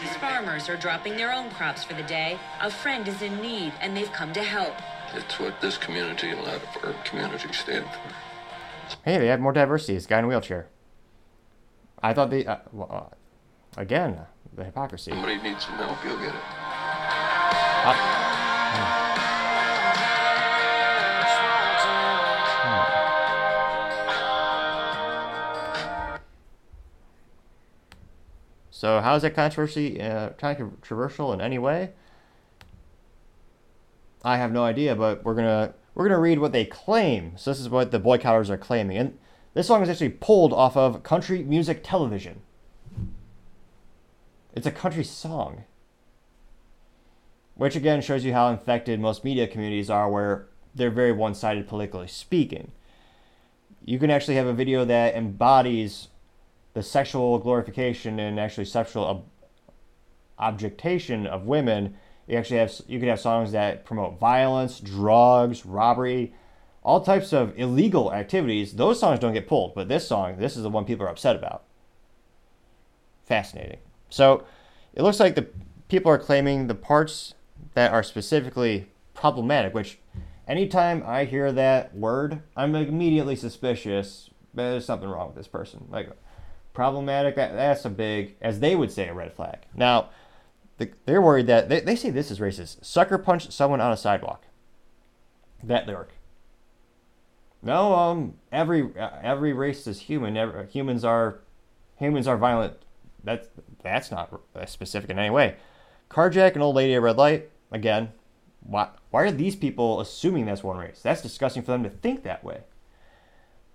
These 0.00 0.16
farmers 0.16 0.70
are 0.70 0.76
dropping 0.76 1.16
their 1.16 1.32
own 1.32 1.50
crops 1.50 1.84
for 1.84 1.92
the 1.92 2.04
day. 2.04 2.38
A 2.62 2.70
friend 2.70 3.06
is 3.06 3.20
in 3.20 3.42
need, 3.42 3.74
and 3.82 3.94
they've 3.94 4.10
come 4.12 4.32
to 4.32 4.42
help. 4.42 4.74
It's 5.12 5.38
what 5.38 5.60
this 5.60 5.76
community 5.76 6.30
and 6.30 6.40
a 6.40 6.42
lot 6.42 6.54
of 6.54 6.84
our 6.84 6.94
communities 7.04 7.58
stand 7.58 7.84
for. 7.84 8.96
Hey, 9.04 9.18
they 9.18 9.26
had 9.26 9.40
more 9.40 9.52
diversity. 9.52 9.94
This 9.94 10.06
guy 10.06 10.20
in 10.20 10.24
a 10.24 10.28
wheelchair. 10.28 10.68
I 12.04 12.12
thought 12.12 12.28
they. 12.28 12.44
Uh, 12.44 12.58
well, 12.70 13.10
uh, 13.10 13.80
again, 13.80 14.20
the 14.54 14.62
hypocrisy. 14.62 15.10
Somebody 15.10 15.38
needs 15.38 15.64
some 15.64 15.76
help, 15.76 16.04
you'll 16.04 16.18
get 16.18 16.34
it. 16.34 16.40
So, 28.70 29.00
how 29.00 29.14
is 29.14 29.22
that 29.22 29.34
controversy 29.34 29.98
uh, 29.98 30.30
controversial 30.36 31.32
in 31.32 31.40
any 31.40 31.58
way? 31.58 31.92
I 34.22 34.36
have 34.36 34.52
no 34.52 34.62
idea, 34.62 34.94
but 34.94 35.24
we're 35.24 35.34
gonna 35.34 35.72
we're 35.94 36.06
gonna 36.06 36.20
read 36.20 36.38
what 36.38 36.52
they 36.52 36.66
claim. 36.66 37.38
So 37.38 37.50
this 37.50 37.60
is 37.60 37.70
what 37.70 37.92
the 37.92 38.00
boycotters 38.00 38.50
are 38.50 38.58
claiming, 38.58 38.98
and 38.98 39.18
this 39.54 39.68
song 39.68 39.82
is 39.82 39.88
actually 39.88 40.10
pulled 40.10 40.52
off 40.52 40.76
of 40.76 41.02
country 41.02 41.42
music 41.42 41.80
television. 41.82 42.42
It's 44.52 44.66
a 44.66 44.72
country 44.72 45.04
song, 45.04 45.64
which 47.54 47.76
again 47.76 48.02
shows 48.02 48.24
you 48.24 48.32
how 48.32 48.50
infected 48.50 49.00
most 49.00 49.24
media 49.24 49.46
communities 49.46 49.90
are, 49.90 50.10
where 50.10 50.48
they're 50.74 50.90
very 50.90 51.12
one-sided 51.12 51.68
politically 51.68 52.08
speaking. 52.08 52.72
You 53.84 53.98
can 53.98 54.10
actually 54.10 54.36
have 54.36 54.46
a 54.46 54.52
video 54.52 54.84
that 54.84 55.14
embodies 55.14 56.08
the 56.72 56.82
sexual 56.82 57.38
glorification 57.38 58.18
and 58.18 58.40
actually 58.40 58.64
sexual 58.64 59.04
ob- 59.04 59.24
objectation 60.38 61.26
of 61.26 61.46
women. 61.46 61.96
You 62.26 62.38
actually 62.38 62.58
have 62.58 62.72
you 62.88 62.98
could 62.98 63.08
have 63.08 63.20
songs 63.20 63.52
that 63.52 63.84
promote 63.84 64.18
violence, 64.18 64.80
drugs, 64.80 65.64
robbery, 65.64 66.34
all 66.84 67.00
types 67.00 67.32
of 67.32 67.58
illegal 67.58 68.12
activities. 68.12 68.74
Those 68.74 69.00
songs 69.00 69.18
don't 69.18 69.32
get 69.32 69.48
pulled, 69.48 69.74
but 69.74 69.88
this 69.88 70.06
song, 70.06 70.36
this 70.36 70.56
is 70.56 70.62
the 70.62 70.70
one 70.70 70.84
people 70.84 71.06
are 71.06 71.10
upset 71.10 71.34
about. 71.34 71.64
Fascinating. 73.24 73.78
So, 74.10 74.44
it 74.92 75.02
looks 75.02 75.18
like 75.18 75.34
the 75.34 75.48
people 75.88 76.12
are 76.12 76.18
claiming 76.18 76.66
the 76.66 76.74
parts 76.74 77.34
that 77.74 77.92
are 77.92 78.02
specifically 78.02 78.86
problematic, 79.14 79.74
which 79.74 79.98
anytime 80.46 81.02
I 81.06 81.24
hear 81.24 81.50
that 81.52 81.96
word, 81.96 82.42
I'm 82.56 82.74
immediately 82.74 83.36
suspicious 83.36 84.30
there's 84.52 84.84
something 84.84 85.08
wrong 85.08 85.28
with 85.28 85.36
this 85.36 85.48
person. 85.48 85.86
Like 85.90 86.10
problematic, 86.72 87.36
that, 87.36 87.54
that's 87.54 87.84
a 87.84 87.90
big, 87.90 88.36
as 88.40 88.60
they 88.60 88.76
would 88.76 88.92
say, 88.92 89.08
a 89.08 89.14
red 89.14 89.32
flag. 89.32 89.58
Now, 89.74 90.10
the, 90.78 90.90
they're 91.06 91.22
worried 91.22 91.46
that 91.46 91.68
they, 91.68 91.80
they 91.80 91.96
say 91.96 92.10
this 92.10 92.30
is 92.30 92.40
racist. 92.40 92.84
Sucker 92.84 93.18
punch 93.18 93.50
someone 93.50 93.80
on 93.80 93.92
a 93.92 93.96
sidewalk. 93.96 94.44
That 95.62 95.86
lyric. 95.86 96.10
No, 97.64 97.94
um, 97.94 98.34
every 98.52 98.90
uh, 98.98 99.10
every 99.22 99.52
race 99.52 99.86
is 99.86 100.00
human. 100.00 100.36
Every, 100.36 100.66
humans 100.66 101.04
are 101.04 101.40
humans 101.96 102.28
are 102.28 102.36
violent. 102.36 102.74
That's 103.22 103.48
that's 103.82 104.10
not 104.10 104.40
specific 104.66 105.10
in 105.10 105.18
any 105.18 105.30
way. 105.30 105.56
Carjack 106.10 106.54
an 106.54 106.62
old 106.62 106.76
lady 106.76 106.94
at 106.94 106.98
a 106.98 107.00
red 107.00 107.16
light. 107.16 107.50
Again, 107.72 108.12
why 108.60 108.90
why 109.10 109.22
are 109.22 109.32
these 109.32 109.56
people 109.56 110.00
assuming 110.00 110.44
that's 110.44 110.62
one 110.62 110.76
race? 110.76 111.00
That's 111.02 111.22
disgusting 111.22 111.62
for 111.62 111.72
them 111.72 111.82
to 111.84 111.90
think 111.90 112.22
that 112.22 112.44
way. 112.44 112.60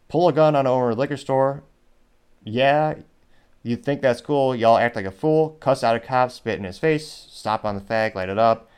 Pull 0.08 0.28
a 0.28 0.34
gun 0.34 0.56
on 0.56 0.66
an 0.66 0.72
owner 0.72 0.92
of 0.92 0.98
a 0.98 1.00
liquor 1.00 1.18
store. 1.18 1.64
Yeah, 2.44 2.96
you 3.64 3.76
think 3.76 4.02
that's 4.02 4.22
cool. 4.22 4.56
Y'all 4.56 4.78
act 4.78 4.96
like 4.96 5.06
a 5.06 5.12
fool. 5.12 5.58
Cuss 5.60 5.84
out 5.84 5.96
a 5.96 6.00
cop, 6.00 6.32
spit 6.32 6.60
in 6.60 6.64
his 6.64 6.78
face, 6.80 7.28
stop 7.30 7.66
on 7.66 7.76
the 7.76 7.82
fag, 7.82 8.16
light 8.16 8.30
it 8.30 8.38
up. 8.38 8.70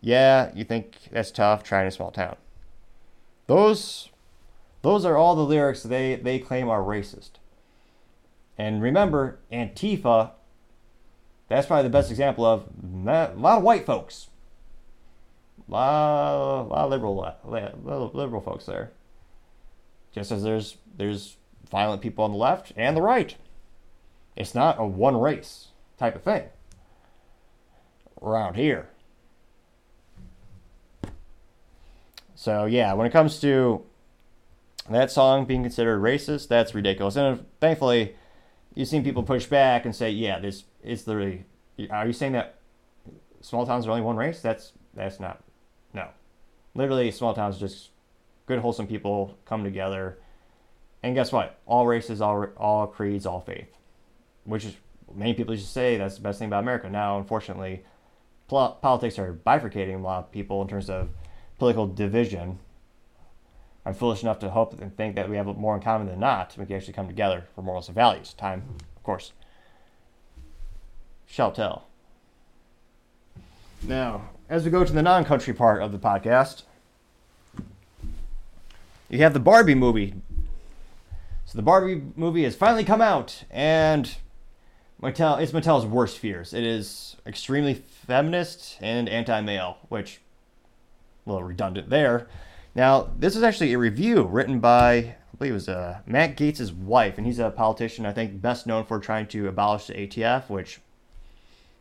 Yeah, 0.00 0.50
you 0.54 0.64
think 0.64 0.98
that's 1.10 1.30
tough. 1.30 1.62
Try 1.62 1.82
in 1.82 1.88
a 1.88 1.90
small 1.90 2.10
town. 2.10 2.36
Those, 3.46 4.10
those 4.86 5.04
are 5.04 5.16
all 5.16 5.34
the 5.34 5.42
lyrics 5.42 5.82
they 5.82 6.14
they 6.14 6.38
claim 6.38 6.68
are 6.68 6.80
racist. 6.80 7.30
And 8.56 8.80
remember, 8.80 9.40
Antifa. 9.52 10.30
That's 11.48 11.66
probably 11.66 11.82
the 11.84 11.90
best 11.90 12.10
example 12.10 12.44
of 12.44 12.68
a 13.04 13.34
lot 13.36 13.58
of 13.58 13.62
white 13.64 13.84
folks. 13.84 14.28
A 15.68 15.72
lot, 15.72 16.60
a 16.60 16.68
lot 16.68 16.84
of 16.84 16.90
liberal, 17.50 18.10
liberal 18.14 18.40
folks 18.40 18.66
there. 18.66 18.92
Just 20.12 20.30
as 20.30 20.44
there's 20.44 20.76
there's 20.96 21.36
violent 21.68 22.00
people 22.00 22.24
on 22.24 22.30
the 22.30 22.38
left 22.38 22.72
and 22.76 22.96
the 22.96 23.02
right. 23.02 23.34
It's 24.36 24.54
not 24.54 24.78
a 24.78 24.86
one 24.86 25.18
race 25.18 25.68
type 25.98 26.14
of 26.14 26.22
thing 26.22 26.44
around 28.22 28.54
here. 28.54 28.88
So 32.36 32.66
yeah, 32.66 32.92
when 32.92 33.08
it 33.08 33.10
comes 33.10 33.40
to 33.40 33.84
that 34.94 35.10
song 35.10 35.44
being 35.44 35.62
considered 35.62 36.00
racist, 36.00 36.48
that's 36.48 36.74
ridiculous. 36.74 37.16
And 37.16 37.40
uh, 37.40 37.42
thankfully, 37.60 38.14
you've 38.74 38.88
seen 38.88 39.02
people 39.04 39.22
push 39.22 39.46
back 39.46 39.84
and 39.84 39.94
say, 39.94 40.10
"Yeah, 40.10 40.38
this 40.38 40.64
is 40.82 41.06
literally." 41.06 41.44
Are 41.90 42.06
you 42.06 42.12
saying 42.12 42.32
that 42.32 42.58
small 43.40 43.66
towns 43.66 43.86
are 43.86 43.90
only 43.90 44.02
one 44.02 44.16
race? 44.16 44.40
That's 44.40 44.72
that's 44.94 45.20
not. 45.20 45.42
No, 45.92 46.08
literally, 46.74 47.10
small 47.10 47.34
towns 47.34 47.58
just 47.58 47.90
good, 48.46 48.60
wholesome 48.60 48.86
people 48.86 49.36
come 49.44 49.64
together. 49.64 50.18
And 51.02 51.14
guess 51.14 51.32
what? 51.32 51.58
All 51.66 51.86
races, 51.86 52.20
all 52.20 52.46
all 52.56 52.86
creeds, 52.86 53.26
all 53.26 53.40
faith 53.40 53.76
which 54.46 54.64
is 54.64 54.74
many 55.14 55.34
people 55.34 55.54
to 55.54 55.60
say 55.60 55.96
that's 55.96 56.16
the 56.16 56.22
best 56.22 56.38
thing 56.38 56.48
about 56.48 56.62
America. 56.62 56.88
Now, 56.88 57.18
unfortunately, 57.18 57.84
pol- 58.48 58.78
politics 58.80 59.18
are 59.18 59.34
bifurcating 59.34 59.96
a 59.96 60.02
lot 60.02 60.24
of 60.24 60.32
people 60.32 60.62
in 60.62 60.68
terms 60.68 60.88
of 60.88 61.10
political 61.58 61.86
division. 61.86 62.58
I'm 63.86 63.94
foolish 63.94 64.22
enough 64.22 64.40
to 64.40 64.50
hope 64.50 64.80
and 64.80 64.94
think 64.96 65.14
that 65.14 65.30
we 65.30 65.36
have 65.36 65.46
more 65.46 65.76
in 65.76 65.80
common 65.80 66.08
than 66.08 66.18
not. 66.18 66.56
We 66.58 66.66
can 66.66 66.74
actually 66.74 66.94
come 66.94 67.06
together 67.06 67.46
for 67.54 67.62
morals 67.62 67.86
and 67.86 67.94
values. 67.94 68.34
Time, 68.34 68.64
of 68.96 69.02
course, 69.04 69.32
shall 71.24 71.52
tell. 71.52 71.86
Now, 73.84 74.30
as 74.50 74.64
we 74.64 74.72
go 74.72 74.82
to 74.82 74.92
the 74.92 75.02
non 75.02 75.24
country 75.24 75.54
part 75.54 75.82
of 75.82 75.92
the 75.92 75.98
podcast, 75.98 76.64
you 79.08 79.20
have 79.20 79.34
the 79.34 79.40
Barbie 79.40 79.76
movie. 79.76 80.14
So 81.44 81.56
the 81.56 81.62
Barbie 81.62 82.02
movie 82.16 82.42
has 82.42 82.56
finally 82.56 82.82
come 82.82 83.00
out, 83.00 83.44
and 83.52 84.16
Mattel 85.00 85.40
it's 85.40 85.52
Mattel's 85.52 85.86
worst 85.86 86.18
fears. 86.18 86.52
It 86.52 86.64
is 86.64 87.14
extremely 87.24 87.74
feminist 87.74 88.78
and 88.80 89.08
anti-male, 89.08 89.78
which 89.88 90.20
a 91.24 91.30
little 91.30 91.44
redundant 91.44 91.88
there. 91.88 92.26
Now, 92.76 93.08
this 93.18 93.34
is 93.34 93.42
actually 93.42 93.72
a 93.72 93.78
review 93.78 94.24
written 94.24 94.60
by 94.60 94.92
I 94.92 95.38
believe 95.38 95.52
it 95.52 95.54
was 95.54 95.68
uh, 95.68 96.00
Matt 96.04 96.36
Gaetz' 96.36 96.76
wife, 96.76 97.16
and 97.16 97.26
he's 97.26 97.38
a 97.38 97.50
politician 97.50 98.04
I 98.04 98.12
think 98.12 98.42
best 98.42 98.66
known 98.66 98.84
for 98.84 99.00
trying 99.00 99.28
to 99.28 99.48
abolish 99.48 99.86
the 99.86 99.94
ATF, 99.94 100.50
which 100.50 100.80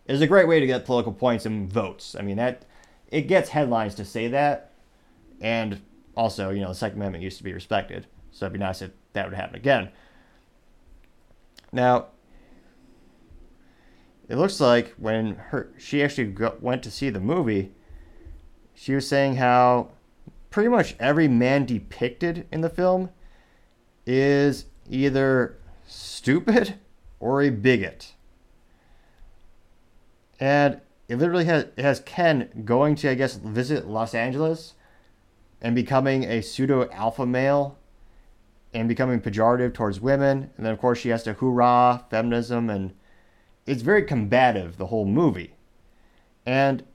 is 0.07 0.21
a 0.21 0.27
great 0.27 0.47
way 0.47 0.61
to 0.61 0.65
get 0.65 0.85
political 0.85 1.11
points 1.11 1.45
and 1.45 1.69
votes. 1.69 2.15
I 2.17 2.21
mean 2.21 2.37
that 2.37 2.63
it 3.09 3.23
gets 3.23 3.49
headlines 3.49 3.93
to 3.95 4.05
say 4.05 4.29
that, 4.29 4.71
and 5.41 5.81
also 6.15 6.51
you 6.51 6.61
know 6.61 6.69
the 6.69 6.75
Second 6.75 6.97
Amendment 6.99 7.25
used 7.25 7.39
to 7.39 7.43
be 7.43 7.51
respected, 7.51 8.07
so 8.31 8.45
it'd 8.45 8.53
be 8.53 8.59
nice 8.59 8.81
if 8.81 8.91
that 9.11 9.25
would 9.25 9.35
happen 9.35 9.57
again. 9.57 9.89
Now, 11.73 12.05
it 14.29 14.37
looks 14.37 14.61
like 14.61 14.93
when 14.97 15.35
her 15.35 15.73
she 15.77 16.01
actually 16.01 16.27
go, 16.27 16.55
went 16.61 16.83
to 16.83 16.91
see 16.91 17.09
the 17.09 17.19
movie, 17.19 17.73
she 18.73 18.95
was 18.95 19.05
saying 19.05 19.35
how 19.35 19.89
pretty 20.55 20.69
much 20.69 20.95
every 21.01 21.27
man 21.27 21.65
depicted 21.65 22.47
in 22.49 22.61
the 22.61 22.69
film 22.69 23.09
is 24.05 24.67
either 24.89 25.57
stupid 25.85 26.75
or 27.19 27.41
a 27.41 27.49
bigot. 27.49 28.13
And 30.39 30.79
it 31.09 31.17
literally 31.17 31.43
has 31.43 31.65
it 31.75 31.83
has 31.83 31.99
Ken 31.99 32.63
going 32.63 32.95
to 32.95 33.09
I 33.11 33.15
guess 33.15 33.35
visit 33.35 33.85
Los 33.85 34.15
Angeles 34.15 34.75
and 35.61 35.75
becoming 35.75 36.23
a 36.23 36.39
pseudo 36.39 36.89
alpha 36.89 37.25
male 37.25 37.77
and 38.73 38.87
becoming 38.87 39.19
pejorative 39.19 39.73
towards 39.73 39.99
women. 39.99 40.51
And 40.55 40.65
then 40.65 40.71
of 40.71 40.79
course 40.79 40.99
she 40.99 41.09
has 41.09 41.23
to 41.23 41.33
hoorah 41.33 42.05
feminism 42.09 42.69
and 42.69 42.93
it's 43.65 43.81
very 43.81 44.03
combative 44.03 44.77
the 44.77 44.85
whole 44.85 45.05
movie. 45.05 45.55
And 46.45 46.85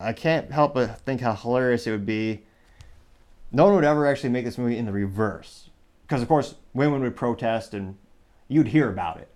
I 0.00 0.12
can't 0.12 0.52
help 0.52 0.74
but 0.74 1.00
think 1.00 1.20
how 1.20 1.34
hilarious 1.34 1.86
it 1.86 1.90
would 1.90 2.06
be. 2.06 2.44
No 3.50 3.64
one 3.64 3.74
would 3.74 3.84
ever 3.84 4.06
actually 4.06 4.30
make 4.30 4.44
this 4.44 4.58
movie 4.58 4.76
in 4.76 4.86
the 4.86 4.92
reverse. 4.92 5.70
Because, 6.02 6.22
of 6.22 6.28
course, 6.28 6.54
women 6.72 7.02
would 7.02 7.16
protest 7.16 7.74
and 7.74 7.96
you'd 8.46 8.68
hear 8.68 8.88
about 8.88 9.18
it. 9.18 9.28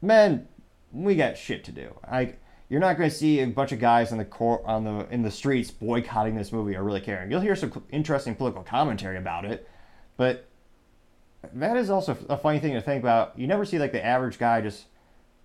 Men, 0.00 0.48
we 0.92 1.14
got 1.14 1.36
shit 1.36 1.64
to 1.64 1.72
do. 1.72 1.94
I, 2.08 2.34
you're 2.68 2.80
not 2.80 2.96
going 2.96 3.10
to 3.10 3.14
see 3.14 3.40
a 3.40 3.46
bunch 3.46 3.72
of 3.72 3.80
guys 3.80 4.12
in 4.12 4.18
the 4.18 4.24
court, 4.24 4.62
on 4.64 4.84
the 4.84 5.06
in 5.10 5.22
the 5.22 5.30
streets 5.30 5.70
boycotting 5.70 6.36
this 6.36 6.52
movie 6.52 6.76
or 6.76 6.82
really 6.82 7.00
caring. 7.00 7.30
You'll 7.30 7.40
hear 7.40 7.56
some 7.56 7.84
interesting 7.90 8.34
political 8.34 8.62
commentary 8.62 9.16
about 9.16 9.44
it, 9.44 9.68
but 10.16 10.48
that 11.52 11.76
is 11.76 11.90
also 11.90 12.16
a 12.28 12.36
funny 12.36 12.58
thing 12.58 12.74
to 12.74 12.80
think 12.80 13.02
about. 13.02 13.38
You 13.38 13.46
never 13.46 13.64
see 13.64 13.78
like 13.78 13.92
the 13.92 14.04
average 14.04 14.38
guy 14.38 14.60
just 14.60 14.86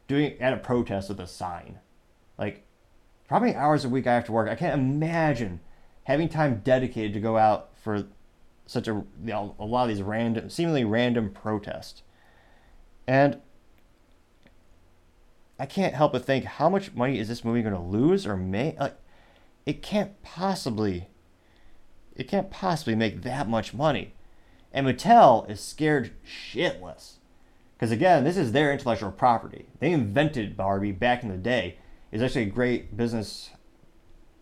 doing 0.08 0.40
at 0.40 0.54
a 0.54 0.58
protest 0.58 1.10
with 1.10 1.20
a 1.20 1.28
sign. 1.28 1.80
Like, 2.38 2.67
how 3.28 3.40
many 3.40 3.56
hours 3.56 3.86
a 3.86 3.90
week 3.90 4.08
I 4.08 4.16
have 4.16 4.26
to 4.26 4.32
work? 4.32 4.50
I 4.50 4.56
can't 4.56 4.80
imagine 4.80 5.60
having 6.04 6.30
time 6.30 6.62
dedicated 6.64 7.14
to 7.14 7.20
go 7.20 7.38
out 7.38 7.70
for 7.82 8.06
such 8.66 8.88
a 8.88 8.92
you 8.92 9.06
know, 9.20 9.56
a 9.60 9.66
lot 9.66 9.84
of 9.84 9.90
these 9.90 10.04
random, 10.04 10.50
seemingly 10.50 10.84
random 10.84 11.32
protests. 11.32 12.04
And 13.08 13.42
I 15.60 15.66
can't 15.66 15.96
help 15.96 16.12
but 16.12 16.26
think, 16.26 16.46
how 16.46 16.70
much 16.70 16.94
money 16.94 17.20
is 17.20 17.28
this 17.28 17.44
movie 17.44 17.62
going 17.62 17.74
to 17.74 17.82
lose 17.82 18.26
or 18.26 18.38
make? 18.38 18.80
Like, 18.80 18.98
it 19.66 19.82
can't 19.82 20.22
possibly, 20.22 21.08
it 22.16 22.28
can't 22.28 22.50
possibly 22.50 22.96
make 22.96 23.24
that 23.24 23.50
much 23.50 23.74
money. 23.74 24.14
And 24.72 24.86
Mattel 24.86 25.50
is 25.50 25.60
scared 25.60 26.12
shitless. 26.26 27.14
Because 27.76 27.92
again, 27.92 28.24
this 28.24 28.38
is 28.38 28.52
their 28.52 28.72
intellectual 28.72 29.12
property. 29.12 29.68
They 29.80 29.92
invented 29.92 30.58
Barbie 30.58 30.92
back 30.92 31.24
in 31.24 31.30
the 31.30 31.38
day. 31.38 31.78
It's 32.12 32.24
actually 32.24 32.44
a 32.44 32.46
great 32.46 32.96
business. 32.96 33.50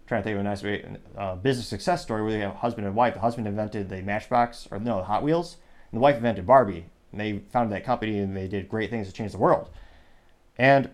trying 0.08 0.22
to 0.22 0.24
think 0.24 0.36
of 0.36 0.42
a 0.42 0.44
nice 0.44 0.64
way, 0.64 0.86
uh, 1.18 1.36
business 1.36 1.68
success 1.68 2.02
story 2.04 2.22
where 2.22 2.32
they 2.32 2.40
have 2.40 2.52
a 2.52 2.58
husband 2.58 2.86
and 2.86 2.96
wife. 2.96 3.16
The 3.16 3.20
husband 3.22 3.48
invented 3.48 3.90
the 3.90 4.02
Matchbox, 4.02 4.68
or 4.72 4.80
no, 4.80 4.98
the 4.98 5.06
Hot 5.06 5.24
Wheels, 5.24 5.58
and 5.92 6.00
the 6.00 6.02
wife 6.02 6.16
invented 6.16 6.46
Barbie. 6.46 6.86
And 7.12 7.20
they 7.20 7.40
founded 7.52 7.76
that 7.76 7.86
company 7.86 8.20
and 8.20 8.36
they 8.36 8.48
did 8.48 8.70
great 8.70 8.90
things 8.90 9.08
to 9.08 9.14
change 9.14 9.32
the 9.32 9.38
world. 9.38 9.70
And 10.58 10.90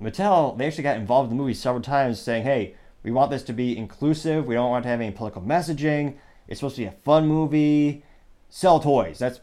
Mattel, 0.00 0.56
they 0.56 0.66
actually 0.66 0.82
got 0.82 0.96
involved 0.96 1.30
in 1.30 1.36
the 1.36 1.42
movie 1.42 1.54
several 1.54 1.82
times 1.82 2.20
saying, 2.20 2.44
hey, 2.44 2.74
we 3.02 3.10
want 3.10 3.30
this 3.30 3.42
to 3.44 3.52
be 3.52 3.76
inclusive. 3.76 4.46
We 4.46 4.54
don't 4.54 4.70
want 4.70 4.84
to 4.84 4.88
have 4.88 5.00
any 5.00 5.10
political 5.10 5.42
messaging. 5.42 6.16
It's 6.46 6.60
supposed 6.60 6.76
to 6.76 6.82
be 6.82 6.86
a 6.86 6.92
fun 6.92 7.26
movie. 7.26 8.04
Sell 8.48 8.80
toys. 8.80 9.18
That's 9.18 9.40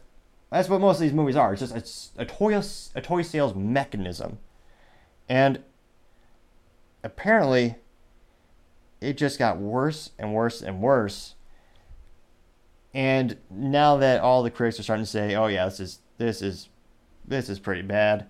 that's 0.51 0.69
what 0.69 0.81
most 0.81 0.97
of 0.97 1.01
these 1.01 1.13
movies 1.13 1.35
are. 1.35 1.53
It's 1.53 1.61
just 1.61 1.75
it's 1.75 2.11
a 2.17 2.25
toy 2.25 2.61
a 2.95 3.01
toy 3.01 3.21
sales 3.21 3.55
mechanism. 3.55 4.39
And 5.27 5.63
apparently 7.03 7.75
it 9.01 9.17
just 9.17 9.39
got 9.39 9.57
worse 9.57 10.11
and 10.17 10.33
worse 10.33 10.61
and 10.61 10.81
worse. 10.81 11.35
And 12.93 13.37
now 13.49 13.97
that 13.97 14.21
all 14.21 14.43
the 14.43 14.51
critics 14.51 14.79
are 14.79 14.83
starting 14.83 15.05
to 15.05 15.09
say, 15.09 15.35
"Oh 15.35 15.47
yeah, 15.47 15.65
this 15.65 15.79
is 15.79 15.99
this 16.17 16.41
is 16.41 16.69
this 17.25 17.49
is 17.49 17.59
pretty 17.59 17.83
bad." 17.83 18.25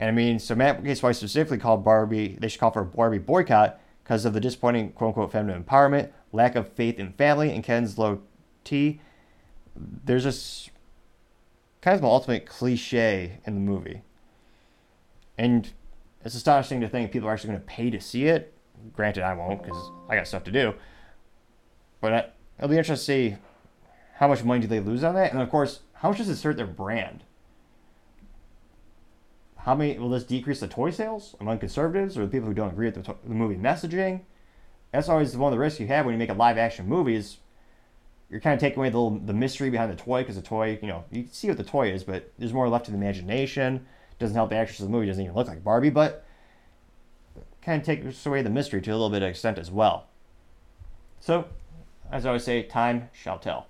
And 0.00 0.08
I 0.08 0.12
mean, 0.12 0.40
so 0.40 0.56
Matt 0.56 0.82
Gaetz 0.82 1.02
White 1.02 1.14
specifically 1.14 1.58
called 1.58 1.84
Barbie, 1.84 2.36
they 2.40 2.48
should 2.48 2.58
call 2.58 2.72
for 2.72 2.82
a 2.82 2.84
Barbie 2.84 3.18
boycott 3.18 3.80
because 4.02 4.24
of 4.24 4.32
the 4.32 4.40
disappointing 4.40 4.90
quote 4.92 5.08
unquote 5.08 5.30
feminine 5.30 5.62
empowerment, 5.62 6.10
lack 6.32 6.56
of 6.56 6.72
faith 6.72 6.98
in 6.98 7.12
family, 7.12 7.52
and 7.52 7.62
Ken's 7.62 7.96
low 7.96 8.20
T. 8.64 9.00
There's 9.76 10.24
this 10.24 10.68
kind 11.80 11.94
of 11.94 12.02
an 12.02 12.08
ultimate 12.08 12.46
cliche 12.46 13.38
in 13.46 13.54
the 13.54 13.60
movie. 13.60 14.02
And 15.38 15.70
it's 16.24 16.34
astonishing 16.34 16.80
to 16.80 16.88
think 16.88 17.10
people 17.12 17.28
are 17.28 17.32
actually 17.32 17.50
going 17.50 17.60
to 17.60 17.66
pay 17.66 17.90
to 17.90 18.00
see 18.00 18.26
it. 18.26 18.54
Granted, 18.92 19.22
I 19.22 19.34
won't 19.34 19.62
because 19.62 19.90
I 20.08 20.16
got 20.16 20.26
stuff 20.26 20.44
to 20.44 20.52
do. 20.52 20.74
But 22.00 22.34
it'll 22.58 22.68
be 22.68 22.78
interesting 22.78 23.30
to 23.30 23.32
see 23.34 23.42
how 24.16 24.28
much 24.28 24.44
money 24.44 24.60
do 24.60 24.66
they 24.66 24.80
lose 24.80 25.02
on 25.04 25.14
that, 25.14 25.32
and 25.32 25.40
of 25.40 25.50
course, 25.50 25.80
how 25.94 26.08
much 26.08 26.18
does 26.18 26.28
it 26.28 26.40
hurt 26.42 26.56
their 26.56 26.66
brand? 26.66 27.24
How 29.56 29.74
many 29.74 29.98
will 29.98 30.10
this 30.10 30.24
decrease 30.24 30.60
the 30.60 30.68
toy 30.68 30.90
sales 30.90 31.36
among 31.40 31.58
conservatives 31.58 32.18
or 32.18 32.22
the 32.22 32.30
people 32.30 32.48
who 32.48 32.54
don't 32.54 32.72
agree 32.72 32.86
with 32.86 32.96
the, 32.96 33.02
to- 33.02 33.16
the 33.24 33.34
movie 33.34 33.56
messaging? 33.56 34.22
That's 34.90 35.08
always 35.08 35.36
one 35.36 35.52
of 35.52 35.56
the 35.56 35.60
risks 35.60 35.80
you 35.80 35.86
have 35.86 36.04
when 36.04 36.12
you 36.12 36.18
make 36.18 36.30
a 36.30 36.34
live 36.34 36.58
action 36.58 36.88
movie. 36.88 37.14
Is 37.14 37.38
you're 38.28 38.40
kind 38.40 38.54
of 38.54 38.60
taking 38.60 38.78
away 38.78 38.90
the 38.90 38.98
little, 38.98 39.18
the 39.18 39.32
mystery 39.32 39.70
behind 39.70 39.92
the 39.92 39.96
toy 39.96 40.22
because 40.22 40.36
the 40.36 40.42
toy, 40.42 40.78
you 40.82 40.88
know, 40.88 41.04
you 41.10 41.22
can 41.22 41.32
see 41.32 41.48
what 41.48 41.56
the 41.56 41.64
toy 41.64 41.92
is, 41.92 42.02
but 42.02 42.32
there's 42.38 42.52
more 42.52 42.68
left 42.68 42.86
to 42.86 42.90
the 42.90 42.96
imagination. 42.96 43.86
Doesn't 44.22 44.36
help 44.36 44.50
the 44.50 44.56
actress 44.56 44.78
of 44.78 44.86
the 44.86 44.92
movie. 44.92 45.06
Doesn't 45.06 45.22
even 45.22 45.34
look 45.34 45.48
like 45.48 45.64
Barbie, 45.64 45.90
but 45.90 46.24
kind 47.60 47.80
of 47.80 47.84
takes 47.84 48.24
away 48.24 48.40
the 48.40 48.50
mystery 48.50 48.80
to 48.80 48.90
a 48.90 48.92
little 48.92 49.10
bit 49.10 49.22
of 49.22 49.28
extent 49.28 49.58
as 49.58 49.70
well. 49.70 50.06
So, 51.20 51.46
as 52.10 52.24
I 52.24 52.28
always 52.28 52.44
say, 52.44 52.62
time 52.62 53.10
shall 53.12 53.38
tell. 53.38 53.66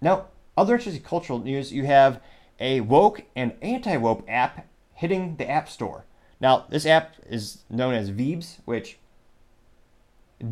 Now, 0.00 0.26
other 0.56 0.74
interesting 0.74 1.02
cultural 1.02 1.40
news, 1.40 1.72
you 1.72 1.86
have 1.86 2.20
a 2.60 2.80
woke 2.80 3.22
and 3.34 3.52
anti-woke 3.60 4.24
app 4.28 4.66
hitting 4.94 5.36
the 5.36 5.48
App 5.50 5.68
Store. 5.68 6.04
Now, 6.40 6.66
this 6.68 6.86
app 6.86 7.16
is 7.28 7.64
known 7.68 7.94
as 7.94 8.10
Veebs, 8.10 8.58
which 8.64 8.98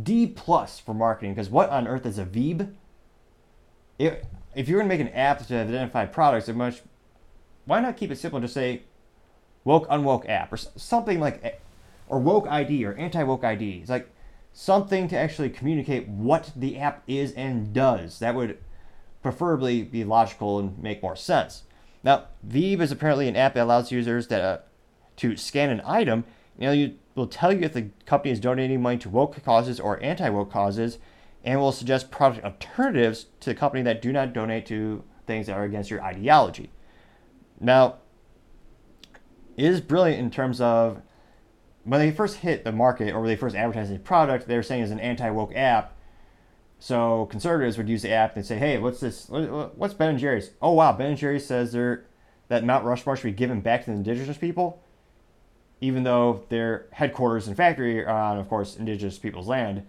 D 0.02 0.26
plus 0.26 0.80
for 0.80 0.94
marketing, 0.94 1.34
because 1.34 1.48
what 1.48 1.70
on 1.70 1.86
earth 1.86 2.06
is 2.06 2.18
a 2.18 2.24
Veeb? 2.24 2.72
If, 3.98 4.16
if 4.54 4.68
you're 4.68 4.80
going 4.80 4.88
to 4.88 4.96
make 4.96 5.06
an 5.06 5.14
app 5.14 5.46
to 5.46 5.56
identify 5.56 6.06
products, 6.06 6.48
it 6.48 6.56
much 6.56 6.82
why 7.66 7.80
not 7.80 7.96
keep 7.96 8.10
it 8.10 8.16
simple 8.16 8.38
and 8.38 8.44
just 8.44 8.54
say 8.54 8.82
woke 9.64 9.88
unwoke 9.88 10.28
app 10.28 10.52
or 10.52 10.56
something 10.56 11.20
like 11.20 11.60
or 12.08 12.18
woke 12.18 12.46
ID 12.46 12.84
or 12.84 12.94
anti-woke 12.94 13.44
ID. 13.44 13.78
It's 13.80 13.90
like 13.90 14.10
something 14.52 15.08
to 15.08 15.18
actually 15.18 15.50
communicate 15.50 16.06
what 16.08 16.52
the 16.54 16.78
app 16.78 17.02
is 17.06 17.32
and 17.32 17.72
does. 17.72 18.18
That 18.18 18.34
would 18.34 18.58
preferably 19.22 19.82
be 19.82 20.04
logical 20.04 20.58
and 20.58 20.78
make 20.78 21.02
more 21.02 21.16
sense. 21.16 21.62
Now, 22.02 22.26
Veeb 22.46 22.80
is 22.80 22.92
apparently 22.92 23.26
an 23.28 23.36
app 23.36 23.54
that 23.54 23.64
allows 23.64 23.90
users 23.90 24.26
that 24.28 24.42
uh, 24.42 24.58
to 25.16 25.36
scan 25.36 25.70
an 25.70 25.80
item. 25.84 26.24
Know, 26.58 26.72
you 26.72 26.96
will 27.14 27.26
tell 27.26 27.52
you 27.52 27.60
if 27.60 27.72
the 27.72 27.88
company 28.04 28.30
is 28.30 28.38
donating 28.38 28.82
money 28.82 28.98
to 28.98 29.08
woke 29.08 29.42
causes 29.42 29.80
or 29.80 30.00
anti-woke 30.02 30.52
causes, 30.52 30.98
and 31.42 31.58
will 31.58 31.72
suggest 31.72 32.10
product 32.10 32.44
alternatives 32.44 33.26
to 33.40 33.50
the 33.50 33.54
company 33.54 33.82
that 33.82 34.02
do 34.02 34.12
not 34.12 34.32
donate 34.32 34.66
to 34.66 35.02
things 35.26 35.46
that 35.46 35.56
are 35.56 35.64
against 35.64 35.90
your 35.90 36.02
ideology. 36.02 36.70
Now, 37.60 37.96
it 39.56 39.66
is 39.66 39.80
brilliant 39.80 40.20
in 40.20 40.30
terms 40.30 40.60
of 40.60 41.00
when 41.84 42.00
they 42.00 42.10
first 42.10 42.38
hit 42.38 42.64
the 42.64 42.72
market 42.72 43.14
or 43.14 43.20
when 43.20 43.28
they 43.28 43.36
first 43.36 43.54
advertised 43.54 43.92
a 43.92 43.98
product, 43.98 44.48
they 44.48 44.56
were 44.56 44.62
saying 44.62 44.82
it's 44.82 44.92
an 44.92 45.00
anti-woke 45.00 45.54
app. 45.54 45.96
So 46.78 47.26
conservatives 47.26 47.78
would 47.78 47.88
use 47.88 48.02
the 48.02 48.12
app 48.12 48.36
and 48.36 48.44
say, 48.44 48.58
"Hey, 48.58 48.78
what's 48.78 49.00
this? 49.00 49.28
What's 49.28 49.94
Ben 49.94 50.10
and 50.10 50.18
Jerry's? 50.18 50.50
Oh 50.60 50.72
wow, 50.72 50.92
Ben 50.92 51.10
and 51.10 51.18
Jerry's 51.18 51.46
says 51.46 51.72
they're 51.72 52.04
that 52.48 52.64
Mount 52.64 52.84
Rushmore 52.84 53.16
should 53.16 53.24
be 53.24 53.32
given 53.32 53.60
back 53.60 53.84
to 53.84 53.90
the 53.90 53.96
indigenous 53.96 54.36
people, 54.36 54.82
even 55.80 56.02
though 56.02 56.44
their 56.50 56.86
headquarters 56.92 57.46
and 57.46 57.56
factory 57.56 58.04
are 58.04 58.10
on, 58.10 58.38
of 58.38 58.48
course, 58.48 58.76
indigenous 58.76 59.18
people's 59.18 59.46
land." 59.46 59.86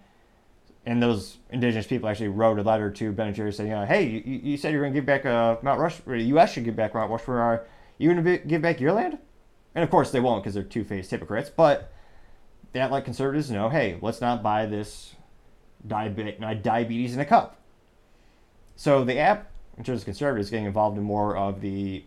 And 0.86 1.02
those 1.02 1.38
indigenous 1.50 1.86
people 1.86 2.08
actually 2.08 2.28
wrote 2.28 2.58
a 2.58 2.62
letter 2.62 2.90
to 2.92 3.12
Ben 3.12 3.26
and 3.26 3.36
Jerry's 3.36 3.56
saying, 3.56 3.72
uh, 3.72 3.86
"Hey, 3.86 4.04
you, 4.04 4.40
you 4.42 4.56
said 4.56 4.72
you're 4.72 4.82
going 4.82 4.92
to 4.92 4.96
give 4.96 5.06
back 5.06 5.26
uh, 5.26 5.56
Mount 5.60 5.80
Rush. 5.80 6.00
Or 6.06 6.16
the 6.16 6.24
U.S. 6.24 6.52
should 6.52 6.64
give 6.64 6.76
back 6.76 6.94
Mount 6.94 7.10
Rushmore. 7.10 7.40
Are 7.40 7.66
you 7.98 8.12
going 8.12 8.24
to 8.24 8.38
give 8.38 8.62
back 8.62 8.80
your 8.80 8.92
land?" 8.92 9.18
And 9.74 9.82
of 9.82 9.90
course, 9.90 10.10
they 10.10 10.20
won't 10.20 10.42
because 10.42 10.54
they're 10.54 10.62
two-faced 10.62 11.10
hypocrites. 11.10 11.50
But 11.50 11.92
that 12.72 12.92
let 12.92 13.04
conservatives 13.04 13.50
know, 13.50 13.68
hey, 13.68 13.98
let's 14.00 14.20
not 14.20 14.42
buy 14.42 14.66
this 14.66 15.14
diabe- 15.86 16.62
diabetes 16.62 17.14
in 17.14 17.20
a 17.20 17.24
cup. 17.24 17.60
So 18.76 19.04
the 19.04 19.18
app, 19.18 19.50
in 19.76 19.84
terms 19.84 20.00
of 20.00 20.04
conservatives, 20.04 20.50
getting 20.50 20.66
involved 20.66 20.98
in 20.98 21.04
more 21.04 21.36
of 21.36 21.60
the 21.60 22.04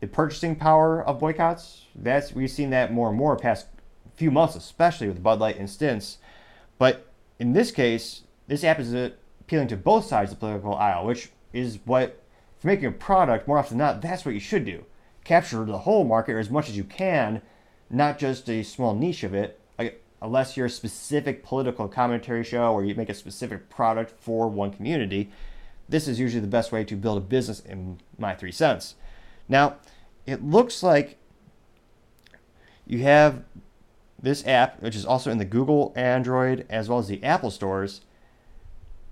the 0.00 0.08
purchasing 0.08 0.56
power 0.56 1.00
of 1.00 1.20
boycotts. 1.20 1.86
That's 1.94 2.32
we've 2.32 2.50
seen 2.50 2.70
that 2.70 2.92
more 2.92 3.08
and 3.08 3.16
more 3.16 3.36
past 3.36 3.68
few 4.16 4.30
months, 4.30 4.56
especially 4.56 5.06
with 5.08 5.22
Bud 5.22 5.38
Light 5.38 5.58
and 5.58 5.70
Stints. 5.70 6.18
But 6.76 7.11
in 7.38 7.52
this 7.52 7.70
case, 7.70 8.22
this 8.46 8.64
app 8.64 8.78
is 8.78 8.92
appealing 8.94 9.68
to 9.68 9.76
both 9.76 10.06
sides 10.06 10.32
of 10.32 10.38
the 10.38 10.40
political 10.40 10.74
aisle, 10.74 11.06
which 11.06 11.30
is 11.52 11.78
what 11.84 12.22
if 12.56 12.64
you're 12.64 12.72
making 12.72 12.86
a 12.86 12.92
product 12.92 13.48
more 13.48 13.58
often 13.58 13.78
than 13.78 13.86
not, 13.86 14.02
that's 14.02 14.24
what 14.24 14.34
you 14.34 14.40
should 14.40 14.64
do. 14.64 14.84
Capture 15.24 15.64
the 15.64 15.78
whole 15.78 16.04
market 16.04 16.36
as 16.36 16.50
much 16.50 16.68
as 16.68 16.76
you 16.76 16.84
can, 16.84 17.42
not 17.90 18.18
just 18.18 18.48
a 18.48 18.62
small 18.62 18.94
niche 18.94 19.24
of 19.24 19.34
it. 19.34 19.58
Unless 20.20 20.56
you're 20.56 20.66
a 20.66 20.70
specific 20.70 21.42
political 21.42 21.88
commentary 21.88 22.44
show 22.44 22.72
or 22.72 22.84
you 22.84 22.94
make 22.94 23.08
a 23.08 23.14
specific 23.14 23.68
product 23.68 24.12
for 24.20 24.48
one 24.48 24.72
community, 24.72 25.32
this 25.88 26.06
is 26.06 26.20
usually 26.20 26.40
the 26.40 26.46
best 26.46 26.70
way 26.70 26.84
to 26.84 26.94
build 26.94 27.18
a 27.18 27.20
business 27.20 27.58
in 27.58 27.98
my 28.18 28.32
three 28.32 28.52
cents. 28.52 28.94
Now, 29.48 29.78
it 30.24 30.44
looks 30.44 30.84
like 30.84 31.18
you 32.86 33.00
have 33.00 33.42
this 34.22 34.46
app, 34.46 34.80
which 34.80 34.96
is 34.96 35.04
also 35.04 35.30
in 35.30 35.38
the 35.38 35.44
Google, 35.44 35.92
Android, 35.96 36.64
as 36.70 36.88
well 36.88 36.98
as 36.98 37.08
the 37.08 37.22
Apple 37.22 37.50
stores. 37.50 38.02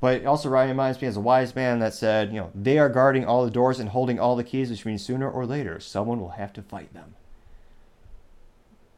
But 0.00 0.22
it 0.22 0.26
also 0.26 0.48
reminds 0.48 1.02
me 1.02 1.08
as 1.08 1.16
a 1.16 1.20
wise 1.20 1.54
man 1.54 1.80
that 1.80 1.92
said, 1.92 2.32
you 2.32 2.40
know, 2.40 2.50
they 2.54 2.78
are 2.78 2.88
guarding 2.88 3.26
all 3.26 3.44
the 3.44 3.50
doors 3.50 3.78
and 3.78 3.90
holding 3.90 4.18
all 4.18 4.34
the 4.34 4.44
keys, 4.44 4.70
which 4.70 4.86
means 4.86 5.04
sooner 5.04 5.30
or 5.30 5.44
later 5.44 5.78
someone 5.78 6.20
will 6.20 6.30
have 6.30 6.52
to 6.54 6.62
fight 6.62 6.94
them. 6.94 7.16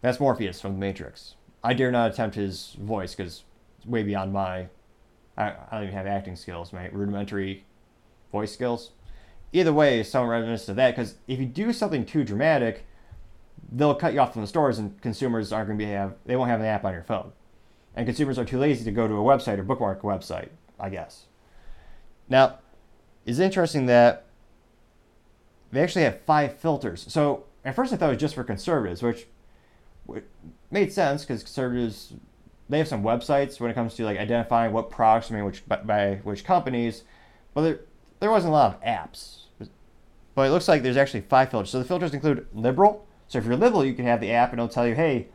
That's 0.00 0.20
Morpheus 0.20 0.60
from 0.60 0.74
The 0.74 0.78
Matrix. 0.78 1.34
I 1.64 1.74
dare 1.74 1.90
not 1.90 2.10
attempt 2.10 2.36
his 2.36 2.76
voice 2.78 3.14
because 3.14 3.44
it's 3.78 3.86
way 3.86 4.02
beyond 4.02 4.32
my. 4.32 4.68
I, 5.36 5.48
I 5.50 5.54
don't 5.72 5.84
even 5.84 5.94
have 5.94 6.06
acting 6.06 6.36
skills, 6.36 6.72
my 6.72 6.88
rudimentary 6.88 7.64
voice 8.30 8.52
skills. 8.52 8.90
Either 9.52 9.72
way, 9.72 10.02
some 10.02 10.26
reminiscent 10.26 10.70
of 10.70 10.76
that 10.76 10.94
because 10.94 11.16
if 11.26 11.38
you 11.38 11.46
do 11.46 11.72
something 11.72 12.04
too 12.04 12.24
dramatic, 12.24 12.84
they'll 13.74 13.94
cut 13.94 14.12
you 14.12 14.20
off 14.20 14.32
from 14.32 14.42
the 14.42 14.48
stores 14.48 14.78
and 14.78 15.00
consumers 15.00 15.52
aren't 15.52 15.68
going 15.68 15.78
to 15.78 15.84
be 15.84 15.90
have 15.90 16.14
they 16.26 16.36
won't 16.36 16.50
have 16.50 16.60
an 16.60 16.66
app 16.66 16.84
on 16.84 16.92
your 16.92 17.02
phone, 17.02 17.32
and 17.96 18.06
consumers 18.06 18.38
are 18.38 18.44
too 18.44 18.58
lazy 18.58 18.84
to 18.84 18.92
go 18.92 19.08
to 19.08 19.14
a 19.14 19.22
website 19.22 19.58
or 19.58 19.62
bookmark 19.62 20.02
a 20.02 20.06
website. 20.06 20.48
I 20.78 20.90
guess. 20.90 21.26
Now, 22.28 22.58
it's 23.24 23.38
interesting 23.38 23.86
that 23.86 24.24
they 25.70 25.80
actually 25.80 26.02
have 26.02 26.20
five 26.22 26.58
filters. 26.58 27.04
So 27.08 27.44
at 27.64 27.74
first 27.76 27.92
I 27.92 27.96
thought 27.96 28.06
it 28.06 28.14
was 28.14 28.20
just 28.20 28.34
for 28.34 28.44
conservatives, 28.44 29.02
which, 29.02 29.26
made 30.70 30.92
sense 30.92 31.22
because 31.22 31.42
conservatives 31.42 32.14
they 32.68 32.78
have 32.78 32.88
some 32.88 33.02
websites 33.02 33.60
when 33.60 33.70
it 33.70 33.74
comes 33.74 33.94
to 33.94 34.04
like 34.04 34.18
identifying 34.18 34.72
what 34.72 34.90
products 34.90 35.30
are 35.30 35.34
made 35.34 35.42
which 35.42 35.66
by, 35.68 35.76
by 35.76 36.14
which 36.24 36.44
companies, 36.44 37.04
but 37.54 37.62
there 37.62 37.80
there 38.20 38.30
wasn't 38.30 38.50
a 38.50 38.54
lot 38.54 38.74
of 38.74 38.82
apps. 38.82 39.42
But 40.34 40.48
it 40.48 40.50
looks 40.50 40.68
like 40.68 40.82
there's 40.82 40.96
actually 40.96 41.20
five 41.22 41.50
filters. 41.50 41.70
So 41.70 41.78
the 41.78 41.84
filters 41.84 42.14
include 42.14 42.46
liberal. 42.54 43.06
So 43.28 43.38
if 43.38 43.44
you're 43.44 43.56
liberal, 43.56 43.84
you 43.84 43.94
can 43.94 44.06
have 44.06 44.20
the 44.20 44.32
app 44.32 44.50
and 44.50 44.60
it'll 44.60 44.68
tell 44.68 44.86
you, 44.86 44.94
hey, 44.94 45.28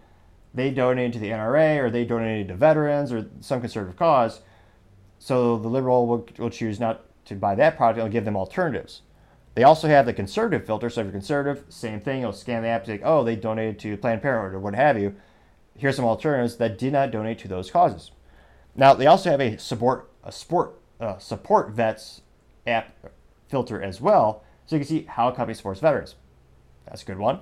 they 0.54 0.72
donated 0.72 1.14
to 1.14 1.20
the 1.20 1.30
NRA 1.30 1.78
or 1.78 1.90
they 1.90 2.06
donated 2.06 2.50
to 2.50 2.56
veterans 2.56 3.12
or 3.12 3.30
some 3.42 3.60
conservative 3.60 3.98
cause. 3.98 4.42
So 5.20 5.58
the 5.58 5.68
liberal 5.68 6.08
will, 6.08 6.28
will 6.38 6.50
choose 6.50 6.80
not 6.80 7.04
to 7.26 7.36
buy 7.36 7.56
that 7.56 7.78
product. 7.78 7.98
It'll 7.98 8.10
give 8.10 8.26
them 8.26 8.38
alternatives. 8.38 9.02
They 9.56 9.64
also 9.64 9.88
have 9.88 10.06
the 10.06 10.14
conservative 10.14 10.68
filter. 10.68 10.90
So 10.90 11.02
if 11.02 11.06
you're 11.06 11.12
conservative, 11.12 11.66
same 11.70 12.00
thing. 12.00 12.22
You'll 12.22 12.34
scan 12.34 12.62
the 12.62 12.70
app, 12.70 12.86
say, 12.86 13.02
oh, 13.04 13.24
they 13.24 13.36
donated 13.36 13.80
to 13.80 13.98
Planned 13.98 14.22
Parenthood 14.22 14.54
or 14.54 14.60
what 14.60 14.76
have 14.76 15.00
you. 15.00 15.16
Here's 15.76 15.96
some 15.96 16.06
alternatives 16.06 16.58
that 16.58 16.78
did 16.78 16.94
not 16.94 17.12
donate 17.12 17.40
to 17.40 17.48
those 17.48 17.72
causes. 17.72 18.12
Now 18.76 18.94
they 18.94 19.08
also 19.08 19.32
have 19.32 19.42
a 19.42 19.58
support 19.58 20.12
a 20.24 20.32
sport 20.32 20.80
uh, 21.00 21.18
support 21.18 21.72
vets 21.72 22.22
app 22.66 22.96
filter 23.48 23.82
as 23.82 24.00
well, 24.00 24.44
so 24.66 24.76
you 24.76 24.82
can 24.82 24.88
see 24.88 25.06
how 25.10 25.30
a 25.30 25.32
company 25.32 25.56
supports 25.56 25.80
veterans. 25.80 26.16
That's 26.86 27.02
a 27.02 27.06
good 27.06 27.18
one. 27.18 27.40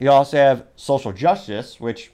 You 0.00 0.10
also 0.10 0.36
have 0.36 0.66
social 0.76 1.12
justice, 1.12 1.80
which 1.80 2.12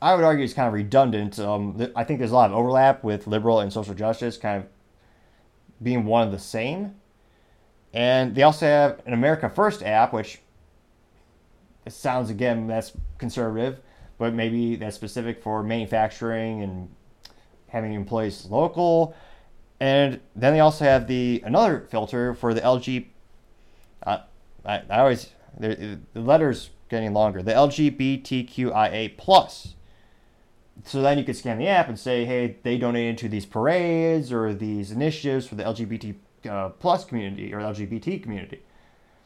I 0.00 0.14
would 0.14 0.24
argue 0.24 0.44
is 0.44 0.54
kind 0.54 0.68
of 0.68 0.74
redundant. 0.74 1.38
Um, 1.38 1.92
I 1.96 2.04
think 2.04 2.18
there's 2.18 2.30
a 2.30 2.34
lot 2.34 2.50
of 2.50 2.56
overlap 2.56 3.02
with 3.02 3.26
liberal 3.26 3.60
and 3.60 3.72
social 3.72 3.94
justice, 3.94 4.36
kind 4.36 4.62
of 4.62 4.68
being 5.82 6.04
one 6.04 6.26
of 6.26 6.32
the 6.32 6.38
same. 6.38 6.94
And 7.92 8.34
they 8.34 8.42
also 8.42 8.66
have 8.66 9.02
an 9.04 9.12
America 9.12 9.50
First 9.50 9.82
app, 9.82 10.12
which 10.12 10.40
it 11.84 11.92
sounds 11.92 12.30
again 12.30 12.66
that's 12.66 12.92
conservative, 13.18 13.80
but 14.18 14.32
maybe 14.32 14.76
that's 14.76 14.94
specific 14.94 15.42
for 15.42 15.62
manufacturing 15.62 16.62
and 16.62 16.88
having 17.68 17.92
employees 17.92 18.46
local. 18.46 19.14
And 19.80 20.20
then 20.36 20.52
they 20.52 20.60
also 20.60 20.84
have 20.84 21.08
the 21.08 21.42
another 21.44 21.86
filter 21.90 22.34
for 22.34 22.54
the 22.54 22.60
LG. 22.60 23.06
Uh, 24.06 24.18
I, 24.64 24.82
I 24.88 25.00
always 25.00 25.30
the, 25.58 25.98
letters 26.14 26.70
getting 26.88 27.12
longer. 27.12 27.42
The 27.42 27.52
LGBTQIA 27.52 29.16
plus. 29.16 29.74
So 30.84 31.02
then 31.02 31.18
you 31.18 31.24
could 31.24 31.36
scan 31.36 31.58
the 31.58 31.68
app 31.68 31.88
and 31.88 31.98
say, 31.98 32.24
hey, 32.24 32.56
they 32.62 32.78
donated 32.78 33.18
to 33.18 33.28
these 33.28 33.46
parades 33.46 34.32
or 34.32 34.54
these 34.54 34.90
initiatives 34.90 35.46
for 35.46 35.54
the 35.54 35.64
LGBT 35.64 36.14
uh, 36.48 36.68
plus 36.70 37.04
community 37.04 37.52
or 37.52 37.58
LGBT 37.60 38.22
community. 38.22 38.62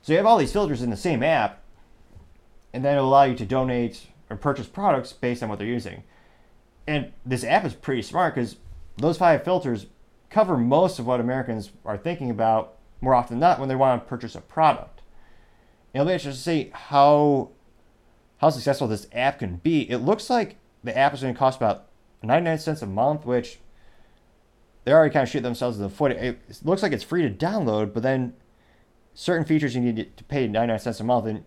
So 0.02 0.12
you 0.12 0.18
have 0.18 0.26
all 0.26 0.36
these 0.36 0.52
filters 0.52 0.82
in 0.82 0.90
the 0.90 0.96
same 0.96 1.22
app, 1.22 1.62
and 2.72 2.84
then 2.84 2.96
it'll 2.96 3.08
allow 3.08 3.24
you 3.24 3.36
to 3.36 3.46
donate 3.46 4.06
or 4.28 4.36
purchase 4.36 4.66
products 4.66 5.12
based 5.12 5.42
on 5.42 5.48
what 5.48 5.58
they're 5.58 5.66
using. 5.66 6.02
And 6.86 7.12
this 7.24 7.44
app 7.44 7.64
is 7.64 7.74
pretty 7.74 8.02
smart 8.02 8.34
because 8.34 8.56
those 8.96 9.16
five 9.16 9.44
filters 9.44 9.86
cover 10.28 10.56
most 10.56 10.98
of 10.98 11.06
what 11.06 11.20
Americans 11.20 11.70
are 11.84 11.96
thinking 11.96 12.30
about 12.30 12.76
more 13.00 13.14
often 13.14 13.38
than 13.38 13.48
not 13.48 13.60
when 13.60 13.68
they 13.68 13.76
want 13.76 14.02
to 14.02 14.08
purchase 14.08 14.34
a 14.34 14.40
product. 14.40 14.93
It'll 15.94 16.06
be 16.06 16.12
interesting 16.12 16.32
to 16.32 16.38
see 16.38 16.70
how 16.74 17.50
how 18.38 18.50
successful 18.50 18.88
this 18.88 19.06
app 19.12 19.38
can 19.38 19.56
be. 19.56 19.88
It 19.88 19.98
looks 19.98 20.28
like 20.28 20.56
the 20.82 20.96
app 20.96 21.14
is 21.14 21.22
going 21.22 21.32
to 21.32 21.38
cost 21.38 21.56
about 21.56 21.86
99 22.22 22.58
cents 22.58 22.82
a 22.82 22.86
month, 22.86 23.24
which 23.24 23.60
they're 24.84 24.96
already 24.96 25.12
kind 25.12 25.22
of 25.22 25.28
shooting 25.28 25.44
themselves 25.44 25.78
in 25.78 25.82
the 25.82 25.88
foot. 25.88 26.12
It 26.12 26.38
looks 26.62 26.82
like 26.82 26.92
it's 26.92 27.04
free 27.04 27.22
to 27.22 27.30
download, 27.30 27.94
but 27.94 28.02
then 28.02 28.34
certain 29.14 29.46
features 29.46 29.74
you 29.74 29.80
need 29.80 30.16
to 30.16 30.24
pay 30.24 30.46
99 30.46 30.78
cents 30.80 31.00
a 31.00 31.04
month, 31.04 31.26
and 31.26 31.44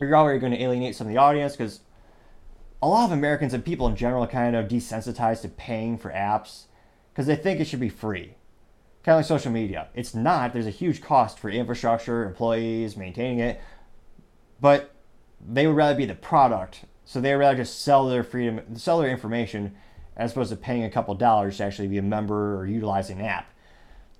you're 0.00 0.16
already 0.16 0.40
going 0.40 0.52
to 0.52 0.60
alienate 0.60 0.96
some 0.96 1.06
of 1.06 1.12
the 1.12 1.18
audience 1.18 1.54
because 1.54 1.80
a 2.82 2.88
lot 2.88 3.04
of 3.04 3.12
Americans 3.12 3.54
and 3.54 3.64
people 3.64 3.86
in 3.86 3.94
general 3.94 4.26
kind 4.26 4.56
of 4.56 4.66
desensitized 4.66 5.42
to 5.42 5.48
paying 5.48 5.98
for 5.98 6.10
apps 6.10 6.64
because 7.12 7.26
they 7.26 7.36
think 7.36 7.60
it 7.60 7.66
should 7.66 7.78
be 7.78 7.88
free. 7.88 8.34
Kind 9.04 9.14
of 9.14 9.18
like 9.20 9.26
social 9.26 9.50
media. 9.50 9.88
It's 9.94 10.14
not. 10.14 10.52
There's 10.52 10.66
a 10.66 10.70
huge 10.70 11.00
cost 11.00 11.38
for 11.38 11.50
infrastructure, 11.50 12.24
employees, 12.24 12.96
maintaining 12.96 13.40
it. 13.40 13.60
But 14.60 14.94
they 15.44 15.66
would 15.66 15.76
rather 15.76 15.96
be 15.96 16.06
the 16.06 16.14
product. 16.14 16.84
So 17.04 17.20
they 17.20 17.34
would 17.34 17.40
rather 17.40 17.56
just 17.56 17.82
sell 17.82 18.08
their 18.08 18.22
freedom, 18.22 18.76
sell 18.76 19.00
their 19.00 19.10
information, 19.10 19.74
as 20.16 20.32
opposed 20.32 20.50
to 20.50 20.56
paying 20.56 20.84
a 20.84 20.90
couple 20.90 21.14
dollars 21.14 21.56
to 21.56 21.64
actually 21.64 21.88
be 21.88 21.98
a 21.98 22.02
member 22.02 22.56
or 22.56 22.66
utilizing 22.66 23.18
an 23.18 23.26
app. 23.26 23.52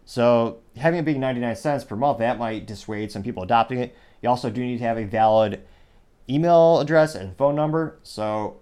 So 0.04 0.58
having 0.76 0.98
it 0.98 1.04
being 1.04 1.20
99 1.20 1.54
cents 1.56 1.84
per 1.84 1.94
month, 1.94 2.18
that 2.18 2.38
might 2.38 2.66
dissuade 2.66 3.12
some 3.12 3.22
people 3.22 3.44
adopting 3.44 3.78
it. 3.78 3.94
You 4.20 4.28
also 4.28 4.50
do 4.50 4.62
need 4.62 4.78
to 4.78 4.84
have 4.84 4.98
a 4.98 5.04
valid 5.04 5.62
email 6.28 6.80
address 6.80 7.14
and 7.14 7.36
phone 7.36 7.54
number. 7.54 7.98
So 8.02 8.60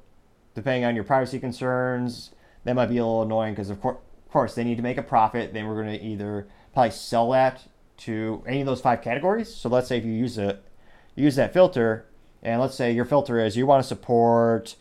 depending 0.54 0.84
on 0.84 0.94
your 0.94 1.04
privacy 1.04 1.38
concerns, 1.38 2.32
that 2.64 2.74
might 2.74 2.86
be 2.86 2.98
a 2.98 3.04
little 3.04 3.22
annoying 3.22 3.54
because 3.54 3.70
of 3.70 3.80
course, 3.80 3.98
course 4.30 4.54
they 4.54 4.64
need 4.64 4.76
to 4.76 4.82
make 4.82 4.98
a 4.98 5.02
profit. 5.02 5.52
Then 5.52 5.66
we're 5.66 5.82
going 5.82 5.98
to 5.98 6.04
either 6.04 6.48
probably 6.72 6.90
sell 6.90 7.30
that 7.30 7.62
to 7.98 8.42
any 8.46 8.60
of 8.60 8.66
those 8.66 8.80
five 8.80 9.02
categories. 9.02 9.52
So 9.52 9.68
let's 9.68 9.88
say 9.88 9.98
if 9.98 10.04
you 10.04 10.12
use 10.12 10.38
a 10.38 10.58
use 11.14 11.36
that 11.36 11.52
filter, 11.52 12.06
and 12.42 12.60
let's 12.60 12.74
say 12.74 12.92
your 12.92 13.04
filter 13.04 13.38
is 13.38 13.56
you 13.56 13.66
want 13.66 13.82
to 13.82 13.88
support 13.88 14.76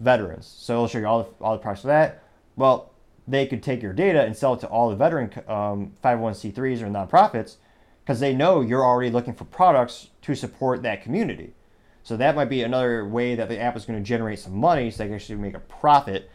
veterans. 0.00 0.46
So 0.46 0.74
it'll 0.74 0.88
show 0.88 0.98
you 0.98 1.06
all 1.06 1.22
the, 1.22 1.44
all 1.44 1.52
the 1.52 1.58
products 1.58 1.82
for 1.82 1.88
that. 1.88 2.22
Well, 2.56 2.92
they 3.26 3.46
could 3.46 3.62
take 3.62 3.82
your 3.82 3.92
data 3.92 4.22
and 4.22 4.36
sell 4.36 4.54
it 4.54 4.60
to 4.60 4.66
all 4.66 4.90
the 4.90 4.96
veteran 4.96 5.32
um, 5.48 5.92
501c3s 6.02 6.82
or 6.82 6.86
nonprofits 6.86 7.56
because 8.04 8.20
they 8.20 8.34
know 8.34 8.60
you're 8.60 8.84
already 8.84 9.10
looking 9.10 9.34
for 9.34 9.44
products 9.44 10.08
to 10.22 10.34
support 10.34 10.82
that 10.82 11.02
community. 11.02 11.54
So 12.02 12.18
that 12.18 12.36
might 12.36 12.50
be 12.50 12.62
another 12.62 13.06
way 13.06 13.34
that 13.34 13.48
the 13.48 13.58
app 13.58 13.76
is 13.76 13.86
going 13.86 13.98
to 13.98 14.04
generate 14.04 14.38
some 14.38 14.54
money 14.54 14.90
so 14.90 14.98
they 14.98 15.06
can 15.06 15.14
actually 15.14 15.36
make 15.36 15.54
a 15.54 15.60
profit. 15.60 16.30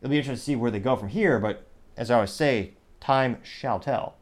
It'll 0.00 0.10
be 0.10 0.18
interesting 0.18 0.36
to 0.36 0.42
see 0.42 0.56
where 0.56 0.70
they 0.70 0.78
go 0.78 0.94
from 0.94 1.08
here, 1.08 1.38
but 1.38 1.66
as 1.96 2.10
I 2.10 2.14
always 2.16 2.30
say, 2.30 2.72
time 3.00 3.38
shall 3.42 3.80
tell. 3.80 4.14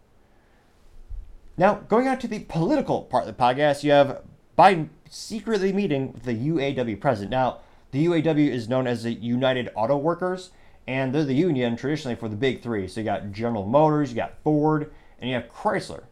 Now, 1.57 1.75
going 1.89 2.07
on 2.07 2.19
to 2.21 2.29
the 2.29 2.41
political 2.41 3.03
part 3.03 3.27
of 3.27 3.37
the 3.37 3.43
podcast, 3.43 3.83
you 3.83 3.91
have 3.91 4.23
Biden 4.57 4.91
secretly 5.11 5.73
meeting 5.73 6.12
with 6.12 6.23
the 6.23 6.35
UAW 6.35 7.01
president. 7.01 7.31
Now, 7.31 7.59
the 7.91 8.07
UAW 8.07 8.49
is 8.49 8.69
known 8.69 8.87
as 8.87 9.03
the 9.03 9.12
United 9.12 9.71
Auto 9.75 9.97
Workers, 9.97 10.51
and 10.87 11.14
they're 11.14 11.25
the 11.25 11.35
union 11.35 11.77
traditionally 11.77 12.14
for 12.14 12.29
the 12.29 12.37
big 12.37 12.62
three. 12.62 12.87
So 12.87 13.01
you 13.01 13.05
got 13.05 13.33
General 13.33 13.66
Motors, 13.66 14.11
you 14.11 14.16
got 14.16 14.35
Ford, 14.45 14.93
and 15.19 15.29
you 15.29 15.35
have 15.35 15.51
Chrysler. 15.51 16.05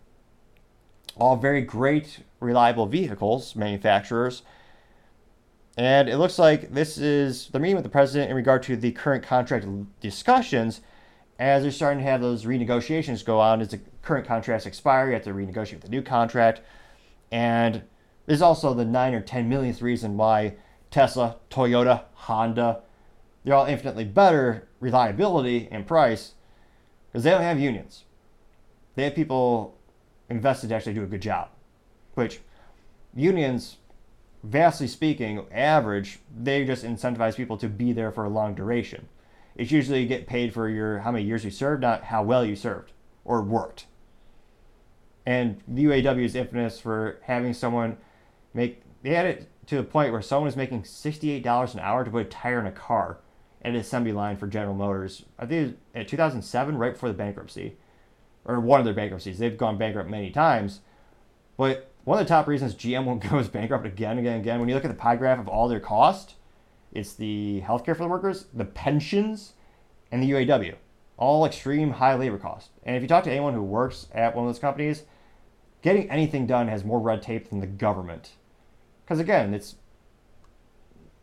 All 1.16 1.36
very 1.36 1.62
great, 1.62 2.20
reliable 2.40 2.86
vehicles 2.86 3.56
manufacturers. 3.56 4.42
And 5.76 6.08
it 6.08 6.16
looks 6.16 6.38
like 6.38 6.72
this 6.72 6.98
is 6.98 7.48
the 7.48 7.58
meeting 7.58 7.76
with 7.76 7.84
the 7.84 7.90
president 7.90 8.30
in 8.30 8.36
regard 8.36 8.62
to 8.64 8.76
the 8.76 8.92
current 8.92 9.22
contract 9.22 9.66
discussions 10.00 10.80
as 11.38 11.62
they're 11.62 11.72
starting 11.72 11.98
to 11.98 12.10
have 12.10 12.20
those 12.20 12.44
renegotiations 12.44 13.24
go 13.24 13.40
on 13.40 13.60
as 13.60 13.68
the 13.68 13.80
current 14.02 14.26
contracts 14.26 14.66
expire, 14.66 15.08
you 15.08 15.14
have 15.14 15.24
to 15.24 15.34
renegotiate 15.34 15.74
with 15.74 15.82
the 15.82 15.88
new 15.88 16.02
contract. 16.02 16.60
And 17.30 17.82
there's 18.26 18.42
also 18.42 18.72
the 18.74 18.84
nine 18.84 19.14
or 19.14 19.20
ten 19.20 19.48
millionth 19.48 19.82
reason 19.82 20.16
why 20.16 20.54
Tesla, 20.90 21.36
Toyota, 21.50 22.04
Honda, 22.14 22.80
they're 23.44 23.54
all 23.54 23.66
infinitely 23.66 24.04
better 24.04 24.68
reliability 24.80 25.68
and 25.70 25.86
price 25.86 26.32
because 27.12 27.24
they 27.24 27.30
don't 27.30 27.42
have 27.42 27.60
unions. 27.60 28.04
They 28.94 29.04
have 29.04 29.14
people 29.14 29.76
invested 30.28 30.68
to 30.68 30.74
actually 30.74 30.94
do 30.94 31.02
a 31.02 31.06
good 31.06 31.22
job. 31.22 31.50
Which 32.14 32.40
unions, 33.14 33.76
vastly 34.42 34.88
speaking, 34.88 35.44
average, 35.52 36.18
they 36.34 36.64
just 36.64 36.84
incentivize 36.84 37.36
people 37.36 37.56
to 37.58 37.68
be 37.68 37.92
there 37.92 38.10
for 38.10 38.24
a 38.24 38.28
long 38.28 38.54
duration. 38.54 39.08
It's 39.56 39.72
usually 39.72 40.02
you 40.02 40.06
get 40.06 40.26
paid 40.26 40.52
for 40.52 40.68
your 40.68 41.00
how 41.00 41.10
many 41.10 41.24
years 41.24 41.44
you 41.44 41.50
served, 41.50 41.82
not 41.82 42.04
how 42.04 42.22
well 42.22 42.44
you 42.44 42.56
served 42.56 42.92
or 43.24 43.42
worked. 43.42 43.86
And 45.24 45.60
the 45.66 45.84
UAW 45.86 46.24
is 46.24 46.34
infamous 46.34 46.78
for 46.78 47.18
having 47.22 47.52
someone 47.52 47.96
make 48.54 48.82
they 49.02 49.10
had 49.10 49.26
it 49.26 49.48
to 49.66 49.76
the 49.76 49.82
point 49.82 50.12
where 50.12 50.22
someone 50.22 50.46
was 50.46 50.56
making 50.56 50.82
$68 50.82 51.74
an 51.74 51.80
hour 51.80 52.04
to 52.04 52.10
put 52.10 52.26
a 52.26 52.28
tire 52.28 52.60
in 52.60 52.66
a 52.66 52.72
car 52.72 53.18
at 53.62 53.70
an 53.70 53.76
assembly 53.76 54.12
line 54.12 54.36
for 54.36 54.46
General 54.46 54.74
Motors. 54.74 55.24
I 55.38 55.46
think 55.46 55.76
in 55.94 56.06
2007, 56.06 56.78
right 56.78 56.92
before 56.92 57.08
the 57.08 57.14
bankruptcy, 57.14 57.76
or 58.44 58.60
one 58.60 58.78
of 58.78 58.84
their 58.84 58.94
bankruptcies. 58.94 59.38
They've 59.38 59.56
gone 59.56 59.76
bankrupt 59.76 60.08
many 60.08 60.30
times, 60.30 60.80
but 61.56 61.90
one 62.04 62.18
of 62.20 62.24
the 62.24 62.28
top 62.28 62.46
reasons 62.46 62.74
GM 62.74 63.28
goes 63.30 63.48
bankrupt 63.48 63.84
again, 63.84 64.18
again, 64.18 64.40
again. 64.40 64.60
When 64.60 64.68
you 64.68 64.74
look 64.76 64.84
at 64.84 64.90
the 64.90 64.94
pie 64.94 65.16
graph 65.16 65.40
of 65.40 65.48
all 65.48 65.68
their 65.68 65.80
cost, 65.80 66.35
it's 66.96 67.14
the 67.14 67.62
healthcare 67.64 67.96
for 67.96 68.02
the 68.02 68.08
workers, 68.08 68.46
the 68.54 68.64
pensions, 68.64 69.52
and 70.10 70.22
the 70.22 70.30
UAW. 70.30 70.74
All 71.18 71.44
extreme 71.44 71.90
high 71.90 72.14
labor 72.14 72.38
costs. 72.38 72.70
And 72.84 72.96
if 72.96 73.02
you 73.02 73.08
talk 73.08 73.24
to 73.24 73.30
anyone 73.30 73.54
who 73.54 73.62
works 73.62 74.08
at 74.12 74.34
one 74.34 74.46
of 74.46 74.52
those 74.52 74.60
companies, 74.60 75.04
getting 75.82 76.10
anything 76.10 76.46
done 76.46 76.68
has 76.68 76.84
more 76.84 77.00
red 77.00 77.22
tape 77.22 77.50
than 77.50 77.60
the 77.60 77.66
government. 77.66 78.32
Because 79.04 79.20
again, 79.20 79.54
it's 79.54 79.76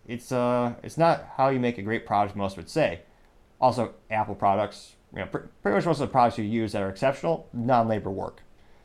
it's 0.06 0.32
uh 0.32 0.74
it's 0.84 0.98
not 0.98 1.30
how 1.38 1.50
you 1.50 1.60
make 1.60 1.78
a 1.78 1.82
great 1.82 2.06
product 2.06 2.36
most 2.36 2.58
would 2.58 2.70
say. 2.70 3.02
Also, 3.60 3.94
Apple 4.12 4.36
products, 4.36 4.96
you 5.14 5.20
know, 5.20 5.26
pr- 5.26 5.48
pretty 5.62 5.76
much 5.76 5.86
most 5.86 6.00
of 6.02 6.08
the 6.08 6.12
products 6.12 6.38
you 6.38 6.44
use 6.44 6.74
that 6.74 6.82
are 6.82 6.90
exceptional, 6.90 7.48
non-labor 7.54 8.12
work. 8.12 8.42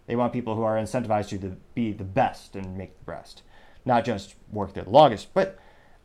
They 0.06 0.16
want 0.16 0.32
people 0.32 0.54
who 0.54 0.62
are 0.62 0.76
incentivized 0.76 1.28
to 1.30 1.38
the, 1.38 1.56
be 1.74 1.92
the 1.92 2.04
best 2.04 2.56
and 2.56 2.78
make 2.78 2.98
the 2.98 3.04
best, 3.04 3.42
not 3.84 4.04
just 4.04 4.36
work 4.50 4.72
there 4.72 4.84
the 4.84 4.90
longest. 4.90 5.34
But 5.34 5.58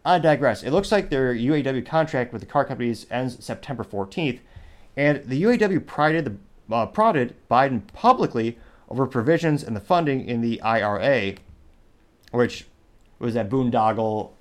I 0.05 0.19
digress. 0.19 0.63
It 0.63 0.71
looks 0.71 0.91
like 0.91 1.09
their 1.09 1.33
UAW 1.33 1.85
contract 1.85 2.33
with 2.33 2.41
the 2.41 2.45
car 2.45 2.65
companies 2.65 3.07
ends 3.09 3.43
September 3.43 3.83
14th, 3.83 4.39
and 4.97 5.23
the 5.23 5.41
UAW 5.43 5.85
prided 5.85 6.25
the, 6.25 6.75
uh, 6.75 6.87
prodded 6.87 7.35
Biden 7.49 7.83
publicly 7.93 8.57
over 8.89 9.07
provisions 9.07 9.63
in 9.63 9.73
the 9.73 9.79
funding 9.79 10.27
in 10.27 10.41
the 10.41 10.61
IRA, 10.61 11.35
which 12.31 12.67
was 13.19 13.33
that 13.35 13.49
boondoggle, 13.49 14.31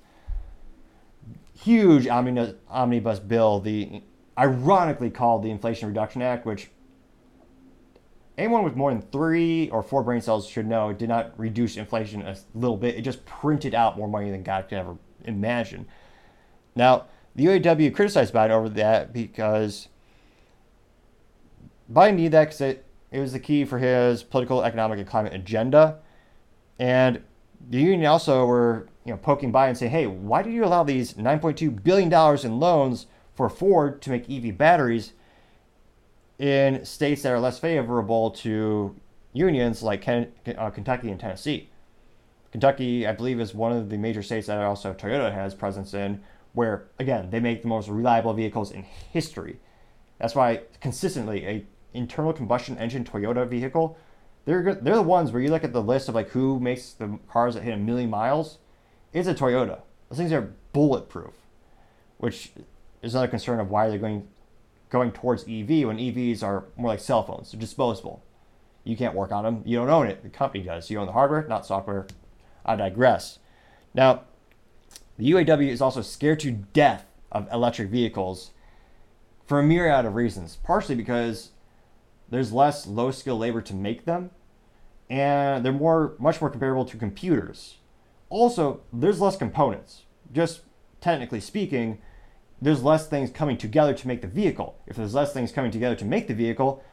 huge 1.57 2.07
omnibus, 2.07 2.55
omnibus 2.69 3.19
bill, 3.19 3.61
the 3.61 4.03
ironically 4.37 5.09
called 5.09 5.43
the 5.43 5.51
Inflation 5.51 5.87
Reduction 5.87 6.21
Act, 6.21 6.45
which 6.45 6.69
anyone 8.37 8.63
with 8.63 8.75
more 8.75 8.91
than 8.91 9.01
three 9.01 9.69
or 9.69 9.81
four 9.81 10.03
brain 10.03 10.19
cells 10.19 10.47
should 10.47 10.67
know 10.67 10.91
did 10.91 11.07
not 11.07 11.37
reduce 11.39 11.77
inflation 11.77 12.21
a 12.21 12.35
little 12.53 12.77
bit. 12.77 12.95
It 12.95 13.01
just 13.03 13.25
printed 13.25 13.73
out 13.73 13.97
more 13.97 14.07
money 14.07 14.29
than 14.31 14.43
God 14.43 14.67
could 14.67 14.77
ever 14.77 14.97
imagine. 15.25 15.87
Now, 16.75 17.05
the 17.35 17.45
UAW 17.45 17.93
criticized 17.93 18.33
Biden 18.33 18.51
over 18.51 18.69
that 18.69 19.13
because 19.13 19.87
Biden 21.91 22.15
needed 22.15 22.33
that 22.33 22.45
because 22.45 22.61
it, 22.61 22.85
it 23.11 23.19
was 23.19 23.33
the 23.33 23.39
key 23.39 23.65
for 23.65 23.79
his 23.79 24.23
political, 24.23 24.63
economic, 24.63 24.99
and 24.99 25.07
climate 25.07 25.33
agenda. 25.33 25.99
And 26.79 27.21
the 27.69 27.79
union 27.79 28.05
also 28.05 28.45
were 28.45 28.87
you 29.05 29.11
know 29.11 29.17
poking 29.17 29.51
Biden 29.51 29.77
saying, 29.77 29.91
hey, 29.91 30.07
why 30.07 30.41
did 30.41 30.53
you 30.53 30.65
allow 30.65 30.83
these 30.83 31.13
$9.2 31.13 31.83
billion 31.83 32.11
in 32.45 32.59
loans 32.59 33.07
for 33.33 33.49
Ford 33.49 34.01
to 34.03 34.09
make 34.09 34.29
EV 34.29 34.57
batteries 34.57 35.13
in 36.39 36.83
states 36.85 37.21
that 37.23 37.31
are 37.31 37.39
less 37.39 37.59
favorable 37.59 38.31
to 38.31 38.95
unions 39.31 39.81
like 39.81 40.01
Ken, 40.01 40.31
uh, 40.57 40.69
Kentucky 40.69 41.09
and 41.09 41.19
Tennessee? 41.19 41.69
Kentucky, 42.53 43.07
I 43.07 43.13
believe, 43.13 43.39
is 43.39 43.55
one 43.55 43.71
of 43.71 43.89
the 43.89 43.97
major 43.97 44.21
states 44.21 44.45
that 44.45 44.61
also 44.61 44.93
Toyota 44.93 45.33
has 45.33 45.55
presence 45.55 45.95
in, 45.95 46.21
where 46.53 46.85
again 46.99 47.31
they 47.31 47.39
make 47.39 47.63
the 47.63 47.67
most 47.67 47.89
reliable 47.89 48.31
vehicles 48.31 48.71
in 48.71 48.83
history. 48.83 49.57
That's 50.19 50.35
why 50.35 50.61
consistently 50.79 51.47
a 51.47 51.65
internal 51.95 52.31
combustion 52.31 52.77
engine 52.77 53.05
Toyota 53.05 53.47
vehicle, 53.47 53.97
they're 54.45 54.75
they're 54.75 54.93
the 54.93 55.01
ones 55.01 55.31
where 55.31 55.41
you 55.41 55.49
look 55.49 55.63
at 55.63 55.73
the 55.73 55.81
list 55.81 56.09
of 56.09 56.13
like 56.13 56.29
who 56.29 56.59
makes 56.59 56.91
the 56.91 57.17
cars 57.27 57.55
that 57.55 57.63
hit 57.63 57.73
a 57.73 57.77
million 57.77 58.11
miles, 58.11 58.59
it's 59.13 59.27
a 59.27 59.33
Toyota. 59.33 59.79
Those 60.09 60.19
things 60.19 60.31
are 60.31 60.53
bulletproof, 60.73 61.33
which 62.19 62.51
is 63.01 63.15
another 63.15 63.29
concern 63.29 63.61
of 63.61 63.71
why 63.71 63.89
they're 63.89 63.97
going 63.97 64.27
going 64.91 65.11
towards 65.11 65.41
EV 65.45 65.87
when 65.87 65.97
EVs 65.97 66.43
are 66.43 66.65
more 66.77 66.91
like 66.91 66.99
cell 66.99 67.23
phones, 67.23 67.51
they're 67.51 67.59
disposable. 67.59 68.23
You 68.83 68.95
can't 68.95 69.15
work 69.15 69.31
on 69.31 69.43
them. 69.43 69.63
You 69.65 69.77
don't 69.77 69.89
own 69.89 70.05
it. 70.05 70.21
The 70.21 70.29
company 70.29 70.63
does. 70.63 70.91
You 70.91 70.99
own 70.99 71.07
the 71.07 71.13
hardware, 71.13 71.47
not 71.47 71.65
software. 71.65 72.05
I 72.65 72.75
digress. 72.75 73.39
Now, 73.93 74.23
the 75.17 75.31
UAW 75.31 75.69
is 75.69 75.81
also 75.81 76.01
scared 76.01 76.39
to 76.41 76.51
death 76.51 77.05
of 77.31 77.51
electric 77.51 77.89
vehicles 77.89 78.51
for 79.45 79.59
a 79.59 79.63
myriad 79.63 80.05
of 80.05 80.15
reasons. 80.15 80.57
Partially 80.63 80.95
because 80.95 81.51
there's 82.29 82.51
less 82.51 82.87
low 82.87 83.11
skill 83.11 83.37
labor 83.37 83.61
to 83.61 83.73
make 83.73 84.05
them, 84.05 84.31
and 85.09 85.63
they're 85.63 85.71
more 85.71 86.15
much 86.17 86.41
more 86.41 86.49
comparable 86.49 86.85
to 86.85 86.97
computers. 86.97 87.77
Also, 88.29 88.81
there's 88.91 89.21
less 89.21 89.35
components. 89.37 90.03
Just 90.31 90.61
technically 91.01 91.39
speaking, 91.39 91.99
there's 92.61 92.81
less 92.81 93.07
things 93.07 93.29
coming 93.29 93.57
together 93.57 93.93
to 93.93 94.07
make 94.07 94.21
the 94.21 94.27
vehicle. 94.27 94.79
If 94.87 94.95
there's 94.95 95.13
less 95.13 95.33
things 95.33 95.51
coming 95.51 95.69
together 95.69 95.95
to 95.95 96.05
make 96.05 96.27
the 96.27 96.33
vehicle, 96.33 96.83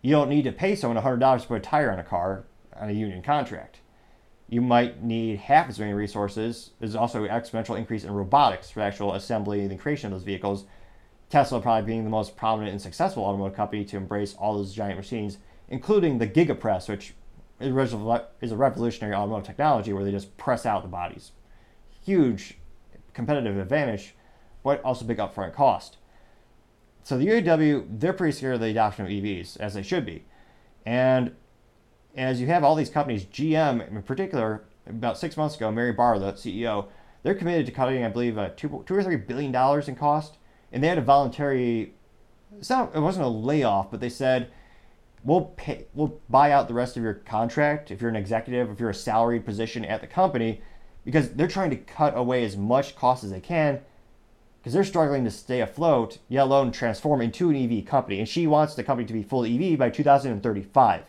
you 0.00 0.12
don't 0.12 0.30
need 0.30 0.44
to 0.44 0.52
pay 0.52 0.76
someone 0.76 1.02
$100 1.02 1.42
to 1.42 1.48
put 1.48 1.56
a 1.56 1.60
tire 1.60 1.92
on 1.92 1.98
a 1.98 2.04
car 2.04 2.44
on 2.74 2.88
a 2.88 2.92
union 2.92 3.22
contract. 3.22 3.80
You 4.48 4.60
might 4.60 5.02
need 5.02 5.38
half 5.38 5.68
as 5.68 5.78
many 5.78 5.92
resources. 5.92 6.70
There's 6.78 6.94
also 6.94 7.24
an 7.24 7.30
exponential 7.30 7.76
increase 7.76 8.04
in 8.04 8.12
robotics 8.12 8.70
for 8.70 8.80
actual 8.80 9.14
assembly 9.14 9.60
and 9.60 9.70
the 9.70 9.76
creation 9.76 10.12
of 10.12 10.18
those 10.18 10.24
vehicles. 10.24 10.66
Tesla 11.28 11.60
probably 11.60 11.84
being 11.84 12.04
the 12.04 12.10
most 12.10 12.36
prominent 12.36 12.70
and 12.70 12.80
successful 12.80 13.24
automotive 13.24 13.56
company 13.56 13.84
to 13.84 13.96
embrace 13.96 14.34
all 14.34 14.56
those 14.56 14.72
giant 14.72 14.96
machines, 14.96 15.38
including 15.68 16.18
the 16.18 16.26
Gigapress, 16.28 16.88
which 16.88 17.14
is 17.58 18.52
a 18.52 18.56
revolutionary 18.56 19.14
automotive 19.14 19.46
technology 19.46 19.92
where 19.92 20.04
they 20.04 20.12
just 20.12 20.36
press 20.36 20.64
out 20.64 20.82
the 20.82 20.88
bodies. 20.88 21.32
Huge 22.04 22.58
competitive 23.14 23.58
advantage, 23.58 24.14
but 24.62 24.80
also 24.82 25.04
big 25.04 25.18
upfront 25.18 25.54
cost. 25.54 25.96
So 27.02 27.18
the 27.18 27.26
UAW, 27.26 27.86
they're 27.88 28.12
pretty 28.12 28.36
scared 28.36 28.54
of 28.54 28.60
the 28.60 28.68
adoption 28.68 29.04
of 29.06 29.10
EVs, 29.10 29.58
as 29.58 29.74
they 29.74 29.82
should 29.82 30.06
be. 30.06 30.24
And 30.84 31.34
as 32.16 32.40
you 32.40 32.46
have 32.46 32.64
all 32.64 32.74
these 32.74 32.90
companies, 32.90 33.24
GM 33.26 33.86
in 33.88 34.02
particular, 34.02 34.64
about 34.86 35.18
six 35.18 35.36
months 35.36 35.56
ago, 35.56 35.70
Mary 35.70 35.92
Barra, 35.92 36.18
the 36.18 36.32
CEO, 36.32 36.86
they're 37.22 37.34
committed 37.34 37.66
to 37.66 37.72
cutting, 37.72 38.04
I 38.04 38.08
believe, 38.08 38.38
uh, 38.38 38.50
two, 38.56 38.84
two 38.86 38.94
or 38.94 39.02
three 39.02 39.16
billion 39.16 39.52
dollars 39.52 39.88
in 39.88 39.96
cost, 39.96 40.38
and 40.72 40.82
they 40.82 40.88
had 40.88 40.98
a 40.98 41.02
voluntary. 41.02 41.94
Not, 42.70 42.94
it 42.94 43.00
wasn't 43.00 43.26
a 43.26 43.28
layoff, 43.28 43.90
but 43.90 44.00
they 44.00 44.08
said, 44.08 44.50
"We'll 45.24 45.46
pay, 45.56 45.86
we'll 45.92 46.20
buy 46.30 46.52
out 46.52 46.68
the 46.68 46.74
rest 46.74 46.96
of 46.96 47.02
your 47.02 47.14
contract 47.14 47.90
if 47.90 48.00
you're 48.00 48.10
an 48.10 48.16
executive, 48.16 48.70
if 48.70 48.80
you're 48.80 48.90
a 48.90 48.94
salaried 48.94 49.44
position 49.44 49.84
at 49.84 50.00
the 50.00 50.06
company, 50.06 50.62
because 51.04 51.30
they're 51.30 51.48
trying 51.48 51.70
to 51.70 51.76
cut 51.76 52.16
away 52.16 52.44
as 52.44 52.56
much 52.56 52.96
cost 52.96 53.24
as 53.24 53.30
they 53.30 53.40
can." 53.40 53.80
Because 54.60 54.72
they're 54.74 54.84
struggling 54.84 55.22
to 55.22 55.30
stay 55.30 55.60
afloat, 55.60 56.18
yet 56.28 56.42
alone 56.42 56.72
transform 56.72 57.20
into 57.20 57.50
an 57.50 57.56
EV 57.56 57.86
company. 57.86 58.18
And 58.18 58.28
she 58.28 58.48
wants 58.48 58.74
the 58.74 58.82
company 58.82 59.06
to 59.06 59.12
be 59.12 59.22
full 59.22 59.44
EV 59.44 59.78
by 59.78 59.90
2035 59.90 61.04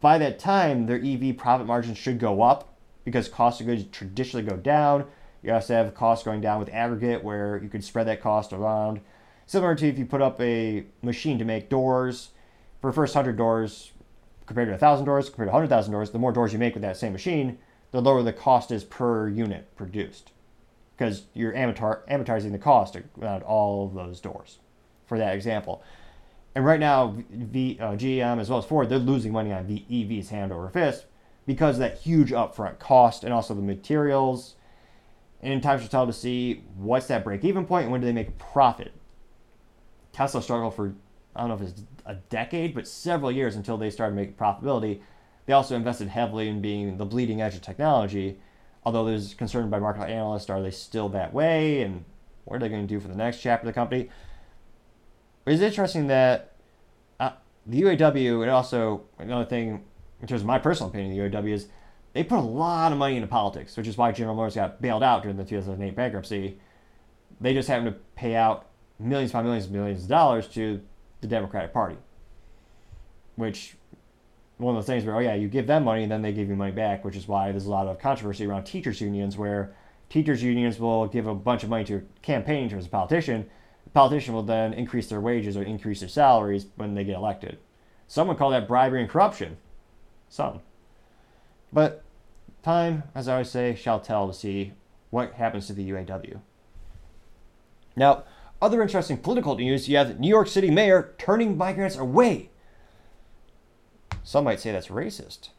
by 0.00 0.18
that 0.18 0.38
time, 0.38 0.86
their 0.86 1.02
EV 1.02 1.36
profit 1.36 1.66
margins 1.66 1.98
should 1.98 2.18
go 2.18 2.42
up 2.42 2.74
because 3.04 3.28
cost 3.28 3.60
of 3.60 3.66
goods 3.66 3.84
traditionally 3.90 4.46
go 4.46 4.56
down. 4.56 5.06
You 5.42 5.52
also 5.52 5.74
have 5.74 5.94
costs 5.94 6.24
going 6.24 6.40
down 6.40 6.58
with 6.58 6.68
aggregate 6.70 7.24
where 7.24 7.62
you 7.62 7.68
can 7.68 7.82
spread 7.82 8.06
that 8.06 8.22
cost 8.22 8.52
around. 8.52 9.00
Similar 9.46 9.74
to 9.76 9.88
if 9.88 9.98
you 9.98 10.06
put 10.06 10.22
up 10.22 10.40
a 10.40 10.84
machine 11.02 11.38
to 11.38 11.44
make 11.44 11.68
doors, 11.68 12.30
for 12.80 12.92
first 12.92 13.14
100 13.14 13.36
doors 13.36 13.92
compared 14.46 14.68
to 14.68 14.72
1,000 14.72 15.04
doors, 15.04 15.28
compared 15.28 15.48
to 15.48 15.52
100,000 15.52 15.92
doors, 15.92 16.10
the 16.10 16.18
more 16.18 16.32
doors 16.32 16.52
you 16.52 16.58
make 16.58 16.74
with 16.74 16.82
that 16.82 16.96
same 16.96 17.12
machine, 17.12 17.58
the 17.90 18.00
lower 18.00 18.22
the 18.22 18.32
cost 18.32 18.70
is 18.70 18.84
per 18.84 19.28
unit 19.28 19.74
produced. 19.76 20.32
Because 20.96 21.22
you're 21.34 21.52
amortizing 21.52 22.52
the 22.52 22.58
cost 22.58 22.96
around 23.20 23.42
all 23.42 23.86
of 23.86 23.94
those 23.94 24.20
doors, 24.20 24.58
for 25.06 25.18
that 25.18 25.34
example. 25.34 25.82
And 26.54 26.64
right 26.64 26.80
now, 26.80 27.16
v, 27.30 27.78
uh, 27.80 27.92
GM 27.92 28.40
as 28.40 28.50
well 28.50 28.58
as 28.58 28.64
Ford, 28.64 28.88
they're 28.88 28.98
losing 28.98 29.32
money 29.32 29.52
on 29.52 29.66
v, 29.66 29.86
EVs 29.88 30.30
hand 30.30 30.52
over 30.52 30.68
fist 30.68 31.06
because 31.46 31.76
of 31.76 31.80
that 31.80 31.98
huge 31.98 32.30
upfront 32.30 32.78
cost 32.78 33.24
and 33.24 33.32
also 33.32 33.54
the 33.54 33.62
materials. 33.62 34.56
And 35.42 35.62
times 35.62 35.82
will 35.82 35.88
tell 35.88 36.06
to 36.06 36.12
see 36.12 36.64
what's 36.76 37.06
that 37.06 37.24
break 37.24 37.44
even 37.44 37.64
point 37.64 37.84
and 37.84 37.92
when 37.92 38.00
do 38.00 38.06
they 38.06 38.12
make 38.12 38.28
a 38.28 38.32
profit. 38.32 38.92
Tesla 40.12 40.42
struggled 40.42 40.74
for, 40.74 40.94
I 41.34 41.40
don't 41.40 41.48
know 41.48 41.54
if 41.54 41.70
it's 41.70 41.82
a 42.04 42.16
decade, 42.16 42.74
but 42.74 42.86
several 42.86 43.30
years 43.30 43.56
until 43.56 43.76
they 43.76 43.90
started 43.90 44.16
making 44.16 44.34
profitability. 44.34 45.00
They 45.46 45.52
also 45.52 45.76
invested 45.76 46.08
heavily 46.08 46.48
in 46.48 46.60
being 46.60 46.96
the 46.98 47.04
bleeding 47.04 47.40
edge 47.40 47.54
of 47.54 47.62
technology. 47.62 48.38
Although 48.84 49.04
there's 49.04 49.34
concern 49.34 49.70
by 49.70 49.78
market 49.78 50.08
analysts, 50.08 50.50
are 50.50 50.60
they 50.60 50.70
still 50.70 51.08
that 51.10 51.32
way? 51.32 51.82
And 51.82 52.04
what 52.44 52.56
are 52.56 52.58
they 52.58 52.68
going 52.68 52.86
to 52.86 52.94
do 52.94 53.00
for 53.00 53.08
the 53.08 53.16
next 53.16 53.40
chapter 53.40 53.66
of 53.66 53.72
the 53.72 53.78
company? 53.78 54.08
It's 55.46 55.62
interesting 55.62 56.06
that 56.08 56.52
uh, 57.18 57.32
the 57.66 57.82
UAW, 57.82 58.42
and 58.42 58.50
also 58.50 59.04
another 59.18 59.44
thing, 59.44 59.84
in 60.20 60.28
terms 60.28 60.42
of 60.42 60.46
my 60.46 60.58
personal 60.58 60.90
opinion, 60.90 61.16
the 61.16 61.38
UAW 61.38 61.52
is 61.52 61.68
they 62.12 62.24
put 62.24 62.38
a 62.38 62.42
lot 62.42 62.92
of 62.92 62.98
money 62.98 63.16
into 63.16 63.28
politics, 63.28 63.76
which 63.76 63.86
is 63.86 63.96
why 63.96 64.12
General 64.12 64.36
Motors 64.36 64.56
got 64.56 64.82
bailed 64.82 65.02
out 65.02 65.22
during 65.22 65.36
the 65.36 65.44
2008 65.44 65.94
bankruptcy. 65.94 66.58
They 67.40 67.54
just 67.54 67.68
happened 67.68 67.94
to 67.94 68.00
pay 68.16 68.34
out 68.34 68.66
millions 68.98 69.30
upon 69.30 69.44
millions 69.44 69.66
and 69.66 69.74
millions 69.74 70.02
of 70.02 70.08
dollars 70.08 70.46
to 70.48 70.80
the 71.20 71.26
Democratic 71.26 71.72
Party, 71.72 71.96
which 73.36 73.76
one 74.58 74.76
of 74.76 74.82
those 74.82 74.86
things 74.86 75.04
where, 75.04 75.16
oh 75.16 75.20
yeah, 75.20 75.34
you 75.34 75.48
give 75.48 75.66
them 75.66 75.84
money 75.84 76.02
and 76.02 76.12
then 76.12 76.20
they 76.20 76.32
give 76.32 76.48
you 76.48 76.56
money 76.56 76.72
back, 76.72 77.04
which 77.04 77.16
is 77.16 77.26
why 77.26 77.50
there's 77.50 77.66
a 77.66 77.70
lot 77.70 77.86
of 77.86 77.98
controversy 77.98 78.44
around 78.44 78.64
teachers' 78.64 79.00
unions 79.00 79.38
where 79.38 79.74
teachers' 80.10 80.42
unions 80.42 80.78
will 80.78 81.06
give 81.06 81.26
a 81.26 81.34
bunch 81.34 81.62
of 81.62 81.70
money 81.70 81.84
to 81.84 81.96
a 81.96 82.02
campaign 82.20 82.64
in 82.64 82.70
terms 82.70 82.84
of 82.84 82.90
politician, 82.90 83.48
politician 83.94 84.34
will 84.34 84.42
then 84.42 84.72
increase 84.72 85.08
their 85.08 85.20
wages 85.20 85.56
or 85.56 85.62
increase 85.62 86.00
their 86.00 86.08
salaries 86.08 86.66
when 86.76 86.94
they 86.94 87.04
get 87.04 87.16
elected. 87.16 87.58
Some 88.06 88.28
would 88.28 88.38
call 88.38 88.50
that 88.50 88.68
bribery 88.68 89.00
and 89.00 89.10
corruption. 89.10 89.56
Some. 90.28 90.60
But 91.72 92.02
time, 92.62 93.04
as 93.14 93.28
I 93.28 93.32
always 93.32 93.50
say, 93.50 93.74
shall 93.74 94.00
tell 94.00 94.26
to 94.26 94.34
see 94.34 94.72
what 95.10 95.34
happens 95.34 95.66
to 95.66 95.72
the 95.72 95.88
UAW. 95.90 96.40
Now, 97.96 98.24
other 98.62 98.82
interesting 98.82 99.16
political 99.16 99.56
news 99.56 99.88
you 99.88 99.96
have 99.96 100.20
New 100.20 100.28
York 100.28 100.48
City 100.48 100.70
mayor 100.70 101.14
turning 101.18 101.56
migrants 101.56 101.96
away. 101.96 102.50
Some 104.22 104.44
might 104.44 104.60
say 104.60 104.70
that's 104.72 104.88
racist. 104.88 105.50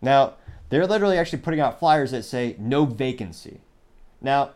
Now, 0.00 0.34
they're 0.68 0.86
literally 0.86 1.18
actually 1.18 1.40
putting 1.40 1.60
out 1.60 1.78
flyers 1.78 2.10
that 2.10 2.24
say 2.24 2.56
no 2.58 2.84
vacancy. 2.84 3.60
Now, 4.20 4.50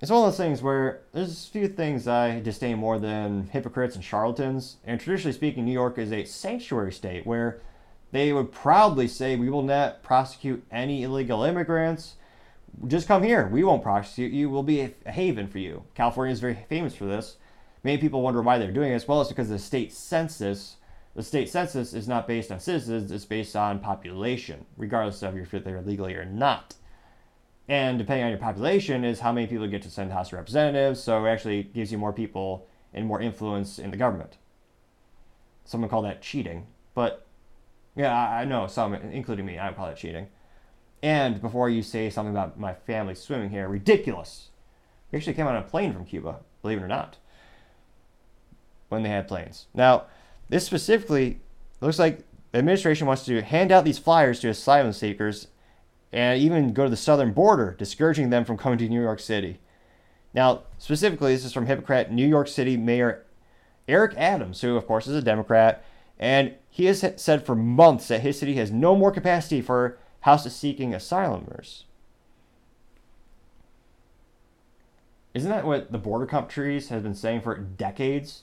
it's 0.00 0.10
one 0.10 0.20
of 0.20 0.26
those 0.26 0.36
things 0.36 0.62
where 0.62 1.00
there's 1.12 1.48
a 1.48 1.50
few 1.50 1.66
things 1.66 2.06
I 2.06 2.38
disdain 2.40 2.78
more 2.78 2.98
than 2.98 3.48
hypocrites 3.48 3.96
and 3.96 4.04
charlatans. 4.04 4.76
And 4.84 5.00
traditionally 5.00 5.32
speaking, 5.32 5.64
New 5.64 5.72
York 5.72 5.98
is 5.98 6.12
a 6.12 6.24
sanctuary 6.24 6.92
state 6.92 7.26
where 7.26 7.60
they 8.12 8.32
would 8.32 8.52
proudly 8.52 9.08
say, 9.08 9.34
We 9.34 9.50
will 9.50 9.62
not 9.62 10.02
prosecute 10.02 10.64
any 10.70 11.02
illegal 11.02 11.42
immigrants. 11.42 12.14
Just 12.86 13.08
come 13.08 13.24
here. 13.24 13.48
We 13.48 13.64
won't 13.64 13.82
prosecute 13.82 14.32
you. 14.32 14.48
We'll 14.48 14.62
be 14.62 14.94
a 15.04 15.10
haven 15.10 15.48
for 15.48 15.58
you. 15.58 15.82
California 15.94 16.32
is 16.32 16.40
very 16.40 16.58
famous 16.68 16.94
for 16.94 17.06
this. 17.06 17.36
Many 17.82 17.98
people 17.98 18.22
wonder 18.22 18.40
why 18.40 18.58
they're 18.58 18.70
doing 18.70 18.92
this. 18.92 19.08
Well, 19.08 19.20
it's 19.20 19.30
because 19.30 19.48
the 19.48 19.58
state 19.58 19.92
census, 19.92 20.76
the 21.16 21.22
state 21.24 21.48
census 21.48 21.92
is 21.92 22.06
not 22.06 22.28
based 22.28 22.52
on 22.52 22.60
citizens, 22.60 23.10
it's 23.10 23.24
based 23.24 23.56
on 23.56 23.80
population, 23.80 24.64
regardless 24.76 25.22
of 25.22 25.36
if 25.36 25.50
they're 25.50 25.82
legally 25.82 26.14
or 26.14 26.24
not. 26.24 26.74
And 27.68 27.98
depending 27.98 28.24
on 28.24 28.30
your 28.30 28.38
population 28.38 29.04
is 29.04 29.20
how 29.20 29.32
many 29.32 29.46
people 29.46 29.66
get 29.66 29.82
to 29.82 29.90
send 29.90 30.10
House 30.12 30.28
of 30.28 30.34
Representatives. 30.34 31.02
So 31.02 31.24
it 31.24 31.28
actually 31.28 31.64
gives 31.64 31.92
you 31.92 31.98
more 31.98 32.12
people 32.12 32.66
and 32.94 33.06
more 33.06 33.20
influence 33.20 33.78
in 33.78 33.90
the 33.90 33.96
government. 33.96 34.38
Someone 35.64 35.90
called 35.90 36.06
that 36.06 36.22
cheating, 36.22 36.66
but 36.94 37.26
yeah, 37.94 38.16
I 38.16 38.42
I 38.42 38.44
know 38.44 38.66
some, 38.66 38.94
including 38.94 39.44
me, 39.44 39.58
I 39.58 39.68
would 39.68 39.76
call 39.76 39.86
that 39.86 39.98
cheating. 39.98 40.28
And 41.02 41.40
before 41.40 41.68
you 41.68 41.82
say 41.82 42.08
something 42.10 42.34
about 42.34 42.58
my 42.58 42.72
family 42.72 43.14
swimming 43.14 43.50
here, 43.50 43.68
ridiculous. 43.68 44.48
We 45.10 45.18
actually 45.18 45.34
came 45.34 45.46
on 45.46 45.56
a 45.56 45.62
plane 45.62 45.92
from 45.92 46.06
Cuba, 46.06 46.40
believe 46.62 46.78
it 46.78 46.82
or 46.82 46.88
not, 46.88 47.18
when 48.88 49.02
they 49.02 49.08
had 49.08 49.28
planes. 49.28 49.66
Now, 49.74 50.04
this 50.48 50.64
specifically 50.64 51.40
looks 51.80 51.98
like 51.98 52.24
the 52.52 52.58
administration 52.58 53.06
wants 53.06 53.24
to 53.26 53.42
hand 53.42 53.70
out 53.70 53.84
these 53.84 53.98
flyers 53.98 54.40
to 54.40 54.48
asylum 54.48 54.92
seekers 54.92 55.48
and 56.12 56.40
even 56.40 56.72
go 56.72 56.84
to 56.84 56.90
the 56.90 56.96
southern 56.96 57.32
border, 57.32 57.74
discouraging 57.78 58.30
them 58.30 58.44
from 58.44 58.56
coming 58.56 58.78
to 58.78 58.88
New 58.88 59.02
York 59.02 59.20
City. 59.20 59.60
Now, 60.34 60.62
specifically, 60.78 61.34
this 61.34 61.44
is 61.44 61.52
from 61.52 61.66
hypocrite 61.66 62.10
New 62.10 62.26
York 62.26 62.48
City 62.48 62.76
Mayor 62.76 63.24
Eric 63.86 64.14
Adams, 64.16 64.60
who, 64.60 64.76
of 64.76 64.86
course, 64.86 65.06
is 65.06 65.16
a 65.16 65.22
Democrat, 65.22 65.82
and 66.18 66.54
he 66.68 66.86
has 66.86 67.04
said 67.16 67.46
for 67.46 67.54
months 67.54 68.08
that 68.08 68.20
his 68.20 68.38
city 68.38 68.54
has 68.54 68.70
no 68.70 68.94
more 68.94 69.10
capacity 69.10 69.62
for 69.62 69.98
house 70.20 70.50
seeking 70.52 70.92
asylumers. 70.92 71.84
Isn't 75.32 75.50
that 75.50 75.66
what 75.66 75.92
the 75.92 75.98
border 75.98 76.26
countries 76.26 76.88
have 76.88 77.02
been 77.02 77.14
saying 77.14 77.42
for 77.42 77.56
decades? 77.56 78.42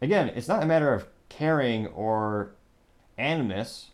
Again, 0.00 0.28
it's 0.28 0.48
not 0.48 0.62
a 0.62 0.66
matter 0.66 0.92
of 0.92 1.06
caring 1.28 1.86
or 1.88 2.52
animus. 3.16 3.90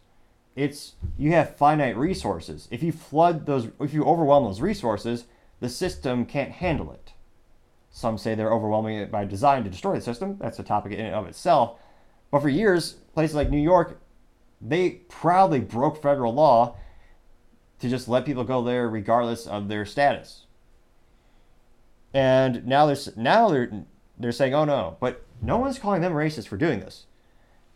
It's 0.57 0.95
you 1.19 1.33
have 1.33 1.57
finite 1.57 1.97
resources. 1.97 2.69
If 2.71 2.83
you 2.83 2.93
flood 2.93 3.47
those, 3.47 3.69
if 3.81 3.93
you 3.93 4.05
overwhelm 4.05 4.45
those 4.45 4.61
resources, 4.61 5.25
the 5.61 5.69
system 5.69 6.27
can't 6.27 6.53
handle 6.53 6.93
it. 6.93 7.13
Some 7.91 8.19
say 8.19 8.35
they're 8.35 8.53
overwhelming 8.53 8.99
it 8.99 9.11
by 9.11 9.25
design 9.25 9.65
to 9.65 9.71
destroy 9.71 9.95
the 9.95 10.01
system. 10.01 10.37
That's 10.41 10.59
a 10.59 10.65
topic 10.65 10.93
in 10.93 11.07
and 11.07 11.15
of 11.15 11.27
itself. 11.27 11.79
But 12.31 12.43
for 12.43 12.49
years, 12.49 12.95
places 13.15 13.37
like 13.37 13.51
New 13.51 13.61
York, 13.61 14.01
they 14.61 14.91
proudly 14.91 15.61
broke 15.61 16.01
federal 16.01 16.35
law 16.35 16.77
to 17.81 17.89
just 17.89 18.09
let 18.09 18.25
people 18.25 18.45
go 18.45 18.63
there 18.63 18.89
regardless 18.89 19.47
of 19.47 19.69
their 19.69 19.85
status. 19.85 20.47
And 22.13 22.67
now 22.67 22.87
they're 22.87 22.97
now 23.17 23.49
they're 23.49 23.85
they're 24.19 24.33
saying, 24.33 24.55
"Oh 24.55 24.65
no," 24.65 24.97
but 25.01 25.25
no 25.43 25.59
one's 25.59 25.79
calling 25.79 26.01
them 26.01 26.13
racist 26.13 26.49
for 26.49 26.57
doing 26.57 26.81
this. 26.81 27.07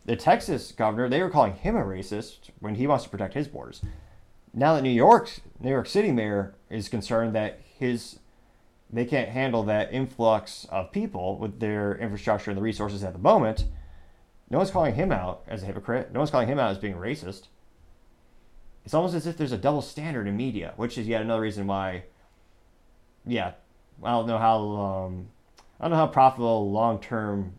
The 0.04 0.16
Texas 0.16 0.72
governor, 0.72 1.08
they 1.08 1.22
were 1.22 1.30
calling 1.30 1.54
him 1.54 1.76
a 1.76 1.82
racist 1.82 2.50
when 2.60 2.76
he 2.76 2.86
wants 2.86 3.04
to 3.04 3.10
protect 3.10 3.34
his 3.34 3.48
borders. 3.48 3.82
Now 4.54 4.74
that 4.74 4.82
New 4.82 4.90
York, 4.90 5.30
New 5.60 5.70
York 5.70 5.86
City 5.86 6.12
mayor 6.12 6.54
is 6.70 6.88
concerned 6.88 7.34
that 7.34 7.60
his 7.78 8.18
they 8.90 9.04
can't 9.04 9.28
handle 9.28 9.64
that 9.64 9.92
influx 9.92 10.66
of 10.70 10.92
people 10.92 11.36
with 11.38 11.60
their 11.60 11.96
infrastructure 11.98 12.50
and 12.50 12.56
the 12.56 12.62
resources 12.62 13.04
at 13.04 13.12
the 13.12 13.18
moment. 13.18 13.66
No 14.50 14.58
one's 14.58 14.70
calling 14.70 14.94
him 14.94 15.12
out 15.12 15.42
as 15.46 15.62
a 15.62 15.66
hypocrite. 15.66 16.10
No 16.12 16.20
one's 16.20 16.30
calling 16.30 16.48
him 16.48 16.58
out 16.58 16.70
as 16.70 16.78
being 16.78 16.94
racist. 16.94 17.48
It's 18.84 18.94
almost 18.94 19.14
as 19.14 19.26
if 19.26 19.36
there's 19.36 19.52
a 19.52 19.58
double 19.58 19.82
standard 19.82 20.26
in 20.26 20.36
media, 20.36 20.72
which 20.76 20.96
is 20.96 21.06
yet 21.06 21.20
another 21.20 21.42
reason 21.42 21.66
why. 21.66 22.04
Yeah, 23.26 23.52
I 24.02 24.12
don't 24.12 24.26
know 24.26 24.38
how 24.38 24.58
um, 24.60 25.28
I 25.78 25.84
don't 25.84 25.90
know 25.90 25.96
how 25.98 26.06
profitable 26.06 26.70
long-term 26.70 27.52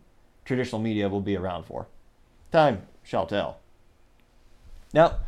traditional 0.44 0.80
media 0.80 1.08
will 1.08 1.20
be 1.20 1.36
around 1.36 1.66
for. 1.66 1.86
Time 2.50 2.86
shall 3.02 3.26
tell. 3.26 3.58
Now, 4.92 5.18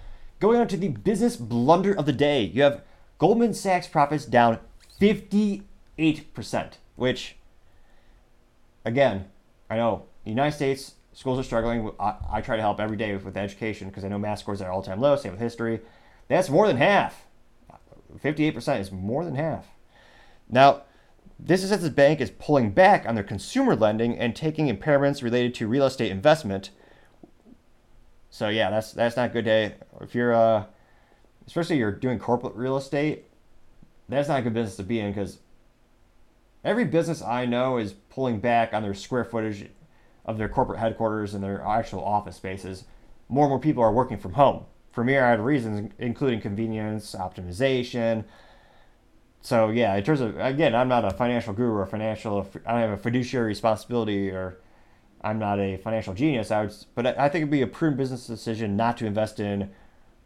going 0.40 0.60
on 0.60 0.68
to 0.68 0.76
the 0.76 0.88
business 0.88 1.36
blunder 1.36 1.92
of 1.92 2.06
the 2.06 2.12
day, 2.12 2.42
you 2.42 2.62
have 2.62 2.82
Goldman 3.18 3.54
Sachs 3.54 3.86
profits 3.86 4.24
down 4.24 4.58
58%, 5.00 5.62
which, 6.96 7.36
again, 8.84 9.26
I 9.70 9.76
know 9.76 10.06
the 10.24 10.30
United 10.30 10.56
States 10.56 10.94
schools 11.12 11.38
are 11.38 11.44
struggling. 11.44 11.90
I, 12.00 12.14
I 12.30 12.40
try 12.40 12.56
to 12.56 12.62
help 12.62 12.80
every 12.80 12.96
day 12.96 13.12
with, 13.12 13.24
with 13.24 13.36
education 13.36 13.88
because 13.88 14.04
I 14.04 14.08
know 14.08 14.18
math 14.18 14.40
scores 14.40 14.60
are 14.60 14.70
all 14.70 14.82
time 14.82 15.00
low, 15.00 15.16
same 15.16 15.32
with 15.32 15.40
history. 15.40 15.80
That's 16.28 16.48
more 16.48 16.66
than 16.66 16.76
half. 16.76 17.26
58% 18.22 18.80
is 18.80 18.92
more 18.92 19.24
than 19.24 19.36
half. 19.36 19.66
Now, 20.48 20.82
this 21.38 21.64
is 21.64 21.72
as 21.72 21.82
the 21.82 21.90
bank 21.90 22.20
is 22.20 22.30
pulling 22.30 22.70
back 22.70 23.06
on 23.06 23.14
their 23.14 23.24
consumer 23.24 23.74
lending 23.74 24.18
and 24.18 24.36
taking 24.36 24.68
impairments 24.68 25.22
related 25.22 25.54
to 25.56 25.66
real 25.66 25.86
estate 25.86 26.10
investment. 26.10 26.70
So 28.32 28.48
yeah, 28.48 28.70
that's 28.70 28.92
that's 28.92 29.14
not 29.14 29.26
a 29.26 29.32
good 29.32 29.44
day. 29.44 29.74
If 30.00 30.14
you're 30.14 30.34
uh, 30.34 30.64
especially 31.46 31.76
you're 31.76 31.92
doing 31.92 32.18
corporate 32.18 32.54
real 32.54 32.78
estate, 32.78 33.26
that's 34.08 34.26
not 34.26 34.40
a 34.40 34.42
good 34.42 34.54
business 34.54 34.76
to 34.76 34.82
be 34.82 35.00
in 35.00 35.12
because 35.12 35.38
every 36.64 36.86
business 36.86 37.20
I 37.20 37.44
know 37.44 37.76
is 37.76 37.92
pulling 37.92 38.40
back 38.40 38.72
on 38.72 38.82
their 38.82 38.94
square 38.94 39.26
footage 39.26 39.68
of 40.24 40.38
their 40.38 40.48
corporate 40.48 40.78
headquarters 40.78 41.34
and 41.34 41.44
their 41.44 41.60
actual 41.60 42.02
office 42.02 42.36
spaces. 42.36 42.84
More 43.28 43.44
and 43.44 43.50
more 43.50 43.60
people 43.60 43.82
are 43.82 43.92
working 43.92 44.16
from 44.16 44.32
home 44.32 44.64
for 44.92 45.04
myriad 45.04 45.40
reasons, 45.40 45.92
including 45.98 46.40
convenience, 46.40 47.14
optimization. 47.14 48.24
So 49.42 49.68
yeah, 49.68 49.94
in 49.94 50.04
terms 50.04 50.22
of 50.22 50.40
again, 50.40 50.74
I'm 50.74 50.88
not 50.88 51.04
a 51.04 51.10
financial 51.10 51.52
guru 51.52 51.74
or 51.74 51.84
financial. 51.84 52.48
I 52.64 52.72
don't 52.72 52.80
have 52.80 52.98
a 52.98 53.02
fiduciary 53.02 53.48
responsibility 53.48 54.30
or 54.30 54.56
I'm 55.24 55.38
not 55.38 55.60
a 55.60 55.76
financial 55.76 56.14
genius. 56.14 56.50
I 56.50 56.62
would, 56.62 56.74
but 56.94 57.06
I 57.06 57.28
think 57.28 57.42
it'd 57.42 57.50
be 57.50 57.62
a 57.62 57.66
prudent 57.66 57.98
business 57.98 58.26
decision 58.26 58.76
not 58.76 58.96
to 58.98 59.06
invest 59.06 59.38
in 59.40 59.70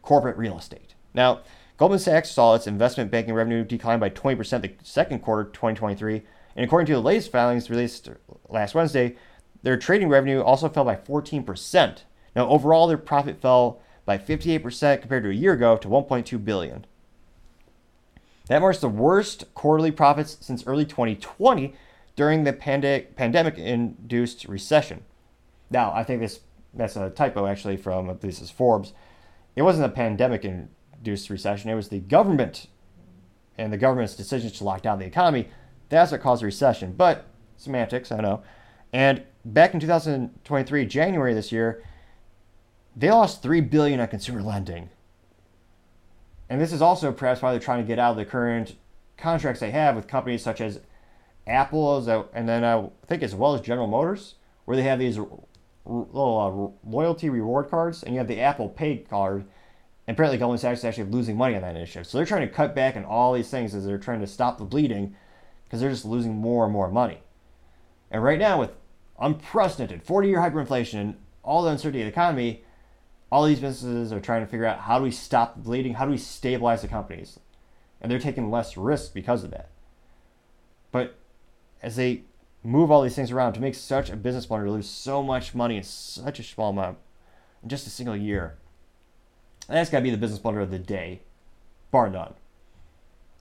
corporate 0.01 0.37
real 0.37 0.57
estate. 0.57 0.95
Now, 1.13 1.41
Goldman 1.77 1.99
Sachs 1.99 2.31
saw 2.31 2.55
its 2.55 2.65
investment 2.65 3.11
banking 3.11 3.35
revenue 3.35 3.63
decline 3.63 3.99
by 3.99 4.09
20% 4.09 4.61
the 4.61 4.71
second 4.83 5.19
quarter 5.19 5.43
2023, 5.45 6.23
and 6.55 6.65
according 6.65 6.87
to 6.87 6.93
the 6.93 7.01
latest 7.01 7.31
filings 7.31 7.69
released 7.69 8.09
last 8.49 8.73
Wednesday, 8.73 9.15
their 9.61 9.77
trading 9.77 10.09
revenue 10.09 10.41
also 10.41 10.69
fell 10.69 10.85
by 10.85 10.95
14%. 10.95 12.03
Now, 12.35 12.47
overall, 12.47 12.87
their 12.87 12.97
profit 12.97 13.41
fell 13.41 13.81
by 14.05 14.17
58% 14.17 15.01
compared 15.01 15.23
to 15.23 15.29
a 15.29 15.33
year 15.33 15.53
ago 15.53 15.77
to 15.77 15.87
1.2 15.87 16.43
billion. 16.43 16.85
That 18.47 18.61
marks 18.61 18.79
the 18.79 18.89
worst 18.89 19.53
quarterly 19.53 19.91
profits 19.91 20.37
since 20.39 20.65
early 20.65 20.85
2020 20.85 21.73
during 22.17 22.43
the 22.43 22.51
pande- 22.51 23.15
pandemic-induced 23.15 24.45
recession. 24.45 25.05
Now, 25.69 25.93
I 25.93 26.03
think 26.03 26.19
this 26.19 26.41
that's 26.73 26.97
a 26.97 27.09
typo 27.09 27.47
actually 27.47 27.77
from 27.77 28.17
this 28.19 28.41
is 28.41 28.51
Forbes. 28.51 28.91
It 29.55 29.61
wasn't 29.61 29.85
a 29.85 29.95
pandemic-induced 29.95 31.29
recession; 31.29 31.69
it 31.69 31.75
was 31.75 31.87
the 31.87 31.99
government 31.99 32.67
and 33.57 33.71
the 33.71 33.77
government's 33.77 34.15
decisions 34.15 34.53
to 34.53 34.65
lock 34.65 34.81
down 34.81 34.99
the 34.99 35.05
economy. 35.05 35.47
That's 35.89 36.11
what 36.11 36.21
caused 36.21 36.41
the 36.41 36.47
recession. 36.47 36.93
But 36.93 37.25
semantics, 37.55 38.11
I 38.11 38.17
know. 38.17 38.43
And 38.91 39.23
back 39.45 39.73
in 39.73 39.79
2023, 39.79 40.85
January 40.85 41.33
this 41.33 41.51
year, 41.51 41.83
they 42.95 43.09
lost 43.09 43.41
three 43.41 43.61
billion 43.61 43.99
on 43.99 44.07
consumer 44.07 44.41
lending. 44.41 44.89
And 46.49 46.61
this 46.61 46.71
is 46.71 46.81
also 46.81 47.11
perhaps 47.11 47.41
why 47.41 47.51
they're 47.51 47.59
trying 47.59 47.81
to 47.81 47.87
get 47.87 47.99
out 47.99 48.11
of 48.11 48.17
the 48.17 48.25
current 48.25 48.75
contracts 49.17 49.59
they 49.59 49.71
have 49.71 49.95
with 49.95 50.07
companies 50.07 50.43
such 50.43 50.61
as 50.61 50.79
Apple, 51.47 51.97
as 51.97 52.07
a, 52.07 52.25
and 52.33 52.47
then 52.47 52.63
I 52.63 52.89
think 53.07 53.23
as 53.23 53.33
well 53.33 53.53
as 53.53 53.61
General 53.61 53.87
Motors, 53.87 54.35
where 54.65 54.75
they 54.77 54.83
have 54.83 54.99
these 54.99 55.17
little 55.17 56.77
uh, 56.85 56.87
loyalty 56.89 57.29
reward 57.29 57.69
cards, 57.69 58.03
and 58.03 58.13
you 58.13 58.19
have 58.19 58.27
the 58.27 58.41
Apple 58.41 58.69
Pay 58.69 58.97
card. 58.97 59.45
And 60.05 60.15
apparently, 60.15 60.37
Goldman 60.37 60.59
Sachs 60.59 60.79
is 60.79 60.85
actually 60.85 61.11
losing 61.11 61.37
money 61.37 61.55
on 61.55 61.61
that 61.61 61.75
initiative. 61.75 62.07
So 62.07 62.17
they're 62.17 62.25
trying 62.25 62.47
to 62.47 62.53
cut 62.53 62.75
back 62.75 62.95
on 62.95 63.05
all 63.05 63.33
these 63.33 63.49
things 63.49 63.73
as 63.73 63.85
they're 63.85 63.97
trying 63.97 64.21
to 64.21 64.27
stop 64.27 64.57
the 64.57 64.65
bleeding, 64.65 65.15
because 65.63 65.81
they're 65.81 65.89
just 65.89 66.05
losing 66.05 66.35
more 66.35 66.63
and 66.63 66.73
more 66.73 66.89
money. 66.89 67.19
And 68.11 68.23
right 68.23 68.39
now, 68.39 68.59
with 68.59 68.71
unprecedented 69.19 70.05
40-year 70.05 70.39
hyperinflation 70.39 70.99
and 70.99 71.15
all 71.43 71.63
the 71.63 71.71
uncertainty 71.71 72.01
of 72.01 72.05
the 72.05 72.11
economy, 72.11 72.63
all 73.31 73.45
these 73.45 73.59
businesses 73.59 74.13
are 74.13 74.21
trying 74.21 74.41
to 74.41 74.47
figure 74.47 74.65
out 74.65 74.79
how 74.79 74.97
do 74.97 75.03
we 75.03 75.11
stop 75.11 75.55
the 75.55 75.61
bleeding, 75.61 75.95
how 75.95 76.05
do 76.05 76.11
we 76.11 76.17
stabilize 76.17 76.81
the 76.81 76.87
companies, 76.87 77.39
and 78.01 78.11
they're 78.11 78.19
taking 78.19 78.49
less 78.49 78.77
risk 78.77 79.13
because 79.13 79.43
of 79.43 79.51
that. 79.51 79.69
But 80.91 81.15
as 81.81 81.95
they 81.95 82.23
move 82.63 82.91
all 82.91 83.01
these 83.01 83.15
things 83.15 83.31
around 83.31 83.53
to 83.53 83.61
make 83.61 83.75
such 83.75 84.09
a 84.09 84.15
business 84.15 84.45
blunder, 84.45 84.65
to 84.65 84.71
lose 84.71 84.89
so 84.89 85.23
much 85.23 85.55
money 85.55 85.77
in 85.77 85.83
such 85.83 86.39
a 86.39 86.43
small 86.43 86.71
amount 86.71 86.97
in 87.63 87.69
just 87.69 87.87
a 87.87 87.89
single 87.89 88.15
year, 88.15 88.57
that's 89.67 89.89
got 89.89 89.99
to 89.99 90.03
be 90.03 90.11
the 90.11 90.17
business 90.17 90.39
blunder 90.39 90.61
of 90.61 90.71
the 90.71 90.79
day, 90.79 91.21
bar 91.91 92.09
none. 92.09 92.33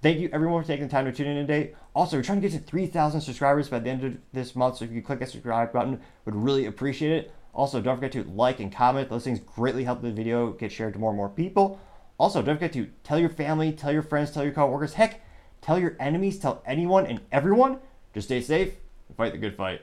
Thank 0.02 0.18
you 0.18 0.28
everyone 0.32 0.62
for 0.62 0.66
taking 0.66 0.86
the 0.86 0.90
time 0.90 1.06
to 1.06 1.12
tune 1.12 1.26
in 1.26 1.46
today. 1.46 1.74
Also, 1.94 2.16
we're 2.16 2.22
trying 2.22 2.40
to 2.40 2.48
get 2.48 2.56
to 2.56 2.62
3,000 2.62 3.20
subscribers 3.20 3.68
by 3.68 3.78
the 3.78 3.90
end 3.90 4.04
of 4.04 4.16
this 4.32 4.54
month, 4.54 4.76
so 4.76 4.84
if 4.84 4.92
you 4.92 5.02
click 5.02 5.18
that 5.20 5.30
subscribe 5.30 5.72
button, 5.72 6.00
would 6.24 6.34
really 6.34 6.66
appreciate 6.66 7.12
it. 7.12 7.32
Also, 7.54 7.80
don't 7.80 7.96
forget 7.96 8.12
to 8.12 8.22
like 8.24 8.60
and 8.60 8.70
comment. 8.70 9.08
Those 9.08 9.24
things 9.24 9.40
greatly 9.40 9.84
help 9.84 10.02
the 10.02 10.12
video 10.12 10.52
get 10.52 10.70
shared 10.70 10.92
to 10.92 10.98
more 10.98 11.10
and 11.10 11.16
more 11.16 11.30
people. 11.30 11.80
Also, 12.18 12.42
don't 12.42 12.56
forget 12.56 12.74
to 12.74 12.90
tell 13.02 13.18
your 13.18 13.30
family, 13.30 13.72
tell 13.72 13.92
your 13.92 14.02
friends, 14.02 14.30
tell 14.30 14.44
your 14.44 14.52
coworkers, 14.52 14.94
heck, 14.94 15.22
tell 15.62 15.78
your 15.78 15.96
enemies, 15.98 16.38
tell 16.38 16.62
anyone 16.66 17.06
and 17.06 17.20
everyone. 17.32 17.78
Just 18.16 18.28
stay 18.28 18.40
safe 18.40 18.72
and 19.08 19.16
fight 19.18 19.32
the 19.32 19.38
good 19.38 19.54
fight. 19.54 19.82